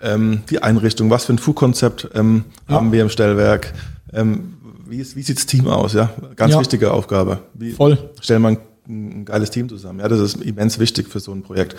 Ähm, 0.03 0.41
die 0.49 0.61
Einrichtung, 0.63 1.09
was 1.09 1.25
für 1.25 1.33
ein 1.33 1.37
Food-Konzept 1.39 2.09
ähm, 2.13 2.45
Ja. 2.67 2.75
haben 2.75 2.91
wir 2.91 3.01
im 3.01 3.09
Stellwerk? 3.09 3.73
Ähm, 4.13 4.53
wie, 4.87 4.97
ist, 4.97 5.15
wie 5.15 5.21
sieht 5.21 5.37
das 5.37 5.45
Team 5.45 5.67
aus? 5.67 5.93
Ja, 5.93 6.09
ganz 6.35 6.53
Ja. 6.53 6.59
wichtige 6.59 6.91
Aufgabe. 6.91 7.39
Wie, 7.53 7.71
Voll. 7.71 7.97
stellen 8.19 8.41
wir 8.41 8.49
ein, 8.49 8.57
ein 8.89 9.25
geiles 9.25 9.51
Team 9.51 9.69
zusammen. 9.69 9.99
Ja, 9.99 10.07
das 10.07 10.19
ist 10.19 10.41
immens 10.41 10.79
wichtig 10.79 11.07
für 11.07 11.19
so 11.19 11.31
ein 11.31 11.43
Projekt. 11.43 11.75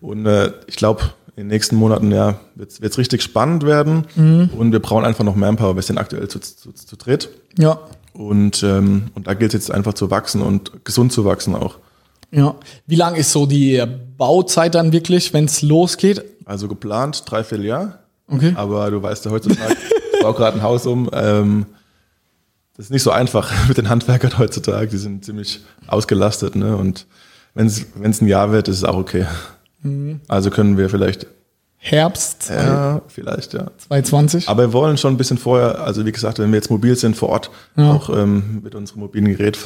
Und 0.00 0.26
äh, 0.26 0.52
ich 0.66 0.76
glaube, 0.76 1.02
in 1.36 1.44
den 1.44 1.46
nächsten 1.48 1.76
Monaten 1.76 2.10
ja, 2.10 2.40
wird 2.56 2.72
es 2.80 2.98
richtig 2.98 3.22
spannend 3.22 3.64
werden. 3.64 4.06
Mhm. 4.16 4.50
Und 4.56 4.72
wir 4.72 4.80
brauchen 4.80 5.04
einfach 5.04 5.24
noch 5.24 5.36
Manpower. 5.36 5.76
Wir 5.76 5.82
sind 5.82 5.98
aktuell 5.98 6.26
zu, 6.28 6.40
zu, 6.40 6.72
zu 6.72 6.96
dritt. 6.96 7.28
Ja. 7.56 7.78
Und, 8.12 8.62
ähm, 8.64 9.04
und 9.14 9.28
da 9.28 9.34
gilt 9.34 9.54
es 9.54 9.66
jetzt 9.66 9.70
einfach 9.70 9.94
zu 9.94 10.10
wachsen 10.10 10.40
und 10.42 10.84
gesund 10.84 11.12
zu 11.12 11.24
wachsen 11.24 11.54
auch. 11.54 11.76
Ja. 12.30 12.54
Wie 12.86 12.96
lang 12.96 13.14
ist 13.14 13.32
so 13.32 13.46
die 13.46 13.82
Bauzeit 14.16 14.74
dann 14.74 14.92
wirklich, 14.92 15.32
wenn 15.32 15.46
es 15.46 15.62
losgeht? 15.62 16.22
Also 16.44 16.68
geplant, 16.68 17.22
dreiviertel 17.26 17.64
Jahr. 17.66 17.98
Okay. 18.30 18.52
Aber 18.56 18.90
du 18.90 19.02
weißt 19.02 19.24
ja 19.24 19.30
heutzutage, 19.30 19.76
ich 20.14 20.20
baue 20.22 20.34
gerade 20.34 20.56
ein 20.58 20.62
Haus 20.62 20.86
um. 20.86 21.08
Ähm, 21.12 21.66
das 22.76 22.86
ist 22.86 22.90
nicht 22.90 23.02
so 23.02 23.10
einfach 23.10 23.50
mit 23.68 23.78
den 23.78 23.88
Handwerkern 23.88 24.38
heutzutage. 24.38 24.88
Die 24.88 24.98
sind 24.98 25.24
ziemlich 25.24 25.60
ausgelastet. 25.86 26.54
Ne? 26.56 26.76
Und 26.76 27.06
wenn 27.54 27.66
es 27.66 28.20
ein 28.20 28.26
Jahr 28.28 28.52
wird, 28.52 28.68
ist 28.68 28.76
es 28.76 28.84
auch 28.84 28.96
okay. 28.96 29.26
Mhm. 29.82 30.20
Also 30.28 30.50
können 30.50 30.76
wir 30.76 30.90
vielleicht, 30.90 31.26
Herbst 31.80 32.50
ja, 32.50 33.00
vielleicht, 33.06 33.54
ja. 33.54 33.68
2020? 33.78 34.48
Aber 34.48 34.64
wir 34.64 34.72
wollen 34.72 34.96
schon 34.98 35.14
ein 35.14 35.16
bisschen 35.16 35.38
vorher, 35.38 35.80
also 35.80 36.04
wie 36.04 36.10
gesagt, 36.12 36.40
wenn 36.40 36.50
wir 36.50 36.56
jetzt 36.56 36.70
mobil 36.70 36.96
sind 36.96 37.16
vor 37.16 37.28
Ort, 37.28 37.50
Ja. 37.76 37.92
auch 37.92 38.10
ähm, 38.10 38.60
mit 38.64 38.74
unserem 38.74 39.00
mobilen 39.00 39.26
Gerät 39.26 39.58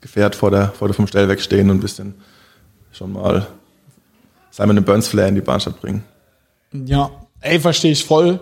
Gefährt 0.00 0.34
vor 0.34 0.50
der, 0.50 0.68
vor 0.70 0.88
der 0.88 0.94
vom 0.94 1.06
Stellwerk 1.06 1.40
stehen 1.40 1.70
und 1.70 1.78
ein 1.78 1.80
bisschen 1.80 2.14
schon 2.92 3.12
mal 3.12 3.46
Simon 4.50 4.82
Burns 4.84 5.08
Flair 5.08 5.28
in 5.28 5.34
die 5.34 5.40
Bahnstadt 5.40 5.80
bringen. 5.80 6.02
Ja, 6.72 7.10
ey, 7.40 7.60
verstehe 7.60 7.92
ich 7.92 8.04
voll. 8.04 8.40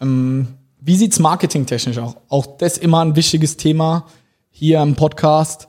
Ähm, 0.00 0.48
wie 0.80 0.96
sieht's 0.96 1.18
marketingtechnisch 1.18 1.98
auch? 1.98 2.16
Auch 2.28 2.46
das 2.58 2.78
immer 2.78 3.00
ein 3.04 3.16
wichtiges 3.16 3.56
Thema 3.56 4.06
hier 4.50 4.82
im 4.82 4.94
Podcast. 4.94 5.68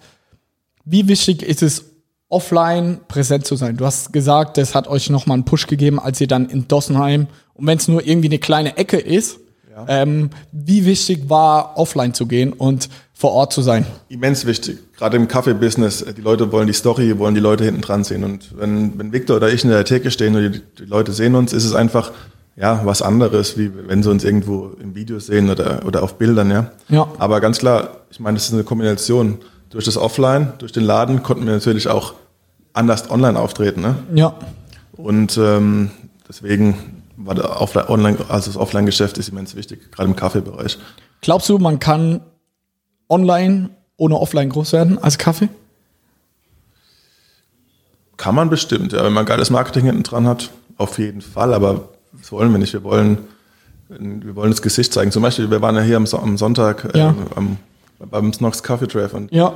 Wie 0.83 1.07
wichtig 1.07 1.41
ist 1.41 1.63
es, 1.63 1.85
offline 2.27 2.99
präsent 3.07 3.45
zu 3.45 3.55
sein? 3.55 3.77
Du 3.77 3.85
hast 3.85 4.11
gesagt, 4.11 4.57
das 4.57 4.75
hat 4.75 4.87
euch 4.87 5.09
nochmal 5.09 5.35
einen 5.35 5.45
Push 5.45 5.67
gegeben, 5.67 5.99
als 5.99 6.19
ihr 6.19 6.27
dann 6.27 6.49
in 6.49 6.67
Dossenheim, 6.67 7.27
und 7.53 7.67
wenn 7.67 7.77
es 7.77 7.87
nur 7.87 8.05
irgendwie 8.05 8.27
eine 8.27 8.39
kleine 8.39 8.77
Ecke 8.77 8.97
ist, 8.97 9.39
ähm, 9.87 10.29
wie 10.51 10.85
wichtig 10.85 11.29
war, 11.29 11.77
offline 11.77 12.13
zu 12.13 12.27
gehen 12.27 12.53
und 12.53 12.89
vor 13.17 13.31
Ort 13.31 13.53
zu 13.53 13.61
sein? 13.61 13.85
Immens 14.09 14.45
wichtig. 14.45 14.77
Gerade 14.97 15.15
im 15.15 15.27
Kaffee-Business, 15.27 16.01
äh, 16.01 16.13
die 16.13 16.21
Leute 16.21 16.51
wollen 16.51 16.67
die 16.67 16.73
Story, 16.73 17.17
wollen 17.17 17.33
die 17.33 17.41
Leute 17.41 17.63
hinten 17.63 17.81
dran 17.81 18.03
sehen. 18.03 18.23
Und 18.23 18.57
wenn, 18.57 18.99
wenn 18.99 19.13
Victor 19.13 19.37
oder 19.37 19.51
ich 19.51 19.63
in 19.63 19.69
der 19.69 19.85
Theke 19.85 20.11
stehen 20.11 20.35
und 20.35 20.53
die, 20.53 20.61
die 20.79 20.85
Leute 20.85 21.13
sehen 21.13 21.33
uns, 21.33 21.53
ist 21.53 21.63
es 21.63 21.73
einfach 21.73 22.11
ja 22.57 22.81
was 22.83 23.01
anderes, 23.01 23.57
wie 23.57 23.71
wenn 23.87 24.03
sie 24.03 24.11
uns 24.11 24.23
irgendwo 24.23 24.71
im 24.81 24.95
Video 24.95 25.19
sehen 25.19 25.49
oder, 25.49 25.85
oder 25.85 26.03
auf 26.03 26.17
Bildern, 26.17 26.51
ja. 26.51 26.71
Ja. 26.89 27.07
Aber 27.17 27.39
ganz 27.41 27.57
klar, 27.59 28.01
ich 28.11 28.19
meine, 28.19 28.35
das 28.35 28.47
ist 28.47 28.53
eine 28.53 28.63
Kombination. 28.63 29.39
Durch 29.69 29.85
das 29.85 29.97
Offline, 29.97 30.53
durch 30.59 30.71
den 30.71 30.83
Laden 30.83 31.23
konnten 31.23 31.45
wir 31.45 31.53
natürlich 31.53 31.87
auch 31.87 32.13
anders 32.73 33.09
online 33.09 33.39
auftreten, 33.39 33.81
ne? 33.81 33.95
Ja, 34.13 34.35
Und 34.93 35.37
ähm, 35.37 35.91
deswegen 36.27 36.75
war 37.17 37.35
der 37.35 37.61
Offline, 37.61 37.87
Online, 37.87 38.17
also 38.27 38.51
das 38.51 38.57
Offline-Geschäft 38.57 39.17
ist 39.17 39.29
immens 39.29 39.55
wichtig, 39.55 39.91
gerade 39.91 40.09
im 40.09 40.15
Kaffeebereich. 40.15 40.77
glaubst 41.21 41.47
du, 41.49 41.57
man 41.57 41.79
kann 41.79 42.21
online 43.09 43.69
ohne 43.97 44.17
offline 44.19 44.49
groß 44.49 44.73
werden 44.73 44.97
als 44.97 45.17
Kaffee? 45.17 45.49
Kann 48.17 48.35
man 48.35 48.49
bestimmt, 48.49 48.93
ja, 48.93 49.03
wenn 49.03 49.13
man 49.13 49.25
geiles 49.25 49.49
Marketing 49.49 49.85
hinten 49.85 50.03
dran 50.03 50.27
hat, 50.27 50.49
auf 50.77 50.97
jeden 50.99 51.21
Fall, 51.21 51.53
aber 51.53 51.89
das 52.13 52.31
wollen 52.31 52.51
wir 52.51 52.57
nicht. 52.59 52.73
Wir 52.73 52.83
wollen, 52.83 53.17
wir 53.89 54.35
wollen 54.35 54.51
das 54.51 54.61
Gesicht 54.61 54.93
zeigen. 54.93 55.11
Zum 55.11 55.21
Beispiel, 55.21 55.49
wir 55.51 55.61
waren 55.61 55.75
ja 55.75 55.81
hier 55.81 55.97
am, 55.97 56.05
So- 56.05 56.19
am 56.19 56.37
Sonntag 56.37 56.93
äh, 56.93 56.97
Ja. 56.99 57.15
am, 57.35 57.57
beim 57.99 58.31
Snox 58.33 58.63
Coffee 58.63 58.87
Treff 58.87 59.13
und 59.13 59.31
Ja. 59.31 59.53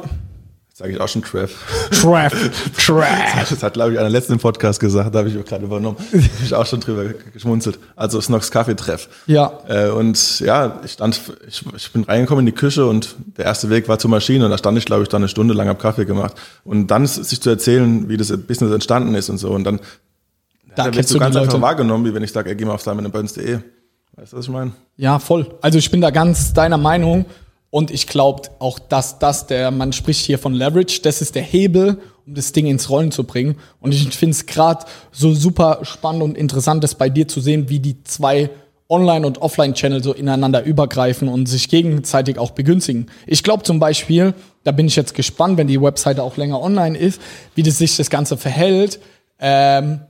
Sage 0.79 0.93
ich 0.93 1.01
auch 1.01 1.09
schon 1.09 1.21
Treff. 1.21 1.51
Trash. 1.91 2.31
Trash. 2.85 3.49
Das 3.49 3.61
hat, 3.63 3.73
glaube 3.73 3.91
ich, 3.91 3.99
einer 3.99 4.09
letzten 4.09 4.37
Podcast 4.39 4.79
gesagt, 4.79 5.13
da 5.13 5.19
habe 5.19 5.27
ich 5.29 5.37
auch 5.37 5.43
gerade 5.43 5.65
übernommen. 5.65 5.97
Da 6.11 6.17
habe 6.17 6.27
ich 6.45 6.53
auch 6.55 6.65
schon 6.65 6.79
drüber 6.79 7.03
geschmunzelt. 7.33 7.77
Also 7.97 8.21
Snox 8.21 8.49
Kaffee 8.49 8.75
Treff. 8.75 9.09
Ja. 9.27 9.59
Äh, 9.67 9.89
und 9.89 10.39
ja, 10.39 10.79
ich 10.85 10.93
stand, 10.93 11.19
ich, 11.47 11.65
ich 11.75 11.91
bin 11.91 12.05
reingekommen 12.05 12.47
in 12.47 12.53
die 12.53 12.57
Küche 12.57 12.85
und 12.85 13.15
der 13.37 13.43
erste 13.45 13.69
Weg 13.69 13.89
war 13.89 13.99
zur 13.99 14.09
Maschine 14.09 14.45
und 14.45 14.51
da 14.51 14.57
stand 14.57 14.77
ich, 14.77 14.85
glaube 14.85 15.03
ich, 15.03 15.09
dann 15.09 15.21
eine 15.21 15.27
Stunde 15.27 15.53
lang 15.53 15.67
hab 15.67 15.79
Kaffee 15.79 16.05
gemacht. 16.05 16.35
Und 16.63 16.87
dann 16.87 17.03
s- 17.03 17.15
sich 17.15 17.41
zu 17.41 17.49
erzählen, 17.49 18.07
wie 18.07 18.15
das 18.15 18.29
Business 18.29 18.71
entstanden 18.71 19.13
ist 19.15 19.29
und 19.29 19.37
so. 19.37 19.49
Und 19.51 19.65
dann 19.65 19.81
Da 20.75 20.85
da 20.89 20.95
wirst 20.95 21.13
du 21.13 21.19
ganz 21.19 21.35
einfach 21.35 21.59
wahrgenommen, 21.59 22.05
wie 22.05 22.13
wenn 22.13 22.23
ich 22.23 22.31
sage, 22.31 22.49
ey, 22.51 22.55
geh 22.55 22.63
mal 22.63 22.75
auf 22.75 22.81
simonandburns.de. 22.81 23.59
Weißt 24.15 24.31
du, 24.33 24.37
was 24.37 24.45
ich 24.45 24.51
meine? 24.51 24.71
Ja, 24.95 25.19
voll. 25.19 25.45
Also 25.61 25.77
ich 25.77 25.91
bin 25.91 25.99
da 25.99 26.09
ganz 26.09 26.53
deiner 26.53 26.77
Meinung 26.77 27.25
und 27.71 27.91
ich 27.91 28.07
glaube 28.07 28.49
auch, 28.59 28.79
dass 28.79 29.19
das 29.19 29.47
der, 29.47 29.71
man 29.71 29.93
spricht 29.93 30.25
hier 30.25 30.39
von 30.39 30.53
Leverage, 30.53 31.01
das 31.03 31.21
ist 31.21 31.35
der 31.35 31.43
Hebel, 31.43 31.99
um 32.25 32.33
das 32.33 32.51
Ding 32.51 32.65
ins 32.65 32.89
Rollen 32.89 33.11
zu 33.11 33.23
bringen. 33.23 33.57
Und 33.79 33.93
ich 33.93 34.09
finde 34.15 34.31
es 34.31 34.45
gerade 34.45 34.85
so 35.11 35.33
super 35.33 35.79
spannend 35.83 36.23
und 36.23 36.37
interessant, 36.37 36.83
das 36.83 36.95
bei 36.95 37.09
dir 37.09 37.27
zu 37.27 37.41
sehen, 37.41 37.69
wie 37.69 37.79
die 37.79 38.03
zwei 38.03 38.49
Online- 38.89 39.27
und 39.27 39.39
Offline-Channel 39.39 40.03
so 40.03 40.13
ineinander 40.13 40.63
übergreifen 40.63 41.27
und 41.27 41.45
sich 41.45 41.69
gegenseitig 41.69 42.39
auch 42.39 42.51
begünstigen. 42.51 43.05
Ich 43.27 43.43
glaube 43.43 43.61
zum 43.61 43.79
Beispiel, 43.79 44.33
da 44.63 44.71
bin 44.71 44.87
ich 44.87 44.95
jetzt 44.95 45.13
gespannt, 45.13 45.57
wenn 45.57 45.67
die 45.67 45.79
Webseite 45.79 46.23
auch 46.23 46.37
länger 46.37 46.59
online 46.59 46.97
ist, 46.97 47.21
wie 47.53 47.61
das 47.61 47.77
sich 47.77 47.95
das 47.97 48.09
Ganze 48.09 48.35
verhält. 48.35 48.99
Ähm, 49.39 50.01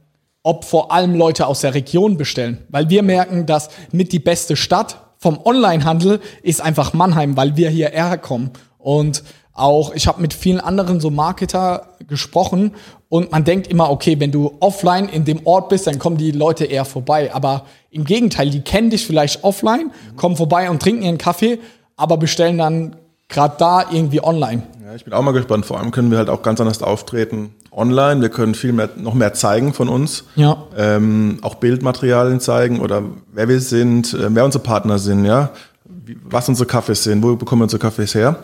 ob 0.43 0.63
vor 0.63 0.93
allem 0.93 1.15
Leute 1.15 1.47
aus 1.47 1.61
der 1.61 1.73
Region 1.73 2.15
bestellen. 2.15 2.59
Weil 2.69 2.89
wir 2.89 3.03
merken, 3.03 3.45
dass 3.45 3.69
mit 3.91 4.13
die 4.13 4.19
beste 4.19 4.55
Stadt 4.55 4.97
vom 5.19 5.37
Onlinehandel 5.43 6.21
ist 6.41 6.61
einfach 6.61 6.93
Mannheim, 6.93 7.35
weil 7.37 7.57
wir 7.57 7.69
hierher 7.69 8.17
kommen. 8.17 8.51
Und 8.77 9.23
auch, 9.53 9.93
ich 9.93 10.07
habe 10.07 10.21
mit 10.21 10.33
vielen 10.33 10.61
anderen 10.61 11.01
so 11.01 11.09
Marketer 11.09 11.89
gesprochen 12.07 12.73
und 13.09 13.31
man 13.31 13.43
denkt 13.43 13.67
immer, 13.67 13.89
okay, 13.89 14.17
wenn 14.19 14.31
du 14.31 14.55
offline 14.61 15.09
in 15.09 15.25
dem 15.25 15.45
Ort 15.45 15.67
bist, 15.67 15.85
dann 15.87 15.99
kommen 15.99 16.17
die 16.17 16.31
Leute 16.31 16.65
eher 16.65 16.85
vorbei. 16.85 17.33
Aber 17.33 17.65
im 17.91 18.05
Gegenteil, 18.05 18.49
die 18.49 18.61
kennen 18.61 18.89
dich 18.89 19.05
vielleicht 19.05 19.43
offline, 19.43 19.91
kommen 20.15 20.37
vorbei 20.37 20.69
und 20.69 20.81
trinken 20.81 21.03
ihren 21.03 21.17
Kaffee, 21.17 21.59
aber 21.97 22.15
bestellen 22.15 22.57
dann 22.57 22.95
gerade 23.29 23.55
da 23.57 23.85
irgendwie 23.91 24.21
online. 24.23 24.63
Ja, 24.85 24.95
ich 24.95 25.05
bin 25.05 25.13
auch 25.13 25.21
mal 25.21 25.31
gespannt. 25.31 25.65
Vor 25.65 25.79
allem 25.79 25.91
können 25.91 26.11
wir 26.11 26.17
halt 26.17 26.29
auch 26.29 26.41
ganz 26.41 26.59
anders 26.59 26.81
auftreten 26.81 27.53
online. 27.71 28.21
Wir 28.21 28.29
können 28.29 28.55
viel 28.55 28.73
mehr, 28.73 28.89
noch 28.97 29.13
mehr 29.13 29.33
zeigen 29.33 29.73
von 29.73 29.87
uns. 29.87 30.25
Ja. 30.35 30.63
Ähm, 30.75 31.37
auch 31.43 31.55
Bildmaterialien 31.55 32.39
zeigen 32.39 32.79
oder 32.79 33.03
wer 33.31 33.47
wir 33.47 33.59
sind, 33.61 34.13
äh, 34.13 34.27
wer 34.35 34.43
unsere 34.45 34.63
Partner 34.63 34.97
sind, 34.99 35.25
ja. 35.25 35.51
Was 36.23 36.49
unsere 36.49 36.65
Kaffees 36.67 37.03
sind, 37.03 37.21
wo 37.23 37.35
bekommen 37.35 37.61
wir 37.61 37.65
unsere 37.65 37.79
Kaffees 37.79 38.15
her. 38.15 38.37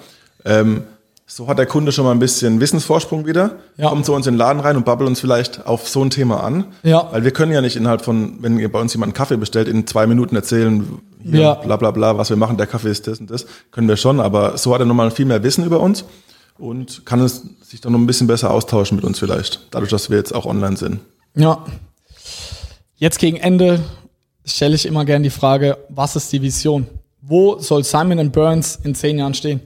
Ähm, 0.46 0.84
so 1.28 1.48
hat 1.48 1.58
der 1.58 1.66
Kunde 1.66 1.92
schon 1.92 2.06
mal 2.06 2.12
ein 2.12 2.20
bisschen 2.20 2.60
Wissensvorsprung 2.60 3.26
wieder, 3.26 3.56
Ja. 3.78 3.90
kommt 3.90 4.06
zu 4.06 4.14
uns 4.14 4.28
in 4.28 4.36
den 4.36 4.38
Laden 4.38 4.60
rein 4.60 4.78
und 4.78 4.86
babbelt 4.86 5.10
uns 5.10 5.20
vielleicht 5.20 5.66
auf 5.66 5.90
so 5.90 6.04
ein 6.04 6.12
Thema 6.12 6.44
an. 6.44 6.66
Ja. 6.84 7.10
Weil 7.12 7.24
wir 7.24 7.32
können 7.32 7.52
ja 7.52 7.62
nicht 7.62 7.76
innerhalb 7.76 8.04
von, 8.04 8.38
wenn 8.44 8.60
ihr 8.60 8.72
bei 8.72 8.80
uns 8.80 8.94
jemand 8.94 9.10
einen 9.10 9.16
Kaffee 9.18 9.38
bestellt, 9.38 9.68
in 9.68 9.88
zwei 9.88 10.06
Minuten 10.06 10.36
erzählen, 10.36 10.88
hier, 11.30 11.40
Ja. 11.42 11.54
bla 11.56 11.76
bla 11.78 11.92
bla, 11.92 12.18
was 12.18 12.30
wir 12.30 12.38
machen, 12.38 12.58
der 12.58 12.68
Kaffee 12.68 12.90
ist 12.92 13.08
das 13.08 13.20
und 13.20 13.30
das. 13.32 13.46
Können 13.72 13.88
wir 13.88 13.98
schon, 13.98 14.20
aber 14.20 14.58
so 14.58 14.74
hat 14.74 14.80
er 14.82 14.86
nochmal 14.86 15.12
viel 15.12 15.26
mehr 15.26 15.42
Wissen 15.44 15.66
über 15.66 15.80
uns 15.80 16.06
und 16.58 17.06
kann 17.06 17.20
es 17.22 17.44
sich 17.64 17.82
dann 17.82 17.92
noch 17.94 18.00
ein 18.00 18.06
bisschen 18.08 18.28
besser 18.28 18.52
austauschen 18.52 18.96
mit 18.96 19.04
uns 19.06 19.20
vielleicht, 19.20 19.68
dadurch, 19.72 19.90
dass 19.92 20.10
wir 20.10 20.18
jetzt 20.18 20.34
auch 20.34 20.46
online 20.46 20.78
sind. 20.78 21.00
Ja. 21.36 21.66
Jetzt 22.98 23.20
gegen 23.20 23.38
Ende 23.38 23.82
stelle 24.46 24.76
ich 24.76 24.86
immer 24.86 25.04
gern 25.06 25.24
die 25.24 25.30
Frage, 25.30 25.78
was 25.90 26.16
ist 26.16 26.32
die 26.32 26.42
Vision? 26.42 26.88
Wo 27.22 27.58
soll 27.60 27.84
Simon 27.84 28.32
Burns 28.32 28.80
in 28.84 28.94
zehn 28.96 29.18
Jahren 29.18 29.34
stehen? 29.34 29.60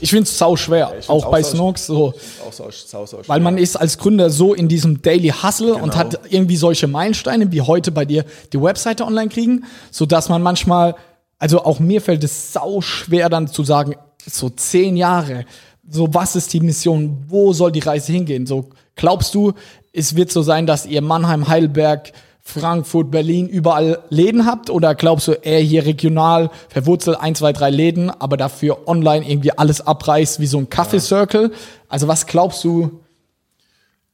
Ich 0.00 0.10
finde 0.10 0.24
es 0.24 0.38
sau 0.38 0.56
schwer, 0.56 0.92
ja, 1.00 1.08
auch 1.08 1.30
bei 1.30 1.42
Snox 1.42 1.86
so. 1.86 2.14
Sau, 2.50 2.70
sau, 2.70 3.06
sau 3.06 3.18
weil 3.26 3.40
man 3.40 3.58
ist 3.58 3.76
als 3.76 3.98
Gründer 3.98 4.30
so 4.30 4.54
in 4.54 4.68
diesem 4.68 5.02
Daily 5.02 5.28
Hustle 5.28 5.72
genau. 5.72 5.82
und 5.84 5.96
hat 5.96 6.20
irgendwie 6.30 6.56
solche 6.56 6.86
Meilensteine, 6.86 7.52
wie 7.52 7.60
heute 7.60 7.92
bei 7.92 8.04
dir 8.04 8.24
die 8.52 8.60
Webseite 8.60 9.04
online 9.04 9.28
kriegen, 9.28 9.64
so 9.90 10.06
dass 10.06 10.28
man 10.28 10.42
manchmal, 10.42 10.94
also 11.38 11.64
auch 11.64 11.80
mir 11.80 12.00
fällt 12.00 12.24
es 12.24 12.52
sau 12.52 12.80
schwer 12.80 13.28
dann 13.28 13.48
zu 13.48 13.64
sagen, 13.64 13.94
so 14.26 14.50
zehn 14.50 14.96
Jahre, 14.96 15.44
so 15.88 16.12
was 16.12 16.36
ist 16.36 16.52
die 16.52 16.60
Mission, 16.60 17.24
wo 17.28 17.52
soll 17.52 17.72
die 17.72 17.80
Reise 17.80 18.12
hingehen? 18.12 18.46
So 18.46 18.70
glaubst 18.96 19.34
du, 19.34 19.52
es 19.92 20.16
wird 20.16 20.30
so 20.30 20.42
sein, 20.42 20.66
dass 20.66 20.86
ihr 20.86 21.02
Mannheim, 21.02 21.48
Heidelberg, 21.48 22.12
Frankfurt, 22.50 23.10
Berlin 23.10 23.48
überall 23.48 24.00
Läden 24.10 24.46
habt? 24.46 24.70
Oder 24.70 24.94
glaubst 24.94 25.28
du 25.28 25.32
eher 25.32 25.60
hier 25.60 25.86
regional 25.86 26.50
verwurzelt 26.68 27.18
ein, 27.20 27.34
zwei, 27.34 27.52
drei 27.52 27.70
Läden, 27.70 28.10
aber 28.10 28.36
dafür 28.36 28.86
online 28.88 29.28
irgendwie 29.28 29.52
alles 29.52 29.80
abreißt 29.80 30.40
wie 30.40 30.46
so 30.46 30.58
ein 30.58 30.68
Kaffeecircle? 30.68 31.52
Also 31.88 32.08
was 32.08 32.26
glaubst 32.26 32.62
du? 32.64 33.00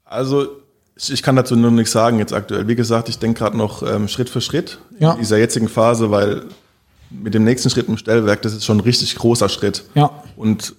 Also 0.04 0.46
ich 0.96 1.22
kann 1.22 1.36
dazu 1.36 1.56
nur 1.56 1.70
nichts 1.70 1.92
sagen 1.92 2.18
jetzt 2.18 2.32
aktuell. 2.32 2.68
Wie 2.68 2.76
gesagt, 2.76 3.08
ich 3.08 3.18
denke 3.18 3.38
gerade 3.38 3.56
noch 3.56 3.82
ähm, 3.82 4.08
Schritt 4.08 4.30
für 4.30 4.40
Schritt 4.40 4.78
ja. 4.98 5.12
in 5.12 5.18
dieser 5.18 5.36
jetzigen 5.36 5.68
Phase, 5.68 6.10
weil 6.10 6.44
mit 7.10 7.34
dem 7.34 7.44
nächsten 7.44 7.70
Schritt 7.70 7.88
im 7.88 7.96
Stellwerk, 7.96 8.42
das 8.42 8.54
ist 8.54 8.64
schon 8.64 8.78
ein 8.78 8.80
richtig 8.80 9.14
großer 9.16 9.48
Schritt. 9.48 9.84
Ja. 9.94 10.10
Und 10.36 10.74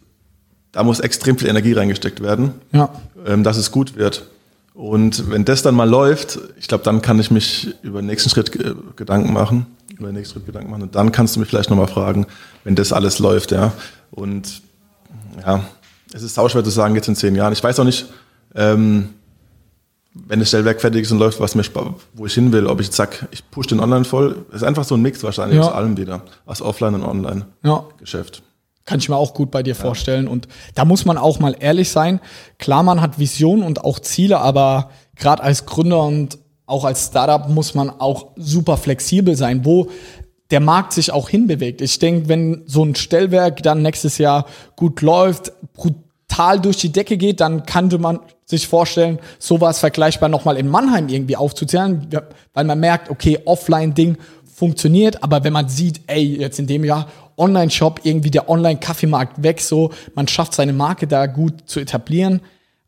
da 0.72 0.84
muss 0.84 1.00
extrem 1.00 1.38
viel 1.38 1.48
Energie 1.48 1.74
reingesteckt 1.74 2.22
werden, 2.22 2.54
ja. 2.72 2.90
ähm, 3.26 3.44
dass 3.44 3.58
es 3.58 3.72
gut 3.72 3.96
wird. 3.96 4.28
Und 4.78 5.32
wenn 5.32 5.44
das 5.44 5.64
dann 5.64 5.74
mal 5.74 5.90
läuft, 5.90 6.38
ich 6.60 6.68
glaube, 6.68 6.84
dann 6.84 7.02
kann 7.02 7.18
ich 7.18 7.32
mich 7.32 7.74
über 7.82 8.00
den 8.00 8.06
nächsten 8.06 8.30
Schritt 8.30 8.56
äh, 8.56 8.76
Gedanken 8.96 9.34
machen, 9.34 9.66
über 9.98 10.10
den 10.10 10.14
nächsten 10.14 10.36
Schritt 10.36 10.46
Gedanken 10.46 10.70
machen. 10.70 10.84
Und 10.84 10.94
dann 10.94 11.12
kannst 11.12 11.36
du 11.36 11.40
mich 11.40 11.50
vielleicht 11.50 11.72
nochmal 11.72 11.88
fragen, 11.88 12.28
wenn 12.64 12.76
das 12.76 12.94
alles 12.94 13.18
läuft, 13.18 13.52
ja. 13.52 13.74
Und 14.12 14.62
ja, 15.44 15.64
es 16.14 16.22
ist 16.22 16.36
sauschwer 16.36 16.64
zu 16.64 16.70
sagen 16.70 16.94
jetzt 16.94 17.08
in 17.08 17.16
zehn 17.16 17.34
Jahren. 17.34 17.54
Ich 17.54 17.64
weiß 17.64 17.80
auch 17.80 17.86
nicht, 17.86 18.06
ähm, 18.54 19.10
wenn 20.14 20.40
das 20.40 20.50
Stellwerk 20.50 20.80
fertig 20.80 21.02
ist 21.02 21.12
und 21.12 21.18
läuft, 21.18 21.40
was 21.40 21.56
mich, 21.56 21.72
wo 22.14 22.28
ich 22.28 22.36
hin 22.36 22.52
will, 22.52 22.68
ob 22.68 22.80
ich 22.80 22.92
sag, 22.92 23.28
ich 23.32 23.50
push 23.50 23.66
den 23.66 23.80
Online 23.80 24.06
voll. 24.06 24.46
Es 24.50 24.58
ist 24.58 24.64
einfach 24.64 24.84
so 24.84 24.94
ein 24.94 25.02
Mix 25.02 25.24
wahrscheinlich 25.24 25.58
ja. 25.58 25.64
aus 25.64 25.74
allem 25.74 25.98
wieder, 25.98 26.22
aus 26.46 26.62
Offline 26.62 26.94
und 26.94 27.04
Online-Geschäft. 27.04 28.38
Ja. 28.38 28.44
Kann 28.88 29.00
ich 29.00 29.10
mir 29.10 29.18
auch 29.18 29.34
gut 29.34 29.52
bei 29.52 29.64
dir 29.64 29.76
ja. 29.76 29.80
vorstellen. 29.80 30.30
Und 30.30 30.48
da 30.74 30.86
muss 30.86 31.04
man 31.04 31.18
auch 31.18 31.40
mal 31.40 31.56
ehrlich 31.60 31.90
sein. 31.90 32.22
Klar, 32.58 32.84
man 32.84 33.02
hat 33.02 33.20
Visionen 33.20 33.64
und 33.64 33.84
auch 33.84 34.00
Ziele, 34.00 34.40
aber 34.40 34.92
gerade 35.18 35.44
als 35.44 35.66
Gründer 35.66 36.04
und 36.04 36.40
auch 36.66 36.86
als 36.86 37.08
Startup 37.08 37.50
muss 37.50 37.76
man 37.76 37.90
auch 37.90 38.28
super 38.38 38.78
flexibel 38.78 39.36
sein, 39.36 39.66
wo 39.66 39.90
der 40.52 40.62
Markt 40.62 40.94
sich 40.94 41.12
auch 41.12 41.28
hinbewegt. 41.28 41.82
Ich 41.82 42.00
denke, 42.00 42.30
wenn 42.30 42.64
so 42.66 42.84
ein 42.86 42.96
Stellwerk 42.96 43.62
dann 43.62 43.82
nächstes 43.82 44.18
Jahr 44.20 44.46
gut 44.78 45.02
läuft, 45.02 45.52
brutal 45.74 46.62
durch 46.62 46.78
die 46.78 46.94
Decke 46.94 47.18
geht, 47.18 47.42
dann 47.42 47.66
könnte 47.66 47.98
man 47.98 48.22
sich 48.46 48.70
vorstellen, 48.70 49.20
sowas 49.38 49.80
vergleichbar 49.80 50.30
nochmal 50.30 50.56
in 50.56 50.70
Mannheim 50.70 51.10
irgendwie 51.10 51.36
aufzuzählen, 51.36 52.08
weil 52.54 52.64
man 52.64 52.80
merkt, 52.80 53.10
okay, 53.10 53.40
Offline-Ding 53.44 54.18
funktioniert, 54.46 55.24
aber 55.24 55.44
wenn 55.44 55.52
man 55.52 55.68
sieht, 55.68 56.02
ey, 56.08 56.38
jetzt 56.40 56.58
in 56.58 56.68
dem 56.68 56.86
Jahr 56.86 57.08
Online-Shop, 57.38 58.02
irgendwie 58.04 58.32
der 58.32 58.50
Online-Kaffeemarkt 58.50 59.44
weg, 59.44 59.62
so, 59.62 59.92
man 60.16 60.28
schafft 60.28 60.54
seine 60.54 60.74
Marke 60.74 61.08
da 61.08 61.28
gut 61.28 61.54
zu 61.68 61.80
etablieren. 61.80 62.42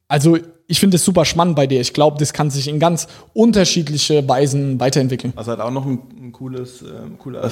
Also 0.08 0.38
ich 0.68 0.80
finde 0.80 0.98
es 0.98 1.06
super 1.06 1.26
spannend 1.26 1.56
bei 1.56 1.68
dir. 1.68 1.82
Ich 1.82 1.94
glaube, 1.94 2.18
das 2.20 2.34
kann 2.34 2.50
sich 2.50 2.68
in 2.68 2.80
ganz 2.80 3.08
unterschiedliche 3.34 4.28
Weisen 4.28 4.80
weiterentwickeln. 4.80 5.34
Was 5.36 5.48
halt 5.48 5.60
auch 5.60 5.72
noch 5.72 5.86
ein, 5.86 6.00
ein 6.20 6.32
cooles, 6.32 6.82
äh, 6.82 6.86
cooler 7.18 7.50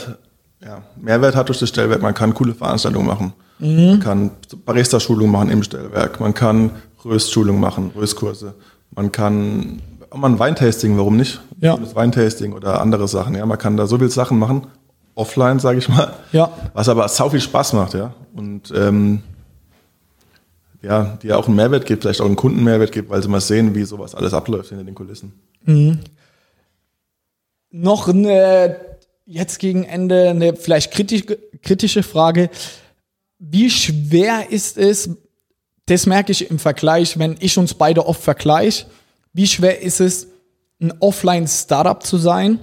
ja, 0.63 0.81
Mehrwert 0.99 1.35
hat 1.35 1.49
durch 1.49 1.59
das 1.59 1.69
Stellwerk, 1.69 2.01
man 2.01 2.13
kann 2.13 2.33
coole 2.33 2.53
Veranstaltungen 2.53 3.05
machen. 3.05 3.33
Mhm. 3.59 3.85
Man 3.87 3.99
kann 3.99 4.31
Barista-Schulungen 4.65 5.31
machen 5.31 5.49
im 5.49 5.63
Stellwerk, 5.63 6.19
man 6.19 6.33
kann 6.33 6.71
Röstschulungen 7.05 7.61
machen, 7.61 7.91
Röstkurse. 7.95 8.53
Man 8.91 9.11
kann 9.11 9.81
auch 10.09 10.17
mal 10.17 10.29
ein 10.29 10.39
Weintasting, 10.39 10.97
warum 10.97 11.17
nicht? 11.17 11.41
Ja. 11.59 11.77
Weintasting 11.95 12.53
oder 12.53 12.81
andere 12.81 13.07
Sachen. 13.07 13.35
Ja, 13.35 13.45
man 13.45 13.57
kann 13.57 13.77
da 13.77 13.87
so 13.87 13.97
viele 13.97 14.09
Sachen 14.09 14.39
machen 14.39 14.67
offline, 15.17 15.59
sage 15.59 15.79
ich 15.79 15.89
mal. 15.89 16.13
Ja. 16.31 16.51
Was 16.73 16.89
aber 16.89 17.07
sau 17.07 17.29
viel 17.29 17.41
Spaß 17.41 17.73
macht, 17.73 17.93
ja. 17.93 18.13
Und 18.33 18.71
ähm, 18.75 19.23
ja, 20.81 21.17
die 21.21 21.33
auch 21.33 21.47
einen 21.47 21.55
Mehrwert 21.55 21.85
gibt, 21.85 22.03
vielleicht 22.03 22.21
auch 22.21 22.25
einen 22.25 22.35
Kundenmehrwert 22.35 22.91
gibt, 22.91 23.09
weil 23.09 23.21
sie 23.21 23.27
mal 23.27 23.41
sehen, 23.41 23.75
wie 23.75 23.83
sowas 23.83 24.15
alles 24.15 24.33
abläuft 24.33 24.69
hinter 24.69 24.83
den 24.83 24.95
Kulissen. 24.95 25.33
Mhm. 25.63 25.99
Noch 27.71 28.07
eine, 28.07 28.77
jetzt 29.25 29.59
gegen 29.59 29.83
Ende 29.83 30.29
eine 30.29 30.55
vielleicht 30.55 30.93
kritisch, 30.93 31.23
kritische 31.61 32.03
Frage. 32.03 32.49
Wie 33.39 33.69
schwer 33.69 34.51
ist 34.51 34.77
es, 34.77 35.09
das 35.87 36.05
merke 36.05 36.31
ich 36.31 36.49
im 36.49 36.59
Vergleich, 36.59 37.17
wenn 37.17 37.35
ich 37.39 37.57
uns 37.57 37.73
beide 37.73 38.05
oft 38.05 38.21
vergleiche, 38.21 38.85
wie 39.33 39.47
schwer 39.47 39.81
ist 39.81 39.99
es, 39.99 40.27
ein 40.79 40.93
Offline-Startup 40.99 42.03
zu 42.03 42.17
sein, 42.17 42.59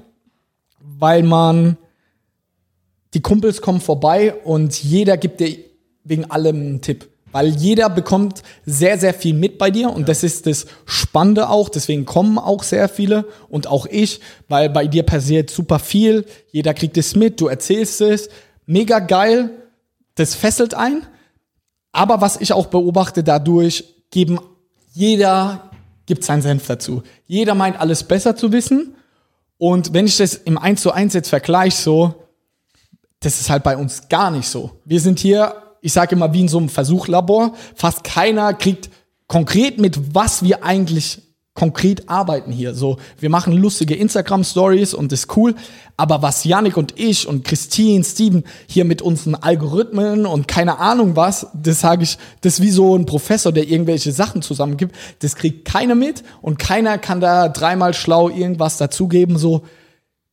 weil 0.78 1.24
man 1.24 1.76
die 3.15 3.23
Kumpels 3.23 3.62
kommen 3.62 3.81
vorbei 3.81 4.35
und 4.45 4.83
jeder 4.83 5.17
gibt 5.17 5.41
dir 5.41 5.57
wegen 6.03 6.31
allem 6.31 6.57
einen 6.57 6.81
Tipp. 6.81 7.09
Weil 7.33 7.49
jeder 7.49 7.91
bekommt 7.91 8.43
sehr, 8.65 8.97
sehr 8.97 9.12
viel 9.12 9.35
mit 9.35 9.59
bei 9.59 9.71
dir 9.71 9.91
und 9.91 10.03
ja. 10.03 10.07
das 10.07 10.23
ist 10.23 10.47
das 10.47 10.67
Spannende 10.85 11.49
auch. 11.49 11.69
Deswegen 11.69 12.05
kommen 12.05 12.39
auch 12.39 12.62
sehr 12.62 12.89
viele 12.89 13.27
und 13.49 13.67
auch 13.67 13.87
ich, 13.87 14.21
weil 14.49 14.71
bei 14.71 14.87
dir 14.87 15.03
passiert 15.03 15.51
super 15.51 15.81
viel. 15.81 16.27
Jeder 16.53 16.75
kriegt 16.75 16.97
es 16.97 17.17
mit, 17.17 17.41
du 17.41 17.49
erzählst 17.49 18.01
es. 18.01 18.29
Mega 18.67 19.01
geil. 19.01 19.51
Das 20.15 20.37
fesselt 20.37 20.75
ein. 20.75 21.03
Aber 21.91 22.21
was 22.21 22.41
ich 22.41 22.53
auch 22.53 22.67
beobachte 22.67 23.25
dadurch, 23.25 23.85
geben 24.11 24.39
jeder 24.93 25.71
gibt 26.07 26.23
seinen 26.23 26.43
Senf 26.43 26.67
dazu. 26.69 27.03
Jeder 27.27 27.57
meint 27.57 27.81
alles 27.81 28.05
besser 28.05 28.37
zu 28.37 28.53
wissen. 28.53 28.95
Und 29.59 29.93
wenn 29.93 30.07
ich 30.07 30.19
das 30.19 30.35
im 30.35 30.57
1 30.57 30.83
zu 30.83 30.93
1 30.93 31.15
jetzt 31.15 31.31
vergleiche, 31.31 31.77
so, 31.77 32.15
das 33.25 33.41
ist 33.41 33.49
halt 33.49 33.62
bei 33.62 33.77
uns 33.77 34.09
gar 34.09 34.31
nicht 34.31 34.49
so. 34.49 34.70
Wir 34.85 35.01
sind 35.01 35.18
hier, 35.18 35.55
ich 35.81 35.93
sage 35.93 36.14
immer, 36.14 36.33
wie 36.35 36.43
in 36.43 36.49
so 36.49 36.59
einem 36.59 36.68
Versuchlabor. 36.68 37.55
Fast 37.75 38.05
keiner 38.05 38.53
kriegt 38.53 38.91
konkret 39.27 39.81
mit, 39.81 40.14
was 40.14 40.43
wir 40.43 40.62
eigentlich 40.64 41.22
konkret 41.55 42.09
arbeiten 42.11 42.51
hier. 42.51 42.75
So, 42.75 42.99
wir 43.20 43.31
machen 43.31 43.53
lustige 43.53 43.95
Instagram-Stories 43.95 44.93
und 44.93 45.12
das 45.12 45.20
ist 45.20 45.37
cool. 45.37 45.55
Aber 45.97 46.20
was 46.20 46.45
Yannick 46.45 46.77
und 46.77 46.99
ich 46.99 47.29
und 47.29 47.45
Christine, 47.45 48.05
Steven 48.05 48.43
hier 48.66 48.85
mit 48.85 49.01
unseren 49.01 49.37
Algorithmen 49.37 50.27
und 50.27 50.49
keine 50.49 50.81
Ahnung 50.81 51.14
was, 51.14 51.47
das 51.55 51.81
sage 51.81 52.03
ich, 52.03 52.18
das 52.41 52.55
ist 52.55 52.62
wie 52.62 52.70
so 52.70 52.97
ein 52.97 53.07
Professor, 53.07 53.53
der 53.53 53.68
irgendwelche 53.68 54.11
Sachen 54.11 54.43
zusammengibt. 54.43 54.95
Das 55.20 55.37
kriegt 55.37 55.64
keiner 55.64 55.95
mit 55.95 56.25
und 56.43 56.59
keiner 56.59 56.99
kann 56.99 57.20
da 57.20 57.49
dreimal 57.49 57.95
schlau 57.95 58.29
irgendwas 58.29 58.77
dazugeben. 58.77 59.39
So, 59.39 59.62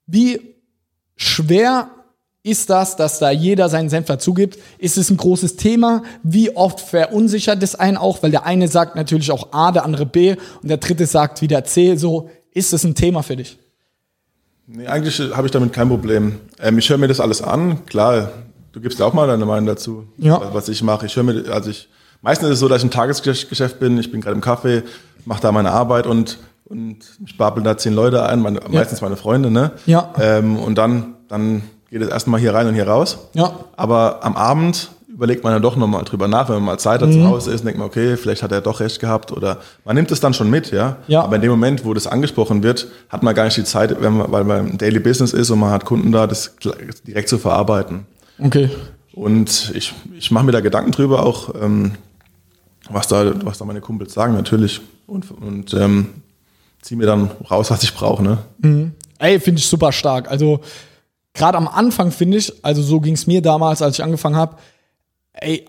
wie 0.07 0.55
schwer 1.15 1.91
ist 2.43 2.69
das, 2.69 2.95
dass 2.95 3.19
da 3.19 3.29
jeder 3.29 3.69
seinen 3.69 3.89
Senf 3.89 4.07
dazugibt? 4.07 4.57
Ist 4.79 4.97
es 4.97 5.09
ein 5.09 5.17
großes 5.17 5.57
Thema? 5.57 6.03
Wie 6.23 6.55
oft 6.55 6.79
verunsichert 6.79 7.61
es 7.61 7.75
einen 7.75 7.97
auch? 7.97 8.23
Weil 8.23 8.31
der 8.31 8.45
eine 8.45 8.67
sagt 8.67 8.95
natürlich 8.95 9.31
auch 9.31 9.53
A, 9.53 9.71
der 9.71 9.85
andere 9.85 10.05
B 10.05 10.35
und 10.61 10.69
der 10.69 10.77
dritte 10.77 11.05
sagt 11.05 11.41
wieder 11.41 11.63
C. 11.63 11.95
So, 11.97 12.29
ist 12.51 12.73
es 12.73 12.83
ein 12.83 12.95
Thema 12.95 13.21
für 13.21 13.35
dich? 13.35 13.59
Nee, 14.65 14.87
eigentlich 14.87 15.19
habe 15.35 15.47
ich 15.47 15.51
damit 15.51 15.73
kein 15.73 15.89
Problem. 15.89 16.39
Ähm, 16.59 16.77
ich 16.77 16.89
höre 16.89 16.97
mir 16.97 17.07
das 17.07 17.19
alles 17.19 17.41
an. 17.41 17.85
Klar, 17.85 18.31
du 18.71 18.81
gibst 18.81 18.99
ja 18.99 19.05
auch 19.05 19.13
mal 19.13 19.27
deine 19.27 19.45
Meinung 19.45 19.67
dazu, 19.67 20.05
ja. 20.17 20.41
was 20.53 20.67
ich 20.69 20.81
mache. 20.81 21.05
Ich 21.05 21.15
höre 21.15 21.23
mir, 21.23 21.51
also 21.51 21.69
ich, 21.69 21.89
meistens 22.21 22.47
ist 22.47 22.53
es 22.53 22.59
so, 22.59 22.67
dass 22.67 22.79
ich 22.79 22.85
im 22.85 22.91
Tagesgeschäft 22.91 23.79
bin. 23.79 23.99
Ich 23.99 24.11
bin 24.11 24.21
gerade 24.21 24.35
im 24.35 24.41
Café, 24.41 24.83
mache 25.25 25.41
da 25.41 25.51
meine 25.51 25.71
Arbeit 25.71 26.07
und 26.07 26.39
und 26.71 26.99
ich 27.25 27.37
babel 27.37 27.61
da 27.63 27.77
zehn 27.77 27.93
Leute 27.93 28.23
ein, 28.23 28.39
meine, 28.39 28.61
ja. 28.61 28.69
meistens 28.69 29.01
meine 29.01 29.17
Freunde, 29.17 29.51
ne? 29.51 29.71
Ja. 29.85 30.13
Ähm, 30.17 30.57
und 30.57 30.77
dann, 30.77 31.15
dann 31.27 31.63
geht 31.91 32.01
es 32.01 32.07
erstmal 32.07 32.39
hier 32.39 32.53
rein 32.53 32.67
und 32.67 32.73
hier 32.73 32.87
raus. 32.87 33.19
Ja. 33.33 33.53
Aber 33.75 34.23
am 34.23 34.35
Abend 34.35 34.89
überlegt 35.07 35.43
man 35.43 35.53
ja 35.53 35.59
doch 35.59 35.75
nochmal 35.75 36.03
drüber 36.03 36.27
nach, 36.27 36.47
wenn 36.49 36.55
man 36.55 36.63
mal 36.63 36.77
Zeit 36.79 37.01
hat 37.01 37.09
mhm. 37.09 37.13
zu 37.13 37.27
Hause 37.27 37.51
ist, 37.51 37.63
denkt 37.63 37.77
man, 37.77 37.87
okay, 37.87 38.17
vielleicht 38.17 38.41
hat 38.41 38.51
er 38.51 38.61
doch 38.61 38.79
recht 38.79 38.99
gehabt 38.99 39.31
oder 39.31 39.57
man 39.85 39.95
nimmt 39.95 40.09
es 40.09 40.19
dann 40.19 40.33
schon 40.33 40.49
mit, 40.49 40.71
ja. 40.71 40.97
ja. 41.07 41.21
Aber 41.21 41.35
in 41.35 41.41
dem 41.41 41.51
Moment, 41.51 41.85
wo 41.85 41.93
das 41.93 42.07
angesprochen 42.07 42.63
wird, 42.63 42.87
hat 43.09 43.21
man 43.21 43.35
gar 43.35 43.43
nicht 43.43 43.57
die 43.57 43.65
Zeit, 43.65 44.01
wenn 44.01 44.17
man, 44.17 44.31
weil 44.31 44.45
man 44.45 44.69
im 44.69 44.77
Daily 44.77 44.99
Business 44.99 45.33
ist 45.33 45.51
und 45.51 45.59
man 45.59 45.69
hat 45.69 45.85
Kunden 45.85 46.11
da, 46.11 46.25
das 46.27 46.55
direkt 47.05 47.29
zu 47.29 47.37
verarbeiten. 47.37 48.05
Okay. 48.39 48.69
Und 49.13 49.71
ich, 49.75 49.93
ich 50.17 50.31
mache 50.31 50.45
mir 50.45 50.53
da 50.53 50.61
Gedanken 50.61 50.91
drüber 50.91 51.23
auch, 51.23 51.53
ähm, 51.61 51.91
was, 52.89 53.07
da, 53.07 53.33
was 53.45 53.57
da 53.57 53.65
meine 53.65 53.81
Kumpels 53.81 54.13
sagen, 54.13 54.33
natürlich. 54.33 54.81
Und, 55.05 55.29
und 55.29 55.73
ähm, 55.73 56.07
ziehe 56.81 56.97
mir 56.97 57.05
dann 57.05 57.29
raus, 57.49 57.69
was 57.69 57.83
ich 57.83 57.93
brauche. 57.93 58.23
Ne? 58.23 58.37
Mhm. 58.59 58.93
Ey, 59.19 59.39
finde 59.39 59.59
ich 59.59 59.67
super 59.67 59.91
stark. 59.91 60.31
Also 60.31 60.61
gerade 61.33 61.57
am 61.57 61.67
Anfang 61.67 62.11
finde 62.11 62.37
ich, 62.37 62.53
also 62.63 62.81
so 62.81 62.99
ging 62.99 63.13
es 63.13 63.27
mir 63.27 63.41
damals, 63.41 63.81
als 63.81 63.97
ich 63.97 64.03
angefangen 64.03 64.35
habe, 64.35 64.57
ey, 65.33 65.65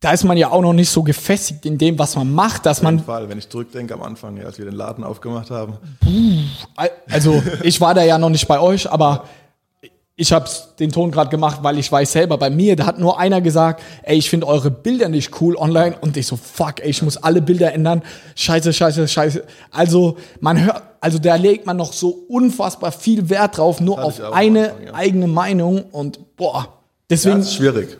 da 0.00 0.10
ist 0.10 0.24
man 0.24 0.36
ja 0.36 0.50
auch 0.50 0.62
noch 0.62 0.72
nicht 0.72 0.90
so 0.90 1.04
gefestigt 1.04 1.64
in 1.64 1.78
dem, 1.78 1.98
was 1.98 2.16
man 2.16 2.32
macht, 2.32 2.66
dass 2.66 2.78
Auf 2.78 2.84
jeden 2.84 2.96
man, 2.96 3.04
Fall, 3.04 3.28
wenn 3.28 3.38
ich 3.38 3.48
zurückdenke 3.48 3.94
am 3.94 4.02
Anfang, 4.02 4.36
ja, 4.36 4.44
als 4.44 4.58
wir 4.58 4.64
den 4.64 4.74
Laden 4.74 5.04
aufgemacht 5.04 5.50
haben. 5.50 5.74
also 7.08 7.40
ich 7.62 7.80
war 7.80 7.94
da 7.94 8.02
ja 8.02 8.18
noch 8.18 8.30
nicht 8.30 8.48
bei 8.48 8.58
euch, 8.58 8.90
aber 8.90 9.24
ich 10.16 10.32
habe 10.32 10.48
den 10.78 10.90
Ton 10.90 11.10
gerade 11.10 11.30
gemacht, 11.30 11.60
weil 11.62 11.78
ich 11.78 11.90
weiß 11.90 12.12
selber, 12.12 12.36
bei 12.36 12.50
mir, 12.50 12.76
da 12.76 12.86
hat 12.86 12.98
nur 12.98 13.18
einer 13.18 13.40
gesagt, 13.40 13.82
ey, 14.02 14.18
ich 14.18 14.28
finde 14.28 14.46
eure 14.46 14.70
Bilder 14.70 15.08
nicht 15.08 15.40
cool 15.40 15.56
online 15.56 15.96
und 16.00 16.16
ich 16.16 16.26
so, 16.26 16.36
fuck, 16.36 16.80
ey, 16.80 16.90
ich 16.90 17.02
muss 17.02 17.16
alle 17.16 17.40
Bilder 17.40 17.72
ändern. 17.72 18.02
Scheiße, 18.34 18.72
scheiße, 18.72 19.06
scheiße. 19.06 19.44
Also 19.70 20.16
man 20.40 20.64
hört, 20.64 20.82
also 21.02 21.18
da 21.18 21.34
legt 21.34 21.66
man 21.66 21.76
noch 21.76 21.92
so 21.92 22.10
unfassbar 22.28 22.92
viel 22.92 23.28
Wert 23.28 23.58
drauf, 23.58 23.80
nur 23.80 24.02
auf 24.02 24.20
eine 24.32 24.70
Anfang, 24.70 24.86
ja. 24.86 24.94
eigene 24.94 25.26
Meinung 25.26 25.82
und 25.90 26.36
boah, 26.36 26.60
Ja, 26.62 26.68
deswegen, 27.10 27.38
das 27.38 27.48
ist 27.48 27.54
schwierig. 27.56 27.98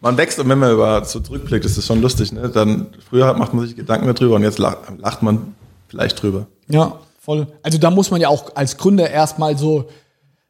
Man 0.00 0.16
wächst 0.16 0.38
und 0.38 0.48
wenn 0.48 0.60
man 0.60 0.72
über 0.72 1.04
so 1.04 1.18
zurückblickt, 1.18 1.64
ist 1.64 1.76
das 1.76 1.84
schon 1.84 2.00
lustig. 2.00 2.30
Ne? 2.32 2.48
Dann 2.48 2.86
früher 3.10 3.34
macht 3.34 3.52
man 3.54 3.66
sich 3.66 3.74
Gedanken 3.74 4.06
darüber 4.14 4.36
und 4.36 4.44
jetzt 4.44 4.60
lacht, 4.60 4.78
lacht 4.98 5.22
man 5.22 5.56
vielleicht 5.88 6.22
drüber. 6.22 6.46
Ja, 6.68 7.00
voll. 7.20 7.48
Also 7.64 7.76
da 7.78 7.90
muss 7.90 8.12
man 8.12 8.20
ja 8.20 8.28
auch 8.28 8.54
als 8.54 8.76
Gründer 8.76 9.10
erstmal 9.10 9.58
so 9.58 9.86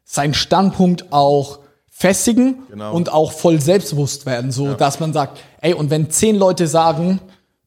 seinen 0.05 0.35
Standpunkt 0.35 1.11
auch 1.11 1.57
festigen 1.89 2.59
Genau. 2.69 2.93
und 2.93 3.11
auch 3.11 3.31
voll 3.31 3.59
selbstbewusst 3.59 4.27
werden, 4.27 4.51
so 4.51 4.73
dass 4.73 4.99
man 4.99 5.11
sagt, 5.11 5.39
ey, 5.61 5.73
und 5.73 5.89
wenn 5.89 6.11
zehn 6.11 6.35
Leute 6.35 6.67
sagen, 6.67 7.19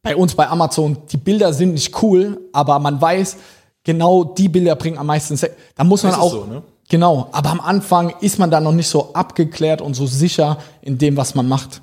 bei 0.05 0.15
uns 0.15 0.37
bei 0.37 0.49
Amazon, 0.49 0.99
die 1.11 1.17
Bilder 1.17 1.53
sind 1.53 1.75
nicht 1.75 2.01
cool, 2.03 2.41
aber 2.53 2.79
man 2.79 3.01
weiß, 3.01 3.37
genau 3.85 4.25
die 4.25 4.49
Bilder 4.49 4.77
bringen 4.77 4.99
am 4.99 5.07
meisten 5.07 5.37
Se 5.37 5.51
dann 5.75 5.89
muss 5.89 6.03
man 6.03 6.15
auch 6.15 6.33
so, 6.33 6.45
ne? 6.45 6.63
genau, 6.89 7.29
aber 7.33 7.51
am 7.51 7.61
Anfang 7.61 8.15
ist 8.21 8.39
man 8.39 8.51
da 8.51 8.61
noch 8.61 8.73
nicht 8.73 8.89
so 8.89 9.13
abgeklärt 9.15 9.81
und 9.81 9.95
so 9.95 10.07
sicher 10.07 10.59
in 10.81 10.99
dem, 10.99 11.17
was 11.17 11.35
man 11.35 11.49
macht. 11.49 11.83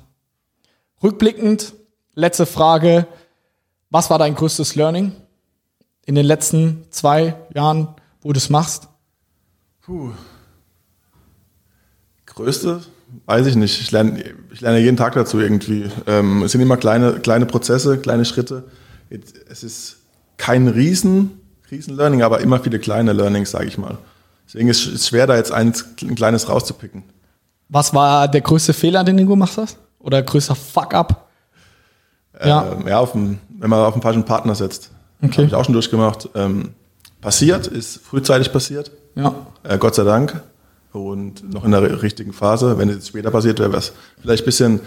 Rückblickend, 1.02 1.74
letzte 2.14 2.46
Frage, 2.46 3.06
was 3.90 4.10
war 4.10 4.18
dein 4.18 4.34
größtes 4.34 4.74
Learning 4.76 5.12
in 6.06 6.14
den 6.14 6.26
letzten 6.26 6.84
zwei 6.90 7.34
Jahren, 7.54 7.88
wo 8.20 8.32
du 8.32 8.38
es 8.38 8.50
machst? 8.50 8.88
Puh. 9.80 10.10
Größte? 12.26 12.82
Weiß 13.26 13.46
ich 13.46 13.56
nicht. 13.56 13.80
Ich 13.80 13.90
lerne, 13.90 14.22
ich 14.52 14.60
lerne 14.60 14.78
jeden 14.78 14.96
Tag 14.96 15.14
dazu 15.14 15.40
irgendwie. 15.40 15.90
Ähm, 16.06 16.42
es 16.42 16.52
sind 16.52 16.60
immer 16.60 16.76
kleine, 16.76 17.20
kleine 17.20 17.46
Prozesse, 17.46 17.98
kleine 17.98 18.24
Schritte. 18.24 18.68
Es 19.48 19.64
ist 19.64 19.96
kein 20.36 20.68
riesen, 20.68 21.39
riesen 21.70 21.96
Learning, 21.96 22.22
aber 22.22 22.40
immer 22.40 22.60
viele 22.60 22.78
kleine 22.78 23.12
Learnings, 23.12 23.50
sage 23.50 23.66
ich 23.66 23.78
mal. 23.78 23.98
Deswegen 24.46 24.68
ist 24.68 24.86
es 24.86 25.06
schwer, 25.08 25.26
da 25.26 25.36
jetzt 25.36 25.52
ein 25.52 25.72
kleines 26.16 26.48
rauszupicken. 26.48 27.04
Was 27.68 27.94
war 27.94 28.26
der 28.26 28.40
größte 28.40 28.72
Fehler, 28.72 29.04
den 29.04 29.16
du 29.16 29.26
gemacht 29.26 29.56
hast? 29.56 29.78
Oder 30.00 30.22
größter 30.22 30.54
Fuck-up? 30.54 31.28
Ja. 32.44 32.72
Ähm, 32.72 32.88
ja, 32.88 32.98
auf 32.98 33.12
dem, 33.12 33.38
wenn 33.58 33.70
man 33.70 33.80
auf 33.80 33.92
einen 33.94 34.02
falschen 34.02 34.24
Partner 34.24 34.54
setzt. 34.54 34.90
Okay. 35.22 35.36
Habe 35.36 35.46
ich 35.46 35.54
auch 35.54 35.64
schon 35.64 35.74
durchgemacht. 35.74 36.28
Ähm, 36.34 36.70
passiert, 37.20 37.66
ist 37.66 37.98
frühzeitig 37.98 38.52
passiert. 38.52 38.90
Ja. 39.14 39.34
Äh, 39.62 39.78
Gott 39.78 39.94
sei 39.94 40.04
Dank. 40.04 40.42
Und 40.92 41.52
noch 41.52 41.64
in 41.64 41.70
der 41.70 41.80
ri- 41.82 42.02
richtigen 42.02 42.32
Phase. 42.32 42.78
Wenn 42.78 42.88
es 42.88 42.96
jetzt 42.96 43.08
später 43.08 43.30
passiert 43.30 43.60
wäre, 43.60 43.70
wäre 43.70 43.78
es 43.80 43.92
vielleicht 44.20 44.42
ein 44.42 44.46
bisschen 44.46 44.80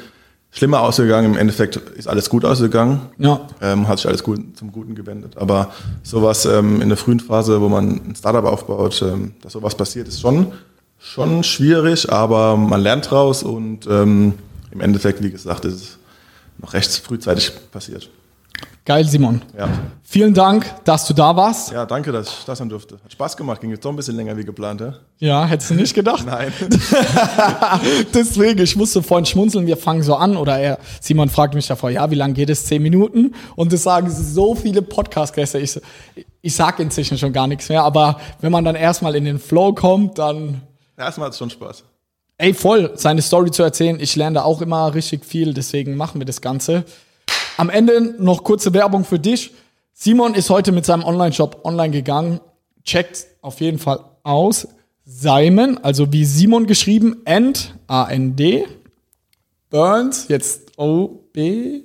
schlimmer 0.53 0.81
ausgegangen. 0.81 1.33
Im 1.33 1.37
Endeffekt 1.37 1.75
ist 1.75 2.07
alles 2.07 2.29
gut 2.29 2.45
ausgegangen. 2.45 3.01
Ja. 3.17 3.47
Ähm, 3.59 3.87
hat 3.87 3.97
sich 3.97 4.07
alles 4.07 4.23
gut, 4.23 4.55
zum 4.55 4.71
Guten 4.71 4.95
gewendet. 4.95 5.35
Aber 5.37 5.71
sowas 6.03 6.45
ähm, 6.45 6.81
in 6.81 6.89
der 6.89 6.97
frühen 6.97 7.19
Phase, 7.19 7.59
wo 7.59 7.67
man 7.67 8.01
ein 8.09 8.15
Startup 8.15 8.45
aufbaut, 8.45 9.01
ähm, 9.01 9.33
dass 9.41 9.53
sowas 9.53 9.75
passiert, 9.75 10.07
ist 10.07 10.21
schon, 10.21 10.53
schon 10.99 11.43
schwierig, 11.43 12.11
aber 12.11 12.55
man 12.55 12.81
lernt 12.81 13.09
draus 13.09 13.43
und 13.43 13.87
ähm, 13.87 14.35
im 14.71 14.79
Endeffekt, 14.79 15.23
wie 15.23 15.31
gesagt, 15.31 15.65
ist 15.65 15.73
es 15.73 15.97
noch 16.59 16.73
recht 16.73 16.91
frühzeitig 16.91 17.51
passiert. 17.71 18.09
Geil, 18.85 19.05
Simon. 19.05 19.41
Ja. 19.57 19.69
Vielen 20.03 20.33
Dank, 20.33 20.65
dass 20.83 21.07
du 21.07 21.13
da 21.13 21.35
warst. 21.35 21.71
ja, 21.71 21.85
danke, 21.85 22.11
dass 22.11 22.27
ich 22.27 22.45
das 22.45 22.57
sein 22.57 22.67
durfte. 22.69 22.99
Hat 23.03 23.11
Spaß 23.11 23.37
gemacht, 23.37 23.61
ging 23.61 23.69
jetzt 23.71 23.83
doch 23.85 23.89
ein 23.91 23.95
bisschen 23.95 24.15
länger 24.15 24.35
wie 24.37 24.43
geplant. 24.43 24.81
Ja? 24.81 24.93
Ja, 25.19 25.45
hättest 25.45 25.69
du 25.71 25.75
nicht 25.75 25.93
gedacht? 25.93 26.25
Nein. 26.25 26.51
Deswegen, 28.13 28.59
ich 28.61 28.75
musste 28.75 29.01
vorhin 29.01 29.25
schmunzeln, 29.25 29.65
wir 29.67 29.77
fangen 29.77 30.03
so 30.03 30.15
an, 30.15 30.37
oder 30.37 30.59
er, 30.59 30.79
Simon 31.01 31.29
fragt 31.29 31.55
mich 31.55 31.67
davor, 31.67 31.89
ja, 31.89 32.09
wie 32.11 32.15
lange 32.15 32.33
geht 32.33 32.49
es? 32.49 32.65
Zehn 32.65 32.81
Minuten? 32.81 33.33
Und 33.55 33.71
das 33.73 33.83
sagen 33.83 34.09
so 34.11 34.55
viele 34.55 34.81
Podcast-Gäste. 34.81 35.59
Ich, 35.59 35.79
ich 36.41 36.55
sag 36.55 36.79
inzwischen 36.79 37.17
schon 37.17 37.33
gar 37.33 37.47
nichts 37.47 37.69
mehr, 37.69 37.83
aber 37.83 38.19
wenn 38.41 38.51
man 38.51 38.65
dann 38.65 38.75
erstmal 38.75 39.15
in 39.15 39.25
den 39.25 39.39
Flow 39.39 39.73
kommt, 39.73 40.17
dann, 40.19 40.61
Erstmal 40.97 41.27
hat 41.27 41.33
es 41.33 41.39
schon 41.39 41.49
Spaß. 41.49 41.83
ey, 42.37 42.53
voll, 42.53 42.91
seine 42.95 43.21
Story 43.21 43.49
zu 43.51 43.63
erzählen. 43.63 43.97
Ich 43.99 44.15
lerne 44.15 44.35
da 44.35 44.43
auch 44.43 44.61
immer 44.61 44.93
richtig 44.93 45.25
viel, 45.25 45.53
deswegen 45.53 45.95
machen 45.95 46.19
wir 46.19 46.25
das 46.25 46.41
Ganze. 46.41 46.83
Am 47.57 47.69
Ende 47.69 48.15
noch 48.19 48.43
kurze 48.43 48.73
Werbung 48.73 49.05
für 49.05 49.19
dich. 49.19 49.51
Simon 49.93 50.33
ist 50.33 50.49
heute 50.49 50.71
mit 50.71 50.85
seinem 50.85 51.03
Online-Shop 51.03 51.61
online 51.63 51.91
gegangen. 51.91 52.39
Checkt 52.83 53.27
auf 53.41 53.61
jeden 53.61 53.77
Fall 53.79 53.99
aus. 54.23 54.67
Simon, 55.05 55.77
also 55.79 56.11
wie 56.11 56.25
Simon 56.25 56.65
geschrieben, 56.65 57.21
End, 57.25 57.75
A-N-D, 57.87 58.65
Burns, 59.69 60.27
jetzt 60.29 60.71
O-B, 60.77 61.83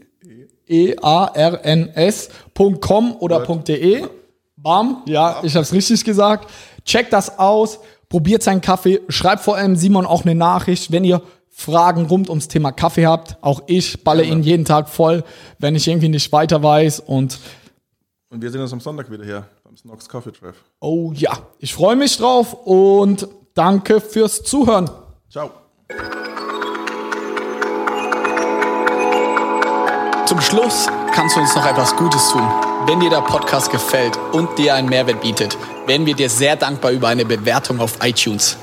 E-A-R-N-S.com 0.67 1.97
oder 3.19 3.41
.de. 3.41 4.07
Bam, 4.57 5.03
ja, 5.07 5.41
ich 5.43 5.55
hab's 5.57 5.73
richtig 5.73 6.05
gesagt. 6.05 6.51
Checkt 6.85 7.13
das 7.13 7.39
aus, 7.39 7.81
probiert 8.09 8.43
seinen 8.43 8.61
Kaffee, 8.61 9.01
schreibt 9.09 9.43
vor 9.43 9.57
allem 9.57 9.77
Simon 9.77 10.07
auch 10.07 10.25
eine 10.25 10.35
Nachricht, 10.35 10.91
wenn 10.93 11.05
ihr 11.05 11.23
Fragen 11.61 12.07
rund 12.07 12.29
ums 12.29 12.47
Thema 12.47 12.71
Kaffee 12.71 13.05
habt. 13.05 13.37
Auch 13.41 13.63
ich 13.67 14.05
balle 14.05 14.23
ihn 14.23 14.45
jeden 14.45 14.65
Tag 14.65 14.89
voll, 14.89 15.25
wenn 15.59 15.75
ich 15.75 15.89
irgendwie 15.89 16.09
nicht 16.09 16.31
weiter 16.31 16.63
weiß. 16.63 17.01
Und 17.01 17.41
Und 18.31 18.41
wir 18.41 18.51
sehen 18.53 18.61
uns 18.61 18.73
am 18.73 18.79
Sonntag 18.81 19.11
wieder 19.11 19.25
hier 19.25 19.45
beim 19.65 19.77
Snox 19.77 20.09
Coffee 20.09 20.31
Treff. 20.31 20.55
oh 20.79 21.11
ja, 21.17 21.33
ich 21.59 21.75
freue 21.75 21.97
mich 21.97 22.17
drauf 22.17 22.55
und 22.65 23.27
danke 23.55 24.01
fürs 24.01 24.45
Zuhören. 24.45 24.89
Ciao. 25.29 25.51
Zum 30.27 30.41
Schluss 30.41 30.87
kannst 31.13 31.35
du 31.35 31.41
uns 31.41 31.57
noch 31.57 31.67
etwas 31.67 31.97
Gutes 31.97 32.31
tun. 32.31 32.47
Wenn 32.87 33.01
dir 33.01 33.11
der 33.11 33.23
Podcast 33.23 33.73
gefällt 33.73 34.17
und 34.33 34.57
dir 34.59 34.77
einen 34.77 34.89
Mehrwert 34.89 35.21
bietet, 35.23 35.59
wären 35.87 36.07
wir 36.07 36.15
dir 36.15 36.31
sehr 36.31 36.55
dankbar 36.55 36.93
über 36.93 37.09
eine 37.09 37.25
Bewertung 37.25 37.81
auf 37.81 37.99
iTunes. 38.05 38.57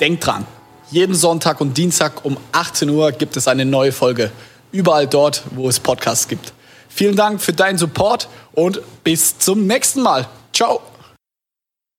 Denk 0.00 0.20
dran, 0.20 0.44
jeden 0.92 1.14
Sonntag 1.14 1.60
und 1.60 1.76
Dienstag 1.78 2.24
um 2.24 2.36
18 2.52 2.90
Uhr 2.90 3.12
gibt 3.12 3.36
es 3.36 3.48
eine 3.48 3.64
neue 3.64 3.92
Folge. 3.92 4.30
Überall 4.72 5.06
dort, 5.06 5.42
wo 5.52 5.68
es 5.68 5.80
Podcasts 5.80 6.28
gibt. 6.28 6.52
Vielen 6.88 7.16
Dank 7.16 7.40
für 7.40 7.54
deinen 7.54 7.78
Support 7.78 8.28
und 8.52 8.80
bis 9.02 9.38
zum 9.38 9.66
nächsten 9.66 10.02
Mal. 10.02 10.28
Ciao. 10.52 10.91